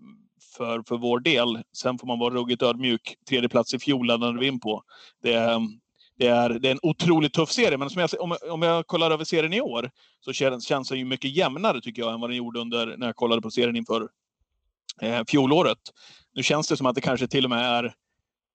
[0.57, 1.63] för, för vår del.
[1.73, 3.17] Sen får man vara ruggigt ödmjuk.
[3.29, 4.83] Tredje plats i fjol laddade vi in på.
[5.23, 5.81] Det, ehm,
[6.19, 9.11] det är, det är en otroligt tuff serie, men som jag, om, om jag kollar
[9.11, 12.31] över serien i år så känns, känns den ju mycket jämnare tycker jag än vad
[12.31, 14.09] den gjorde under, när jag kollade på serien inför
[15.03, 15.79] eh, fjolåret.
[16.35, 17.95] Nu känns det som att det kanske till och med är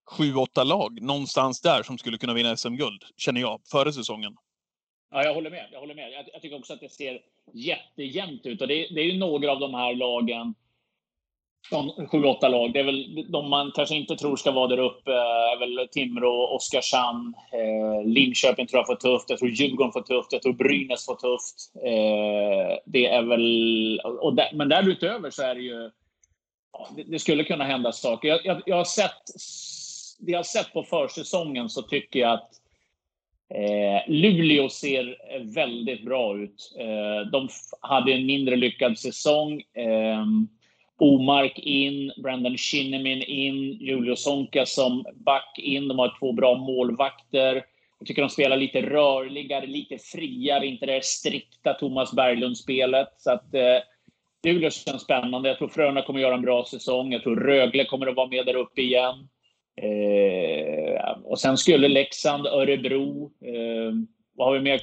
[0.10, 4.36] sju, åtta lag någonstans där som skulle kunna vinna SM-guld, känner jag, före säsongen.
[5.12, 5.70] Ja, jag håller med.
[5.72, 6.12] Jag, håller med.
[6.12, 7.22] Jag, jag tycker också att det ser
[7.54, 8.62] jättejämnt ut.
[8.62, 10.56] Och det, det är ju några av de här lagen
[11.72, 12.74] de sju, åtta lag.
[12.74, 15.12] Det är väl de man kanske inte tror ska vara där uppe.
[15.12, 19.30] Eh, är väl Timrå, Oskarshamn, eh, Linköping tror jag får tufft.
[19.30, 20.34] Jag tror Djurgården får tufft.
[20.34, 21.72] Jag tror Brynäs får tufft.
[21.76, 24.00] Eh, det är väl...
[24.04, 25.92] Och där, men därutöver så är det ju...
[26.72, 28.28] Ja, det, det, skulle kunna hända saker.
[28.28, 29.24] Jag, jag, jag, har sett...
[30.20, 32.52] Det jag har sett på försäsongen så tycker jag att
[33.50, 35.18] Eh, Luleå ser
[35.54, 36.76] väldigt bra ut.
[36.80, 37.50] Eh, de
[37.82, 39.62] hade en mindre lyckad säsong.
[39.62, 40.26] Eh,
[41.00, 45.88] Omark in, Brandon Shinnimin in, Julio Sonka som back in.
[45.88, 47.64] De har två bra målvakter.
[48.00, 53.08] Jag tycker de spelar lite rörligare, lite friare, inte det strikta Thomas Berglund-spelet.
[53.18, 53.78] Så att eh,
[54.44, 55.50] Luleå känns spännande.
[55.50, 57.14] Jag tror Frölunda kommer göra en bra säsong.
[57.14, 59.28] Jag tror Rögle kommer att vara med där uppe igen.
[59.82, 63.94] Eh, och sen skulle Leksand, Örebro, eh,
[64.36, 64.78] vad har vi mer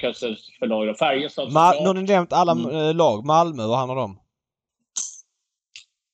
[0.59, 0.97] för lag?
[0.97, 2.97] Färjestad nu har ni nämnt alla mm.
[2.97, 3.25] lag.
[3.25, 4.22] Malmö, vad handlar det om?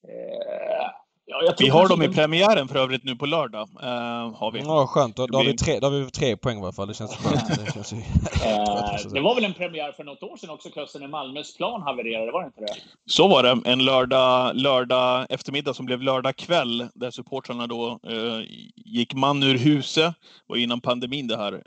[0.07, 0.91] Eh,
[1.31, 3.69] Ja, vi har dem i premiären för övrigt nu på lördag.
[3.83, 3.87] Uh,
[4.35, 4.59] har vi.
[4.59, 5.15] Ja, skönt.
[5.15, 6.87] Då, då, har vi tre, då har vi tre poäng i alla fall.
[6.87, 7.47] Det känns skönt.
[7.65, 7.97] Det, känns ju...
[7.97, 11.81] uh, det var väl en premiär för något år sedan också, Kusten, när Malmös plan
[11.81, 12.79] havererade, var det inte det?
[13.05, 13.61] Så var det.
[13.65, 18.41] En lördag, lördag eftermiddag som blev lördag kväll, där supportrarna då uh,
[18.75, 20.15] gick man ur huset,
[20.47, 21.61] och innan pandemin det här,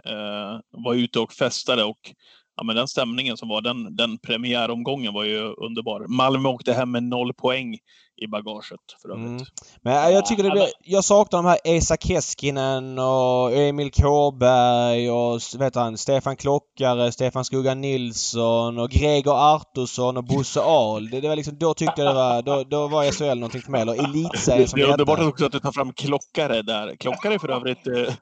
[0.71, 2.13] var ute och festade och
[2.57, 6.07] ja, men den stämningen som var, den, den premiäromgången var ju underbar.
[6.09, 7.79] Malmö åkte hem med noll poäng
[8.23, 9.27] i bagaget för övrigt.
[9.27, 9.45] Mm.
[9.83, 15.41] Men jag tycker det blir, jag saknar de här Esa Keskinen och Emil Kåberg och
[15.59, 21.11] vet han, Stefan Klockare, Stefan Skugga Nilsson och Gregor Artursson och Bosse Ahl.
[21.11, 23.71] Det, det, var liksom, då tyckte jag det var, då, då var SHL någonting för
[23.71, 23.83] mig.
[23.83, 26.97] Eller elitserien som Det är underbart också att du tar fram Klockare där.
[26.97, 28.15] Klockare för övrigt eh,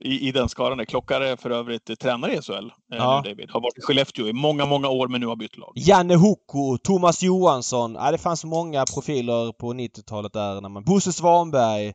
[0.00, 0.86] i, i den skaran.
[0.86, 2.52] Klockare för övrigt tränare i SHL.
[2.52, 3.22] Eh, ja.
[3.24, 3.50] nu, David.
[3.50, 5.72] Har varit i Skellefteå i många, många år men nu har bytt lag.
[5.74, 7.94] Janne Hoko, Thomas Johansson.
[7.94, 10.84] Ja, det fanns många profiler på 90-talet där när man...
[10.84, 11.86] Bosse Svanberg.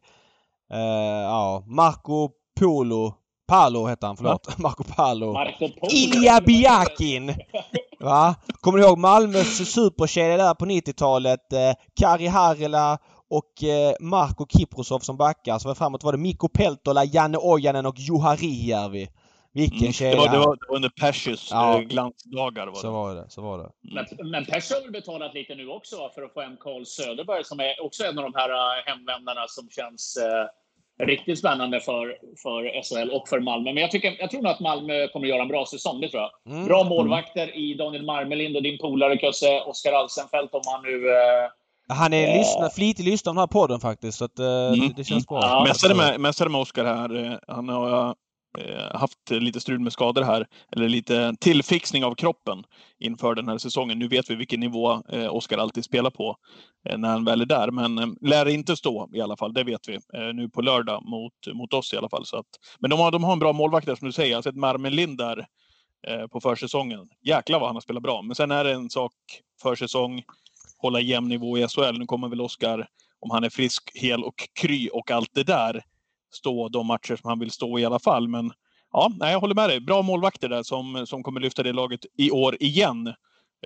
[0.73, 0.79] Eh,
[1.23, 2.29] ja, Marco
[2.59, 3.13] Polo.
[3.47, 4.57] Palo hette han, förlåt.
[4.57, 5.33] Marco Palo.
[5.33, 5.91] Marco Polo.
[5.91, 7.35] Ilja Biakin!
[7.99, 8.35] Va?
[8.61, 11.53] Kommer du ihåg Malmös superkedja där på 90-talet?
[11.53, 12.97] Eh, Kari Harila
[13.37, 15.59] och eh, Marko Kiprosov som backar.
[15.59, 19.07] Så framåt var det Mikko Peltola, Janne Ojanen och Juha Rihijärvi.
[19.53, 19.93] Vilken mm.
[19.93, 20.11] kedja!
[20.11, 21.79] Det var, det, var, det var under Persius ja.
[21.79, 22.67] Eh, glansdagar.
[22.67, 23.25] Var så var det.
[23.29, 23.63] Så var det.
[23.63, 24.05] Mm.
[24.17, 27.43] Men, men Persius har väl betalat lite nu också för att få hem Carl Söderberg
[27.43, 32.17] som är också en av de här uh, hemvändarna som känns uh, riktigt spännande för,
[32.43, 33.73] för SHL och för Malmö.
[33.73, 36.09] Men jag, tycker, jag tror nog att Malmö kommer att göra en bra säsong, det
[36.09, 36.53] tror jag.
[36.53, 36.67] Mm.
[36.67, 37.55] Bra målvakter mm.
[37.55, 41.49] i Daniel Marmelind och din polare Kusse, Oskar Alsenfelt om han nu uh,
[41.89, 44.93] han är lyssna, flitig lyssnare av den här podden faktiskt, så att, mm.
[44.95, 45.41] det, känns bra.
[45.41, 45.65] Ja.
[45.67, 47.39] Mästare med, mästare med Oskar här.
[47.47, 48.15] Han har
[48.59, 52.63] Eh, haft lite strul med skador här, eller lite tillfixning av kroppen
[52.99, 53.99] inför den här säsongen.
[53.99, 56.35] Nu vet vi vilken nivå eh, Oskar alltid spelar på
[56.89, 59.87] eh, när han väl är där, men lär inte stå i alla fall, det vet
[59.87, 59.99] vi.
[60.33, 62.25] Nu på lördag mot, mot oss i alla fall.
[62.25, 62.45] Så att,
[62.79, 64.29] men de har, de har en bra målvakt där som du säger.
[64.29, 65.45] Jag har sett Marmelin där
[66.31, 67.07] på försäsongen.
[67.25, 68.21] Jäklar vad han har spelat bra.
[68.21, 69.13] Men sen är det en sak
[69.61, 70.23] försäsong,
[70.83, 71.97] hålla jämn nivå i SHL.
[71.99, 72.87] Nu kommer väl Oskar,
[73.19, 75.83] om han är frisk, hel och kry och allt det där,
[76.33, 78.27] stå de matcher som han vill stå i alla fall.
[78.27, 78.51] Men
[78.91, 79.79] ja, nej, jag håller med dig.
[79.79, 83.13] Bra målvakter där som, som kommer lyfta det laget i år igen.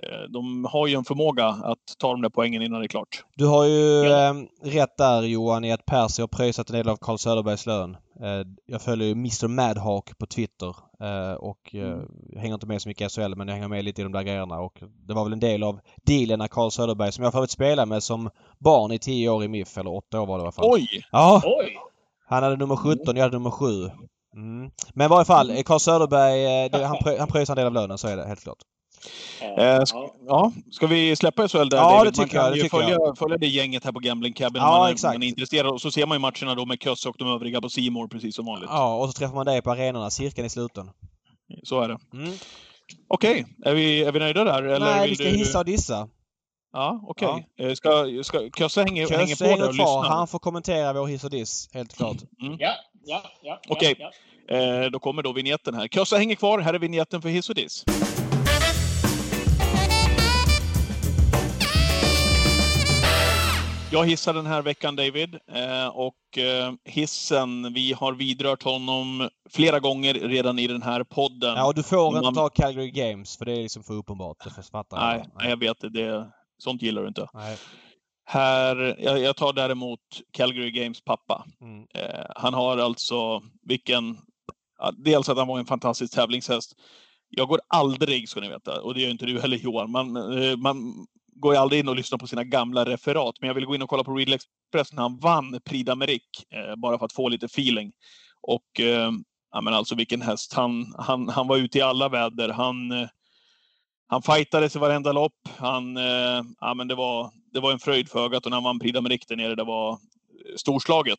[0.02, 3.24] Eh, de har ju en förmåga att ta de där poängen innan det är klart.
[3.36, 4.28] Du har ju ja.
[4.28, 7.96] eh, rätt där Johan i att Percy har pröjsat en del av Carl Söderbergs lön.
[8.22, 12.08] Eh, jag följer ju Mr Madhawk på Twitter eh, och mm.
[12.36, 14.22] hänger inte med så mycket i SHL men jag hänger med lite i de där
[14.22, 17.50] grejerna och det var väl en del av dealen när Carl Söderberg som jag förut
[17.50, 20.44] spelade med som barn i tio år i MIF eller åtta år var det i
[20.44, 20.70] alla fall.
[20.72, 20.88] Oj!
[21.12, 21.42] Ja!
[21.44, 21.78] Oj!
[22.28, 23.66] Han hade nummer 17, jag hade nummer 7.
[24.34, 24.70] Mm.
[24.94, 25.62] Men i varje fall, mm.
[25.62, 28.42] Carl Söderberg, det, han, prö, han pröjsar en del av lönen, så är det helt
[28.42, 28.58] klart.
[29.58, 32.12] Eh, ska, ja, ska vi släppa SHL där Ja, David?
[32.12, 32.64] det tycker man kan jag.
[32.64, 33.18] ju följa, jag.
[33.18, 35.14] följa det gänget här på Gambling Cabin ja, om man, exakt.
[35.14, 35.72] man är intresserad.
[35.72, 38.36] Och så ser man ju matcherna då med Köss och de övriga på Simor precis
[38.36, 38.70] som vanligt.
[38.72, 40.10] Ja, och så träffar man dig på arenorna.
[40.10, 40.90] Cirkeln är sluten.
[41.62, 41.98] Så är det.
[42.14, 42.32] Mm.
[43.08, 43.72] Okej, okay.
[43.72, 44.62] är, vi, är vi nöjda där?
[44.62, 45.30] Eller Nej, vi ska du...
[45.30, 46.08] hissa och dissa.
[46.72, 47.28] Ja, okej.
[47.28, 47.42] Okay.
[47.56, 47.64] Ja.
[47.64, 50.02] Eh, ska, ska, Kösse hänger, Kösse hänger på hänger där och kvar.
[50.02, 50.16] lyssnar?
[50.16, 52.16] Han får kommentera vår hiss och diss, helt klart.
[52.42, 52.56] Mm.
[52.58, 52.74] Ja,
[53.04, 53.60] ja, ja.
[53.68, 54.06] Okej, okay.
[54.48, 54.56] ja.
[54.56, 55.88] eh, då kommer då vignetten här.
[55.88, 56.58] Kösse hänger kvar.
[56.58, 57.84] Här är vignetten för hiss och diss.
[63.92, 65.34] Jag hissar den här veckan, David.
[65.34, 71.56] Eh, och eh, hissen, vi har vidrört honom flera gånger redan i den här podden.
[71.56, 72.24] Ja, och du får Man...
[72.24, 74.36] inte ta Calgary Games, för det är liksom för uppenbart.
[74.44, 75.42] Det fattar nej, jag.
[75.42, 75.88] nej, jag vet det.
[75.88, 76.30] det.
[76.58, 77.28] Sånt gillar du inte.
[77.34, 77.58] Nej.
[78.24, 80.00] Här, jag, jag tar däremot
[80.32, 81.46] Calgary Games pappa.
[81.60, 81.86] Mm.
[81.94, 84.18] Eh, han har alltså, vilken...
[84.96, 86.72] Dels att han var en fantastisk tävlingshäst.
[87.28, 90.56] Jag går aldrig, ska ni veta, och det gör inte du heller Johan, man, eh,
[90.56, 91.06] man
[91.40, 93.82] går jag aldrig in och lyssnar på sina gamla referat, men jag vill gå in
[93.82, 97.28] och kolla på Real Express när han vann Prix d'Amérique, eh, bara för att få
[97.28, 97.92] lite feeling.
[98.42, 99.12] Och eh,
[99.52, 100.52] ja, men alltså vilken häst.
[100.52, 102.48] Han, han, han var ute i alla väder.
[102.48, 103.08] Han, eh,
[104.08, 105.48] han fightades i varenda lopp.
[105.56, 108.64] Han, eh, ja, men det, var, det var en fröjd för ögat och när han
[108.64, 109.98] vann Prix d'Amérique där nere, det var
[110.58, 111.18] storslaget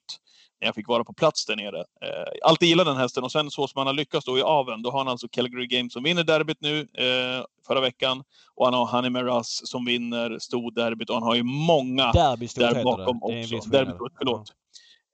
[0.61, 1.80] när jag fick vara på plats där nere.
[1.80, 4.82] Eh, alltid gillat den hästen och sen så som han har lyckats då i aven,
[4.82, 8.24] då har han alltså Calgary Games som vinner derbyt nu eh, förra veckan
[8.56, 13.24] och han har Honey Meras som vinner storderbyt och han har ju många där bakom
[13.24, 13.70] också.
[13.70, 14.53] Derbystort, förlåt.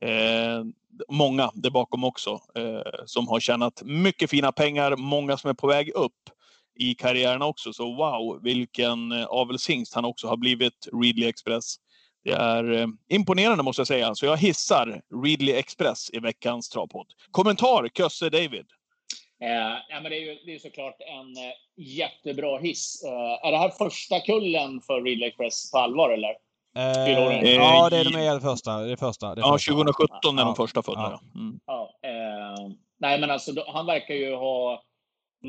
[0.02, 0.64] Eh,
[1.10, 5.68] många där bakom också eh, som har tjänat mycket fina pengar, många som är på
[5.68, 6.30] väg upp
[6.76, 7.74] i karriären också.
[7.74, 11.76] Så wow, vilken eh, avelshingst han också har blivit, Readly Express.
[12.26, 14.16] Det är eh, imponerande måste jag säga.
[14.16, 17.08] Så jag hissar Readly Express i veckans travpodd.
[17.32, 18.66] Kommentar, Kösse David.
[19.44, 23.04] Eh, ja, men det, är ju, det är såklart en eh, jättebra hiss.
[23.04, 26.30] Eh, är det här första kullen för Readly Express på allvar eller?
[26.78, 27.12] Eh,
[27.54, 28.78] ja, det är de är det första.
[28.80, 29.72] Det första det ja, första.
[29.72, 30.46] 2017 är Ja.
[30.46, 31.02] de första födda.
[31.02, 31.20] Ja.
[31.34, 31.40] Ja.
[31.40, 31.60] Mm.
[31.66, 34.84] Ja, eh, nej, men alltså han verkar ju ha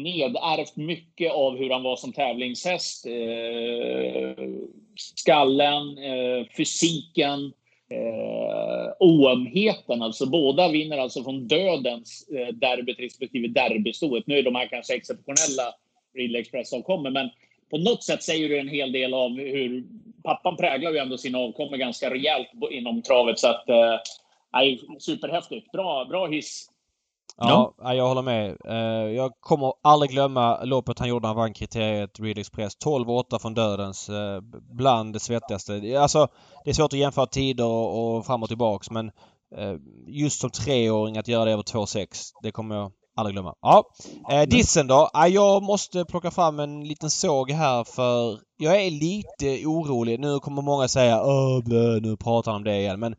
[0.02, 3.06] nedärvt mycket av hur han var som tävlingshäst.
[3.06, 4.44] Eh,
[4.97, 7.52] skallen, eh, fysiken,
[7.90, 10.02] eh, oömheten.
[10.02, 14.27] Alltså båda vinner alltså från dödens eh, derbyt respektive derbystoet.
[14.27, 15.74] Nu är de här kanske exceptionella
[16.14, 17.31] Ridley Express-avkommor, men
[17.70, 19.85] på något sätt säger det en hel del av hur
[20.24, 23.39] pappan präglar ju ändå sina avkommor ganska rejält inom travet.
[23.39, 23.98] Så att, eh,
[24.98, 25.73] superhäftigt.
[25.73, 26.70] Bra, bra hiss.
[27.39, 28.57] Ja, ja, jag håller med.
[28.65, 32.73] Eh, jag kommer aldrig glömma loppet han gjorde när han vann kriteriet Real Express.
[32.85, 34.09] 12-8 från dödens.
[34.09, 34.41] eh,
[34.73, 36.01] Bland det svettigaste.
[36.01, 36.29] Alltså,
[36.65, 39.07] det är svårt att jämföra tider och, fram och tillbaks men
[39.57, 39.75] eh,
[40.07, 42.07] just som treåring att göra det över 2,6
[42.43, 43.55] det kommer jag aldrig glömma.
[43.61, 43.85] Ja,
[44.31, 45.11] eh, dissen då?
[45.13, 50.21] Ja, jag måste plocka fram en liten såg här för jag är lite orolig.
[50.21, 53.01] Nu kommer många säga Åh, blö, nu pratar han om det igen.
[53.01, 53.15] Men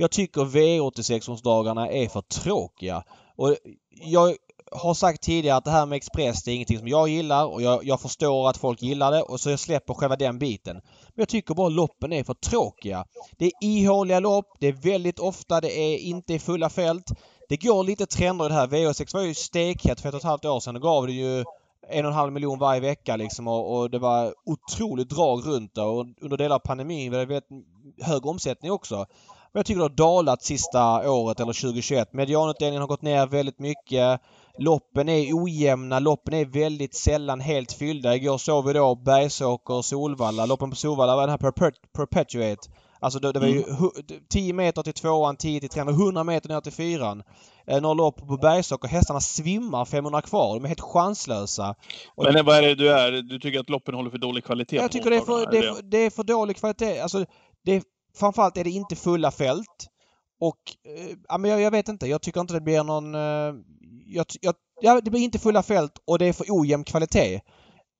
[0.00, 3.04] jag tycker V86-onsdagarna är för tråkiga.
[3.36, 3.56] Och
[3.90, 4.36] jag
[4.72, 7.62] har sagt tidigare att det här med Express det är ingenting som jag gillar och
[7.62, 10.74] jag, jag förstår att folk gillar det och så jag släpper själva den biten.
[10.74, 13.04] Men jag tycker bara loppen är för tråkiga.
[13.38, 17.10] Det är ihåliga lopp, det är väldigt ofta det är inte i fulla fält.
[17.48, 18.66] Det går lite trender i det här.
[18.66, 20.74] VO6 var ju stekhett för ett och ett halvt år sedan.
[20.74, 21.44] Då gav det ju
[21.88, 25.74] en och en halv miljon varje vecka liksom och, och det var otroligt drag runt
[25.74, 27.50] det och under delar av pandemin var det väldigt
[28.02, 29.06] hög omsättning också.
[29.52, 32.12] Men jag tycker det har dalat sista året eller 2021.
[32.12, 34.20] Medianutdelningen har gått ner väldigt mycket.
[34.58, 35.98] Loppen är ojämna.
[35.98, 38.16] Loppen är väldigt sällan helt fyllda.
[38.16, 40.46] Igår såg vi då Bergsåker och Solvalla.
[40.46, 42.70] Loppen på Solvalla var den här Perpet- Perpetuate.
[43.02, 46.24] Alltså det, det var ju hu- 10 meter till tvåan, 10 till trean och 100
[46.24, 47.22] meter ner till fyran.
[47.66, 48.88] Eh, några lopp på Bergsåker.
[48.88, 50.54] Hästarna svimmar 500 kvar.
[50.54, 51.74] De är helt chanslösa.
[52.14, 53.12] Och- Men vad är det du är?
[53.12, 54.76] Du tycker att loppen håller för dålig kvalitet?
[54.76, 57.00] jag tycker det är, för, det, är för, det är för dålig kvalitet.
[57.00, 57.24] Alltså,
[57.64, 57.82] det
[58.14, 59.86] framförallt är det inte fulla fält.
[60.40, 62.06] Och, eh, ja, men jag, jag vet inte.
[62.06, 63.14] Jag tycker inte det blir någon...
[63.14, 63.54] Eh,
[64.06, 67.40] jag, jag, ja, det blir inte fulla fält och det är för ojämn kvalitet.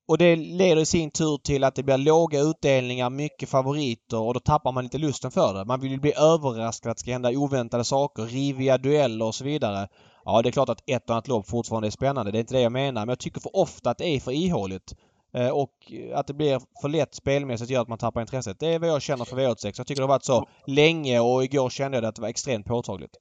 [0.07, 4.33] Och det leder i sin tur till att det blir låga utdelningar, mycket favoriter och
[4.33, 5.65] då tappar man lite lusten för det.
[5.65, 9.43] Man vill ju bli överraskad att det ska hända oväntade saker, riviga dueller och så
[9.43, 9.87] vidare.
[10.25, 12.31] Ja, det är klart att ett och annat lopp fortfarande är spännande.
[12.31, 13.01] Det är inte det jag menar.
[13.01, 14.93] Men jag tycker för ofta att det är för ihåligt.
[15.33, 15.71] Eh, Och
[16.13, 18.59] att det blir för lätt spelmässigt gör att man tappar intresset.
[18.59, 19.73] Det är vad jag känner för V86.
[19.77, 22.65] Jag tycker det har varit så länge och igår kände jag att det var extremt
[22.65, 23.11] påtagligt.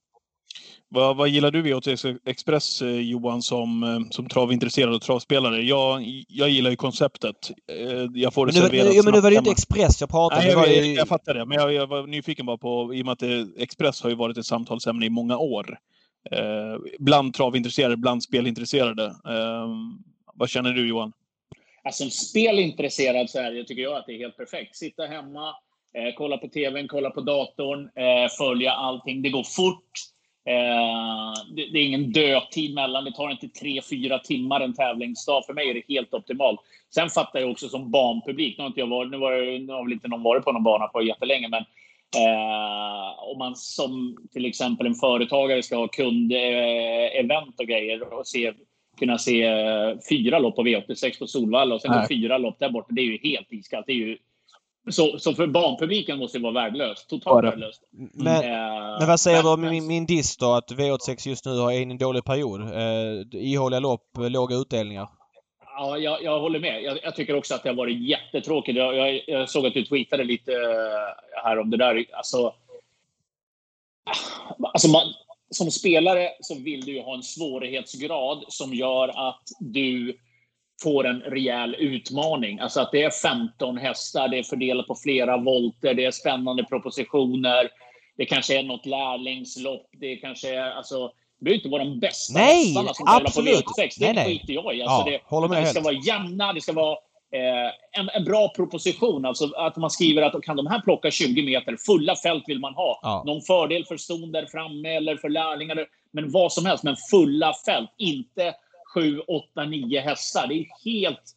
[0.88, 5.62] Vad, vad gillar du V86 Express, eh, Johan, som, eh, som travintresserad och travspelare?
[5.62, 7.50] Jag, jag gillar ju konceptet.
[8.14, 9.50] Jag får det Men nu, serverat nu, men nu var det ju inte.
[9.50, 10.40] Express jag pratade.
[10.40, 10.94] Nej, jag, jag, ju...
[10.94, 11.46] jag fattar det.
[11.46, 13.22] Men jag, jag var nyfiken bara på, i och med att
[13.58, 15.78] Express har ju varit ett samtalsämne i många år.
[16.30, 19.04] Eh, bland travintresserade, bland spelintresserade.
[19.04, 19.68] Eh,
[20.34, 21.12] vad känner du Johan?
[21.84, 24.76] Alltså, som spelintresserad så är det, tycker jag att det är helt perfekt.
[24.76, 25.48] Sitta hemma,
[25.94, 29.22] eh, kolla på TVn, kolla på datorn, eh, följa allting.
[29.22, 29.90] Det går fort.
[30.48, 33.04] Eh, det, det är ingen dödtid mellan.
[33.04, 35.42] Det tar inte tre, fyra timmar en tävlingsdag.
[35.46, 36.60] För mig är det helt optimalt.
[36.94, 38.58] Sen fattar jag också som banpublik.
[38.58, 40.52] Nu har, inte jag varit, nu var jag, nu har väl inte någon varit på
[40.52, 41.64] någon bana på jättelänge, men
[42.16, 48.26] Eh, om man som till exempel en företagare ska ha kundevent eh, och grejer och
[48.26, 48.52] se,
[49.00, 52.08] kunna se eh, fyra lopp på V86 på Solvalla och sen Nej.
[52.08, 52.86] fyra lopp där borta.
[52.90, 53.86] Det är ju helt iskallt.
[53.86, 54.18] Det är ju,
[54.90, 57.08] så, så för banpubliken måste det vara värdelöst.
[57.08, 57.82] Totalt Ja, det- värdelöst.
[58.14, 60.52] Men, Eh, men vad säger du om min, min diss då?
[60.52, 62.60] Att V86 just nu har en dålig period.
[62.60, 65.08] Eh, ihåliga lopp, låga utdelningar.
[65.76, 66.82] Ja, jag, jag håller med.
[66.82, 68.78] Jag, jag tycker också att det har varit jättetråkigt.
[68.78, 72.04] Jag, jag, jag såg att du tweetade lite eh, här om det där.
[72.12, 72.54] Alltså,
[74.72, 75.02] alltså man,
[75.50, 80.18] som spelare så vill du ha en svårighetsgrad som gör att du
[80.82, 82.58] får en rejäl utmaning.
[82.58, 86.64] Alltså att det är 15 hästar, det är fördelat på flera volter, det är spännande
[86.64, 87.68] propositioner.
[88.16, 89.86] Det kanske är något lärlingslopp.
[89.92, 91.06] Det kanske är, alltså,
[91.38, 93.64] det behöver inte vara de bästa Nej, hästarna som tävlar på absolut.
[93.64, 93.98] V86.
[93.98, 94.24] Det Nej, nej.
[94.38, 94.82] skiter jag i.
[94.82, 95.84] Alltså Ja, det, håller med det ska helt.
[95.84, 96.98] vara jämna, det ska vara
[97.32, 99.24] eh, en, en bra proposition.
[99.24, 102.74] Alltså att man skriver att kan de här plocka 20 meter, fulla fält vill man
[102.74, 103.00] ha.
[103.02, 103.22] Ja.
[103.26, 105.86] Någon fördel för ston där framme eller för lärlingar.
[106.10, 107.90] Men vad som helst, men fulla fält.
[107.96, 108.54] Inte
[108.94, 110.46] 7, 8, 9 hästar.
[110.46, 111.36] Det är helt...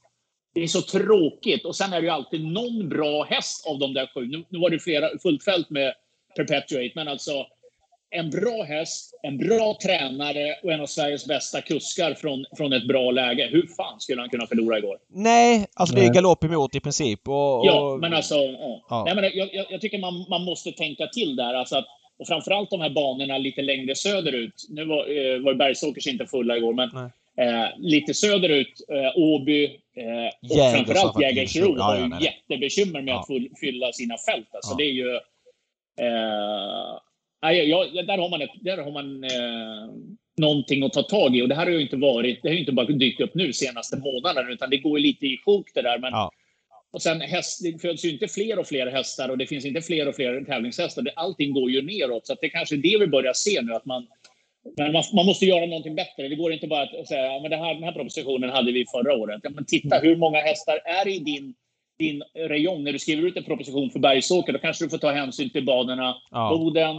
[0.55, 1.65] Det är så tråkigt.
[1.65, 4.27] Och sen är det ju alltid någon bra häst av de där sju.
[4.27, 5.93] Nu, nu var det flera, fullt fält med
[6.35, 7.45] Perpetuate, men alltså
[8.13, 12.87] en bra häst, en bra tränare och en av Sveriges bästa kuskar från, från ett
[12.87, 13.47] bra läge.
[13.51, 14.97] Hur fan skulle han kunna förlora igår?
[15.09, 17.27] Nej, alltså det är galopp emot i princip.
[17.27, 17.65] Och, och...
[17.65, 18.35] Ja, men alltså...
[18.35, 18.85] Ja.
[18.89, 19.03] Ja.
[19.05, 21.53] Nej, men jag, jag, jag tycker man, man måste tänka till där.
[21.53, 21.85] Alltså att,
[22.19, 24.65] och framförallt de här banorna lite längre söderut.
[24.69, 26.89] Nu var, eh, var Bergsåkers inte fulla igår, men
[27.37, 29.71] eh, lite söderut, eh, Åby eh,
[30.51, 31.21] och Jägersro framförallt.
[31.21, 33.19] Jägersro Ja, har ju jättebekymmer med Ja.
[33.19, 34.55] att full, fylla sina fält.
[34.55, 34.75] Alltså, Ja.
[34.77, 35.15] Det är ju...
[36.01, 36.99] Eh,
[37.43, 39.93] nej, jag, där har man, ett, där har man eh,
[40.37, 41.41] någonting att ta tag i.
[41.41, 42.39] Och det här har ju inte varit...
[42.43, 45.25] Det har ju inte bara dykt upp nu senaste månaden, utan det går ju lite
[45.25, 45.99] i sjok det där.
[45.99, 46.31] Men, Ja.
[46.91, 49.81] och sen häst, det föds ju inte fler och fler hästar och det finns inte
[49.81, 51.01] fler och fler tävlingshästar.
[51.01, 52.27] Det, allting går ju neråt.
[52.27, 53.73] Så det kanske är det vi börjar se nu.
[53.73, 54.07] Att man,
[54.77, 56.27] men man, man måste göra någonting bättre.
[56.27, 58.85] Det går inte bara att säga ja, men det här, den här propositionen hade vi
[58.91, 59.39] förra året.
[59.43, 61.53] Ja, men titta, hur många hästar är i din,
[61.99, 62.83] din räjong?
[62.83, 65.65] När du skriver ut en proposition för Bergsåker, då kanske du får ta hänsyn till
[65.65, 66.49] banorna Ja.
[66.57, 66.95] Boden,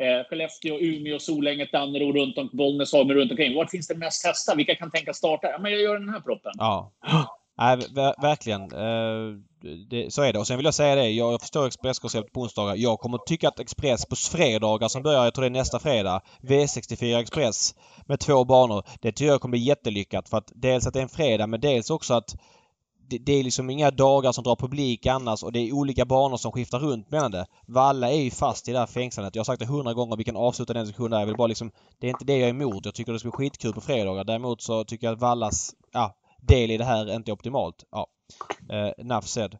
[0.00, 3.54] eh, Skellefteå, Umeå, Solänget, Danderyd, runt om, Bollnäs, Holmen, runt omkring.
[3.54, 4.56] Var finns det mest hästar?
[4.56, 5.50] Vilka kan tänka starta?
[5.50, 6.52] Ja, men jag gör den här proppen.
[6.58, 6.92] Ja.
[7.58, 8.62] Nej, ver verkligen.
[8.62, 9.36] Eh,
[9.90, 10.38] det, så är det.
[10.38, 11.10] Och sen vill jag säga det.
[11.10, 12.76] Jag förstår Expresskonceptet på onsdagar.
[12.76, 16.20] Jag kommer tycka att Express på fredagar som börjar, jag tror det är nästa fredag,
[16.42, 17.74] V64 Express
[18.06, 18.82] med två banor.
[19.00, 20.28] Det tycker jag kommer bli jättelyckat.
[20.28, 22.36] För att dels att det är en fredag men dels också att
[23.10, 26.36] det, det är liksom inga dagar som drar publik annars och det är olika banor
[26.36, 27.46] som skiftar runt mellan det.
[27.66, 29.34] Valla är ju fast i det här fängslandet.
[29.34, 30.16] Jag har sagt det hundra gånger.
[30.16, 31.18] Vi kan avsluta den diskussionen där.
[31.18, 31.70] Jag vill bara liksom...
[32.00, 32.84] Det är inte det jag är emot.
[32.84, 34.24] Jag tycker det ska bli skitkul på fredagar.
[34.24, 37.84] Däremot så tycker jag att Vallas ja, del i det här inte är optimalt.
[37.90, 38.06] Ja.
[38.70, 39.58] Eh, enough said.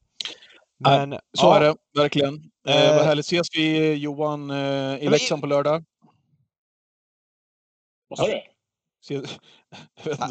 [0.79, 2.35] Men, Så ja, är det, verkligen.
[2.35, 3.27] Eh, Eh, vad härligt.
[3.27, 5.85] Ses vi Johan eh, i Leksand på lördag?
[8.09, 8.41] Vad sa du?
[9.09, 9.25] Jag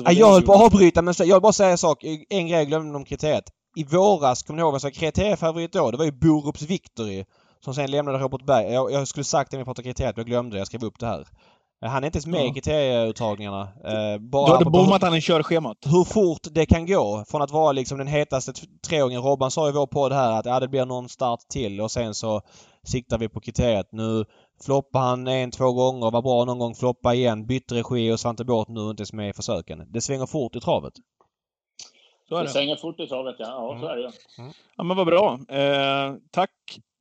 [0.05, 2.03] jag det höll på att avbryta men jag vill bara säga en sak.
[2.29, 3.43] En grej jag glömde om kriteriet.
[3.75, 5.91] I våras, kommer ni ihåg vad som var kriteriefavorit då?
[5.91, 7.25] Det var ju Borups Victory.
[7.65, 8.73] Som sen lämnade Robert Berg.
[8.73, 10.59] Jag, jag skulle sagt det när vi pratade kriteriet men jag glömde det.
[10.59, 11.25] Jag skrev upp det här.
[11.85, 12.53] Eh, Han är inte ens med i Ja.
[12.53, 13.61] kriterieuttagningarna.
[13.61, 15.77] Eh, bara Du hade bommat han i körschemat.
[15.85, 18.53] hur fort det kan gå från att vara liksom den hetaste
[18.87, 19.21] treåringen.
[19.21, 22.13] Robban sa i vår podd här att ja, det blir någon start till och sen
[22.13, 22.41] så
[22.83, 23.87] siktar vi på kriteriet.
[23.91, 24.25] Nu
[24.65, 28.45] floppade han en, två gånger, var bra någon gång, floppa igen, bytte regi och Svante
[28.45, 29.91] Båth nu inte ens med i försöken.
[29.91, 30.93] Det svänger fort i travet.
[32.29, 32.49] Så är Det det.
[32.51, 33.45] svänger fort i travet, ja.
[33.45, 34.09] Ja, så är det ju.
[34.77, 35.39] Ja, men vad bra.
[35.49, 36.51] Eh, tack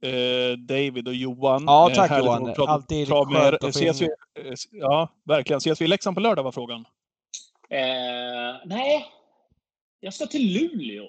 [0.02, 1.64] eh, David och Johan.
[1.66, 2.44] Ja, Eh, tack, härligt Johan.
[2.44, 5.58] prata- Alltid med skönt att få Ses vi, eh, ja, verkligen.
[5.58, 6.84] Ses vi i Leksand på lördag var frågan.
[7.70, 9.06] Eh, nej,
[10.00, 11.04] jag ska till Luleå.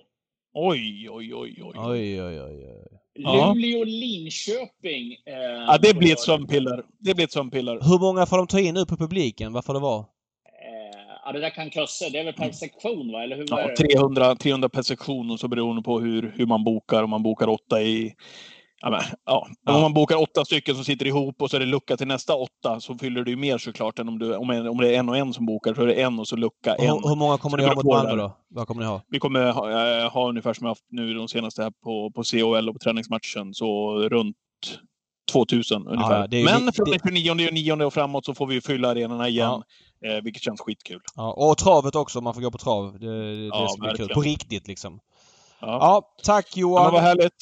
[0.54, 1.74] Oj, oj, oj, oj.
[1.76, 3.00] Oj, oj, oj, oj.
[3.24, 3.54] Ja.
[3.54, 5.12] Luleå, Linköping.
[5.26, 5.34] Eh,
[5.68, 6.84] Ja, det blir ett sömnpiller.
[7.00, 7.80] Det blir ett sömnpiller.
[7.82, 9.54] Hur många får de ta in nu på publiken?
[9.54, 10.00] Vad får det vara?
[10.00, 10.06] Eh,
[11.26, 12.10] ja, det där kan Kösse.
[12.10, 13.24] Det är väl per sektion, va?
[13.24, 13.76] Eller hur Ja, det?
[13.76, 17.04] 300, 300 per sektion och så beroende på hur, hur man bokar.
[17.04, 18.14] Om man bokar åtta i...
[18.82, 19.48] Ja, men, ja.
[19.66, 19.76] Ja.
[19.76, 22.36] Om man bokar åtta stycken som sitter ihop och så är det lucka till nästa
[22.36, 25.00] åtta så fyller du ju mer såklart än om, du, om, en, om det är
[25.00, 26.90] en och en som bokar så är det en och så lucka Och en.
[26.90, 28.38] Hur, hur många kommer ni det ha mot Malmö då?
[28.50, 29.02] Vad kommer ni ha?
[29.08, 32.24] Vi kommer ha, eh, ha ungefär som vi haft nu de senaste här på, på
[32.24, 34.36] COL och på träningsmatchen, så runt
[35.32, 36.20] 2000 ungefär.
[36.20, 38.48] ja, det är ju Men från det- den 29 och 9 och framåt så får
[38.48, 39.64] vi fylla arenorna igen,
[40.06, 41.00] eh, vilket känns skitkul.
[41.16, 43.00] Ja, och travet också, man får gå på trav.
[43.00, 43.98] Det, det Ja, ska bli kul.
[43.98, 44.14] verkligen.
[44.14, 45.00] På riktigt liksom.
[45.62, 45.68] Ja.
[45.68, 46.94] Ja, tack Ja, Johan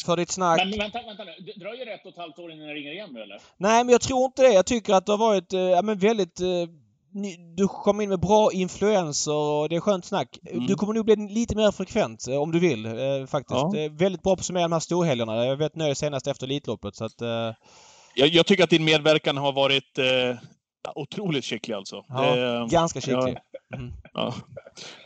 [0.05, 0.57] för ditt snack.
[0.57, 1.31] Men vänta, vänta nu.
[1.45, 3.39] Det dröjer ett och ett halvt år innan jag ringer igen nu, eller?
[3.57, 4.53] Nej, men jag tror inte det.
[4.53, 6.39] Jag tycker att det har varit eh, ja, men väldigt...
[6.41, 6.47] Eh,
[7.55, 10.37] du kom in med bra influenser och det är skönt snack.
[10.51, 10.65] Mm.
[10.65, 13.59] Du kommer nog bli lite mer frekvent eh, om du vill eh, faktiskt.
[13.73, 13.77] Ja.
[13.77, 15.45] Eh, väldigt bra på att summera de här storhelgerna.
[15.45, 17.21] Jag vet nöjd senast efter Elitloppet så att...
[17.21, 17.53] Eh,
[18.15, 20.37] Jag, jag tycker att din medverkan har varit eh,
[20.95, 22.03] otroligt skicklig alltså.
[22.07, 23.37] ja, Det- ganska skicklig.
[23.75, 23.93] Mm.
[24.13, 24.33] ja.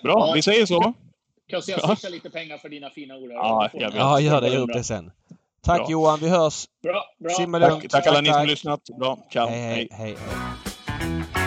[0.03, 0.93] Bra, vi säger så.
[1.51, 1.87] Kösse, jag Ja.
[1.87, 3.31] swishar lite pengar för dina fina ord.
[3.31, 3.95] Ja, jag.
[3.95, 4.47] Ja, gör det.
[4.47, 5.11] Gör upp det sen.
[5.63, 5.91] Tack Bra.
[5.91, 6.65] Johan, vi hörs.
[6.83, 7.29] Bra, bra.
[7.29, 7.81] Simma lugnt.
[7.81, 8.81] Tack, tack alla ni som lyssnat.
[8.99, 9.47] Bra, ciao.
[9.47, 10.17] hej, hej, hej.
[10.17, 10.17] hej.
[11.33, 11.40] hej.